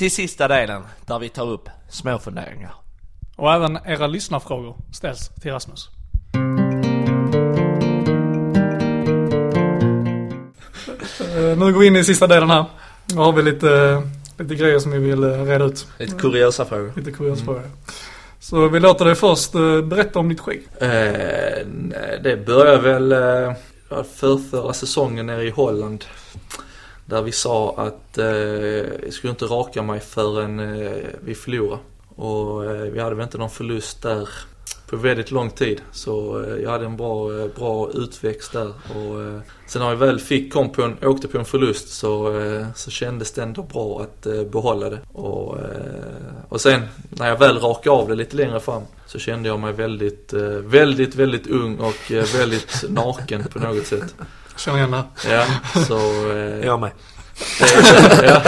till 0.00 0.10
sista 0.10 0.48
delen 0.48 0.82
där 1.06 1.18
vi 1.18 1.28
tar 1.28 1.46
upp 1.48 1.68
små 1.88 2.18
funderingar. 2.18 2.74
Och 3.36 3.52
även 3.52 3.78
era 3.86 4.06
lyssnarfrågor 4.06 4.76
ställs 4.92 5.28
till 5.42 5.52
Rasmus. 5.52 5.88
Eh, 11.20 11.58
Nu 11.58 11.72
går 11.72 11.80
vi 11.80 11.86
in 11.86 11.96
i 11.96 12.04
sista 12.04 12.26
delen 12.26 12.50
här. 12.50 12.64
Nu 13.06 13.16
har 13.16 13.32
vi 13.32 13.42
lite, 13.42 14.02
lite 14.38 14.54
grejer 14.54 14.78
som 14.78 14.92
vi 14.92 14.98
vill 14.98 15.24
eh, 15.24 15.44
reda 15.44 15.64
ut. 15.64 15.86
Lite 15.98 16.16
kuriosa 16.16 16.64
frågor. 16.64 16.92
Lite 16.96 17.12
kuriösa 17.12 17.44
frågor. 17.44 17.70
Så 18.38 18.68
vi 18.68 18.80
låter 18.80 19.04
dig 19.04 19.14
först 19.14 19.54
eh, 19.54 19.80
berätta 19.80 20.18
om 20.18 20.28
ditt 20.28 20.40
skägg. 20.40 20.62
Eh, 20.80 21.66
det 22.22 22.46
börjar 22.46 22.78
väl 22.78 23.12
eh, 23.12 23.54
förrförra 24.16 24.72
säsongen 24.72 25.26
nere 25.26 25.44
i 25.44 25.50
Holland. 25.50 26.04
Där 27.10 27.22
vi 27.22 27.32
sa 27.32 27.74
att 27.76 28.18
eh, 28.18 28.26
jag 29.04 29.12
skulle 29.12 29.30
inte 29.30 29.44
raka 29.44 29.82
mig 29.82 30.00
förrän 30.00 30.60
eh, 30.60 30.92
vi 31.20 31.34
förlorade. 31.34 31.82
Och 32.16 32.64
eh, 32.64 32.92
vi 32.92 33.00
hade 33.00 33.14
väl 33.14 33.24
inte 33.24 33.38
någon 33.38 33.50
förlust 33.50 34.02
där 34.02 34.28
på 34.90 34.96
väldigt 34.96 35.30
lång 35.30 35.50
tid. 35.50 35.80
Så 35.92 36.42
eh, 36.42 36.56
jag 36.62 36.70
hade 36.70 36.84
en 36.84 36.96
bra, 36.96 37.40
eh, 37.40 37.46
bra 37.58 37.90
utväxt 37.94 38.52
där. 38.52 38.68
Och, 38.68 39.22
eh, 39.22 39.40
sen 39.66 39.82
när 39.82 39.88
jag 39.88 39.96
väl 39.96 40.20
fick, 40.20 40.52
kom 40.52 40.72
på 40.72 40.82
en, 40.82 40.96
åkte 41.02 41.28
på 41.28 41.38
en 41.38 41.44
förlust 41.44 41.88
så, 41.88 42.40
eh, 42.40 42.66
så 42.74 42.90
kändes 42.90 43.32
det 43.32 43.42
ändå 43.42 43.62
bra 43.62 44.02
att 44.02 44.26
eh, 44.26 44.42
behålla 44.42 44.90
det. 44.90 44.98
Och, 45.12 45.58
eh, 45.58 45.64
och 46.48 46.60
sen 46.60 46.82
när 47.08 47.28
jag 47.28 47.38
väl 47.38 47.58
rakade 47.58 47.96
av 47.96 48.08
det 48.08 48.14
lite 48.14 48.36
längre 48.36 48.60
fram 48.60 48.82
så 49.06 49.18
kände 49.18 49.48
jag 49.48 49.60
mig 49.60 49.72
väldigt, 49.72 50.32
eh, 50.32 50.42
väldigt, 50.48 51.14
väldigt 51.14 51.46
ung 51.46 51.78
och 51.78 52.12
eh, 52.12 52.24
väldigt 52.38 52.84
naken 52.88 53.44
på 53.44 53.58
något 53.58 53.86
sätt. 53.86 54.14
Känner 54.64 54.78
igen 54.78 54.90
det. 54.90 55.04
Ja, 55.30 55.46
så... 55.86 55.96
Eh, 56.32 56.66
Jag 56.66 56.80
med. 56.80 56.90
det, 57.58 58.26
ja. 58.26 58.42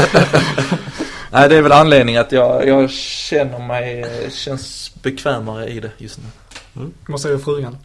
Nej, 1.30 1.48
det 1.48 1.56
är 1.56 1.62
väl 1.62 1.72
anledningen 1.72 2.20
att 2.20 2.32
jag, 2.32 2.68
jag 2.68 2.90
känner 2.90 3.58
mig, 3.58 4.00
eh, 4.00 4.30
känns 4.30 4.94
bekvämare 5.02 5.68
i 5.68 5.80
det 5.80 5.90
just 5.98 6.18
nu. 6.18 6.90
Vad 7.08 7.20
säger 7.20 7.38
frugan? 7.38 7.76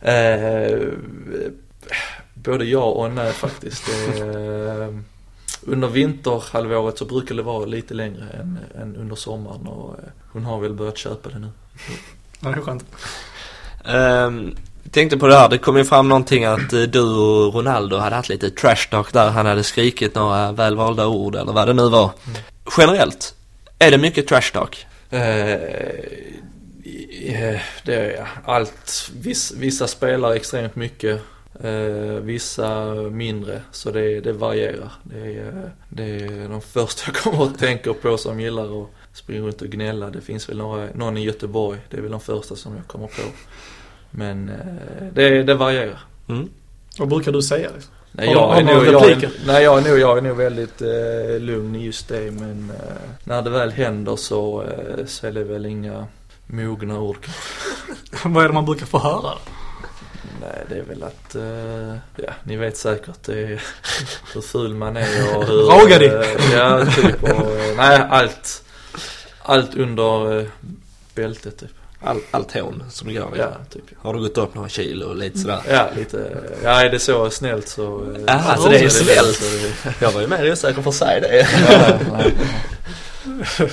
Eh, 0.00 0.78
både 2.34 2.64
ja 2.64 2.82
och 2.84 3.10
nej 3.10 3.32
faktiskt. 3.32 3.88
Eh, 3.88 4.94
under 5.62 5.88
vinterhalvåret 5.88 6.98
så 6.98 7.04
brukar 7.04 7.34
det 7.34 7.42
vara 7.42 7.64
lite 7.64 7.94
längre 7.94 8.24
än, 8.40 8.58
än 8.82 8.96
under 8.96 9.16
sommaren 9.16 9.66
och 9.66 9.98
eh, 9.98 10.04
hon 10.32 10.44
har 10.44 10.60
väl 10.60 10.74
börjat 10.74 10.98
köpa 10.98 11.28
det 11.28 11.38
nu. 11.38 11.48
Ja, 12.40 12.48
det 12.48 12.54
är 12.56 12.60
skönt. 12.60 12.84
Um, 13.84 14.56
tänkte 14.90 15.18
på 15.18 15.26
det 15.26 15.34
här, 15.34 15.48
det 15.48 15.58
kom 15.58 15.76
ju 15.76 15.84
fram 15.84 16.08
någonting 16.08 16.44
att 16.44 16.72
eh, 16.72 16.82
du 16.82 17.00
och 17.00 17.54
Ronaldo 17.54 17.96
hade 17.96 18.16
haft 18.16 18.28
lite 18.28 18.50
trash 18.50 18.88
talk 18.90 19.12
där. 19.12 19.30
Han 19.30 19.46
hade 19.46 19.62
skrikit 19.62 20.14
några 20.14 20.52
välvalda 20.52 21.06
ord 21.06 21.36
eller 21.36 21.52
vad 21.52 21.68
det 21.68 21.72
nu 21.74 21.88
var. 21.88 22.10
Generellt, 22.78 23.34
är 23.78 23.90
det 23.90 23.98
mycket 23.98 24.26
trash 24.26 24.52
talk? 24.52 24.86
Eh, 25.10 25.52
eh, 27.22 27.60
det 27.84 27.94
är 27.94 28.28
allt. 28.44 29.10
Viss, 29.14 29.52
vissa 29.52 29.86
spelar 29.86 30.32
extremt 30.32 30.76
mycket. 30.76 31.20
Vissa 32.20 32.94
mindre. 32.94 33.62
Så 33.72 33.90
det, 33.90 34.20
det 34.20 34.32
varierar. 34.32 34.92
Det 35.02 35.36
är, 35.36 35.70
det 35.88 36.04
är 36.04 36.48
de 36.48 36.60
första 36.60 37.02
jag 37.06 37.14
kommer 37.14 37.44
att 37.44 37.58
tänka 37.58 37.94
på 37.94 38.16
som 38.16 38.40
gillar 38.40 38.82
att 38.82 38.88
springa 39.12 39.40
runt 39.40 39.62
och 39.62 39.68
gnälla. 39.68 40.10
Det 40.10 40.20
finns 40.20 40.48
väl 40.48 40.56
några, 40.56 40.88
någon 40.94 41.16
i 41.16 41.24
Göteborg. 41.24 41.78
Det 41.90 41.96
är 41.96 42.00
väl 42.00 42.10
de 42.10 42.20
första 42.20 42.56
som 42.56 42.76
jag 42.76 42.86
kommer 42.86 43.06
på. 43.06 43.22
Men 44.10 44.48
eh, 44.48 45.06
det, 45.12 45.42
det 45.42 45.54
varierar. 45.54 45.98
Mm. 46.28 46.48
Vad 46.98 47.08
brukar 47.08 47.32
du 47.32 47.42
säga? 47.42 47.70
Liksom? 47.74 47.92
Nej, 48.12 48.34
Har 48.34 48.56
jag, 48.56 48.66
du- 48.66 48.70
är 48.72 48.74
har 48.76 48.84
nog, 48.92 49.10
jag, 49.22 49.30
nej 49.46 49.62
jag, 49.64 49.78
är 49.78 49.90
nog, 49.90 49.98
jag 49.98 50.18
är 50.18 50.22
nog 50.22 50.36
väldigt 50.36 50.82
eh, 50.82 51.40
lugn 51.40 51.74
i 51.76 51.84
just 51.84 52.08
det 52.08 52.30
men 52.30 52.70
eh, 52.70 52.92
när 53.24 53.42
det 53.42 53.50
väl 53.50 53.70
händer 53.70 54.16
så, 54.16 54.62
eh, 54.62 55.06
så 55.06 55.26
är 55.26 55.32
det 55.32 55.44
väl 55.44 55.66
inga 55.66 56.06
mogna 56.46 57.00
ord 57.00 57.26
Vad 58.24 58.44
är 58.44 58.48
det 58.48 58.54
man 58.54 58.64
brukar 58.64 58.86
få 58.86 58.98
höra? 58.98 59.32
Nej 60.40 60.64
det 60.68 60.74
är 60.78 60.82
väl 60.82 61.02
att, 61.02 61.34
eh, 61.34 62.24
ja 62.26 62.32
ni 62.44 62.56
vet 62.56 62.76
säkert 62.76 63.22
det 63.24 63.42
är 63.42 63.62
hur 64.34 64.40
ful 64.40 64.74
man 64.74 64.96
är 64.96 65.36
och 65.36 65.44
hur... 65.44 65.62
Raga 65.62 65.98
dig. 65.98 66.08
eh, 66.08 66.52
ja 66.52 66.86
typ 66.86 67.22
och, 67.22 67.30
eh, 67.30 67.76
nej 67.76 68.00
allt, 68.10 68.64
allt 69.42 69.74
under 69.74 70.38
eh, 70.40 70.46
bältet 71.14 71.58
typ. 71.58 71.70
All, 72.02 72.20
allt 72.30 72.52
hån 72.52 72.82
som 72.90 73.08
du 73.08 73.14
gör. 73.14 73.28
Ja 73.38 73.50
typ. 73.70 73.82
Har 73.98 74.14
du 74.14 74.20
gått 74.20 74.38
upp 74.38 74.54
några 74.54 74.68
kilo 74.68 75.06
och 75.06 75.16
lite 75.16 75.38
sådär? 75.38 75.60
Ja 75.70 75.88
lite, 75.96 76.38
ja 76.64 76.80
är 76.84 76.90
det 76.90 76.98
så 76.98 77.30
snällt 77.30 77.68
så... 77.68 78.12
eh, 78.14 78.20
Ja, 78.26 78.42
så 78.42 78.48
alltså 78.48 78.68
det 78.68 78.78
är 78.78 78.88
så 78.88 79.04
snällt. 79.04 79.36
så 79.36 79.44
det- 79.44 79.94
Jag 80.00 80.12
var 80.12 80.20
ju 80.20 80.26
mer 80.26 80.52
osäker 80.52 80.82
på 80.82 80.88
att 80.88 80.94
säga 80.94 81.20
det. 81.20 81.48
Ja. 81.68 82.24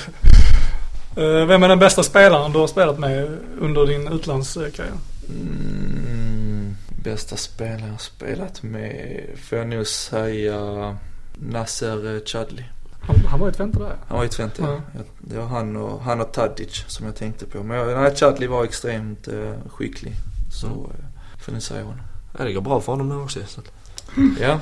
Eh, 1.18 1.46
Vem 1.46 1.64
är 1.64 1.68
den 1.68 1.80
bästa 1.80 2.04
spelaren 2.04 2.52
du 2.52 2.60
har 2.60 2.68
spelat 2.68 3.00
med 3.00 3.38
under 3.62 3.86
din 3.86 4.08
utlandskarriär? 4.08 4.92
Mm, 5.30 6.76
bästa 7.04 7.36
spelare 7.38 7.88
jag 7.92 8.02
spelat 8.02 8.64
med 8.64 9.22
får 9.50 9.58
jag 9.58 9.68
nog 9.68 9.88
säga 9.88 10.98
Nasser 11.36 12.22
Chadli. 12.26 12.64
Han, 13.08 13.16
han 13.28 13.40
var 13.40 13.50
i 13.50 13.52
Twente 13.52 13.80
där 13.80 13.96
Han 14.08 14.18
var 14.18 14.26
i 14.26 14.30
Twente, 14.30 14.62
Ja. 14.62 14.82
ja. 14.96 15.00
Det 15.20 15.38
var 15.38 15.46
han 15.46 15.76
och, 15.76 16.02
han 16.02 16.22
och 16.22 16.32
Tadic 16.32 16.84
som 16.88 17.06
jag 17.06 17.16
tänkte 17.16 17.46
på. 17.46 17.64
Men 17.64 17.78
jag, 17.78 18.02
nej, 18.02 18.16
Chadli 18.16 18.48
var 18.48 18.64
extremt 18.64 19.28
eh, 19.28 19.52
skicklig. 19.70 20.14
Så 20.52 20.68
Mm. 20.68 20.80
eh, 20.80 21.40
får 21.46 21.52
ni 21.52 21.62
säga 21.62 21.84
honom. 21.84 22.02
Ja, 22.38 22.44
det 22.46 22.54
går 22.54 22.62
bra 22.62 22.82
för 22.82 22.92
honom 22.92 23.10
nu 23.10 23.16
också. 23.16 23.40
Så. 23.48 23.60
att- 23.60 23.72
Ja, 24.42 24.60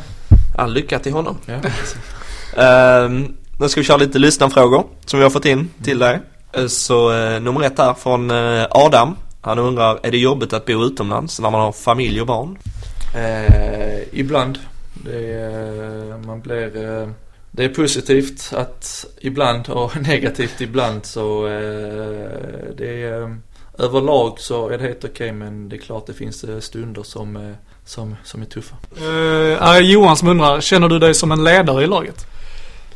All 0.58 0.74
lycka 0.74 1.00
till 1.00 1.14
honom. 1.14 1.38
ja. 1.46 1.56
Ehm, 2.64 3.36
nu 3.60 3.70
ska 3.70 3.80
vi 3.82 3.86
köra 3.86 3.98
lite 3.98 4.20
lyssnarfrågor 4.20 4.84
som 5.06 5.20
vi 5.20 5.24
har 5.24 5.30
fått 5.30 5.46
in 5.46 5.70
till 5.84 6.00
dig. 6.00 6.20
Eh, 6.54 6.68
Så 6.68 7.12
eh, 7.14 7.40
nummer 7.42 7.62
ett 7.64 7.78
här 7.78 7.94
från 7.94 8.32
eh, 8.32 8.66
Adam. 8.72 9.16
Han 9.42 9.60
undrar, 9.60 10.00
är 10.04 10.12
det 10.12 10.18
jobbigt 10.18 10.54
att 10.54 10.66
bo 10.66 10.84
utomlands 10.84 11.40
när 11.40 11.52
man 11.52 11.62
har 11.62 11.72
familj 11.72 12.22
och 12.22 12.28
barn? 12.28 12.58
Eh, 13.16 14.20
ibland. 14.20 14.60
Det 14.94 15.34
är, 15.34 16.12
eh, 16.12 16.18
man 16.26 16.42
blir, 16.42 17.02
eh, 17.02 17.08
det 17.56 17.64
är 17.64 17.70
positivt 17.70 18.54
att 18.54 19.06
ibland 19.22 19.70
och 19.70 19.98
negativt 20.02 20.62
ibland 20.62 21.06
så 21.06 21.48
eh, 21.48 22.30
det 22.78 23.04
är, 23.04 23.22
eh, 23.22 23.30
överlag 23.78 24.40
så 24.40 24.70
är 24.70 24.78
det 24.78 24.84
helt 24.84 25.04
okej 25.04 25.32
men 25.32 25.70
det 25.70 25.76
är 25.76 25.80
klart 25.80 26.08
det 26.08 26.14
finns 26.14 26.44
eh, 26.44 26.60
stunder 26.60 27.04
som, 27.04 27.36
eh, 27.36 27.56
som, 27.86 28.16
som 28.24 28.42
är 28.42 28.46
tuffa. 28.46 28.76
Uh, 29.02 29.80
Johan 29.80 30.18
som 30.18 30.28
undrar, 30.28 30.62
känner 30.62 30.90
du 30.90 31.00
dig 31.00 31.14
som 31.14 31.32
en 31.32 31.44
ledare 31.44 31.84
i 31.84 31.88
laget? 31.88 32.26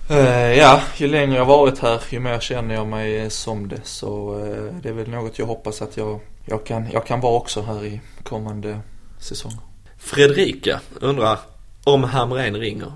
Eh, 0.09 0.53
ja, 0.57 0.81
ju 0.97 1.07
längre 1.07 1.35
jag 1.35 1.45
varit 1.45 1.79
här 1.79 2.01
ju 2.09 2.19
mer 2.19 2.39
känner 2.39 2.75
jag 2.75 2.87
mig 2.87 3.29
som 3.29 3.67
det. 3.67 3.81
Så 3.83 4.39
eh, 4.39 4.73
det 4.81 4.89
är 4.89 4.93
väl 4.93 5.09
något 5.09 5.39
jag 5.39 5.45
hoppas 5.45 5.81
att 5.81 5.97
jag, 5.97 6.19
jag, 6.45 6.65
kan, 6.65 6.91
jag 6.91 7.05
kan 7.05 7.21
vara 7.21 7.33
också 7.33 7.61
här 7.61 7.85
i 7.85 8.01
kommande 8.23 8.79
säsonger. 9.19 9.59
Fredrika 9.97 10.79
undrar, 10.99 11.39
om 11.83 12.03
Hamrén 12.03 12.55
ringer, 12.55 12.91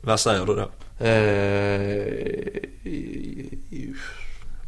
vad 0.00 0.20
säger 0.20 0.46
du 0.46 0.54
då? 0.54 0.68
Eh, 0.98 1.06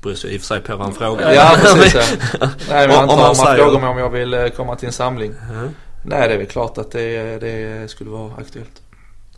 Beror 0.02 0.14
sig 0.14 0.34
i 0.34 0.36
och 0.36 0.40
för 0.40 0.46
sig 0.46 0.60
på 0.60 0.76
vad 0.76 0.86
han 0.86 0.94
frågar. 0.94 1.32
Ja, 1.32 1.56
precis 1.62 1.94
ja. 2.40 2.48
Nej 2.68 2.88
men 2.88 2.98
Om- 2.98 3.08
han 3.08 3.18
man 3.18 3.34
frågar 3.56 3.80
mig 3.80 3.88
om 3.90 3.98
jag 3.98 4.10
vill 4.10 4.34
eh, 4.34 4.46
komma 4.48 4.76
till 4.76 4.86
en 4.86 4.92
samling. 4.92 5.34
Mm. 5.50 5.68
Nej 6.02 6.28
det 6.28 6.34
är 6.34 6.38
väl 6.38 6.46
klart 6.46 6.78
att 6.78 6.90
det, 6.90 7.38
det 7.38 7.90
skulle 7.90 8.10
vara 8.10 8.32
aktuellt. 8.38 8.82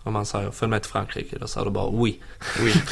Om 0.02 0.14
han 0.14 0.26
säger, 0.26 0.50
följ 0.50 0.70
med 0.70 0.82
till 0.82 0.90
Frankrike, 0.90 1.38
då 1.38 1.46
säger 1.46 1.64
du 1.64 1.70
bara 1.70 1.88
oui. 1.90 2.20
Oui. 2.62 2.72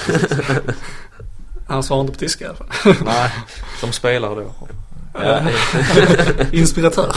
Han 1.69 1.83
svarar 1.83 2.01
inte 2.01 2.13
på 2.13 2.19
tyska 2.19 2.45
i 2.45 2.49
alla 2.49 2.57
fall. 2.57 2.95
Nej, 3.05 3.31
som 3.81 3.93
spelare 3.93 4.35
då. 4.35 4.53
Ja. 5.15 5.41
Inspiratör. 6.53 7.13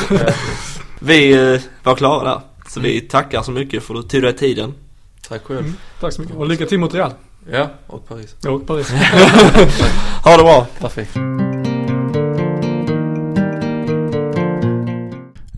Vi 0.99 1.53
eh, 1.53 1.61
var 1.84 1.95
klara 1.95 2.23
där. 2.30 2.41
Så 2.69 2.80
vi 2.80 3.01
tackar 3.01 3.41
så 3.41 3.51
mycket 3.51 3.84
för 3.84 3.95
att 3.95 4.01
du 4.01 4.07
tog 4.09 4.21
dig 4.21 4.38
tiden. 4.38 4.73
Tack 5.30 5.43
själv. 5.43 5.59
Mm. 5.59 5.73
Tack 5.99 6.13
så 6.13 6.21
mycket. 6.21 6.36
Och 6.36 6.47
lycka 6.47 6.65
till 6.65 6.80
mot 6.80 6.93
Real. 6.93 7.11
Ja, 7.51 7.69
och 7.88 8.07
Paris. 8.07 8.36
Och 8.47 8.67
Paris. 8.67 8.91
Ha 10.23 10.38
det 10.38 10.43
bra! 10.43 10.67
Perfekt. 10.80 11.11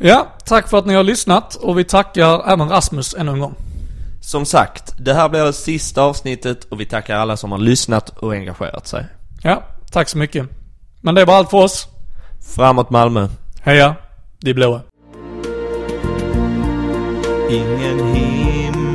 Ja, 0.02 0.28
tack 0.46 0.70
för 0.70 0.78
att 0.78 0.86
ni 0.86 0.94
har 0.94 1.04
lyssnat 1.04 1.56
och 1.56 1.80
vi 1.80 1.84
tackar 1.84 2.52
även 2.54 2.70
Rasmus 2.70 3.16
ännu 3.18 3.32
en 3.32 3.40
gång. 3.40 3.56
Som 4.22 4.46
sagt, 4.46 4.94
det 4.98 5.14
här 5.14 5.30
blir 5.30 5.44
det 5.44 5.54
sista 5.54 6.02
avsnittet 6.02 6.64
och 6.64 6.80
vi 6.80 6.86
tackar 6.86 7.16
alla 7.16 7.38
som 7.38 7.52
har 7.52 7.60
lyssnat 7.60 8.10
och 8.10 8.34
engagerat 8.34 8.88
sig. 8.88 9.06
Ja, 9.44 9.64
tack 9.92 10.10
så 10.10 10.18
mycket. 10.18 10.48
Men 11.02 11.16
det 11.16 11.22
är 11.22 11.26
bara 11.26 11.38
allt 11.38 11.50
för 11.50 11.58
oss. 11.58 11.88
Framåt 12.56 12.90
Malmö! 12.90 13.28
Heja, 13.62 13.96
de 14.40 14.54
blåa. 14.54 14.82
Ingen 17.50 18.14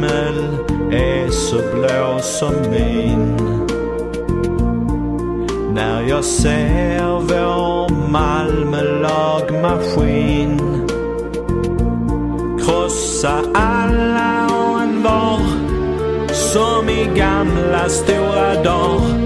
himmel 0.04 0.36
är 0.92 1.30
så 1.30 1.56
blå 1.56 2.18
som 2.22 2.54
min. 2.70 3.36
När 5.74 6.02
jag 6.08 6.24
ser 6.24 7.04
vår 7.04 8.08
Malmö-lagmaskin 8.10 10.60
Krossa 12.64 13.42
alla 13.54 14.46
och 14.46 14.82
en 14.82 15.02
var 15.02 15.40
Som 16.32 16.88
i 16.88 17.08
gamla 17.16 17.88
stora 17.88 18.62
dagar 18.62 19.23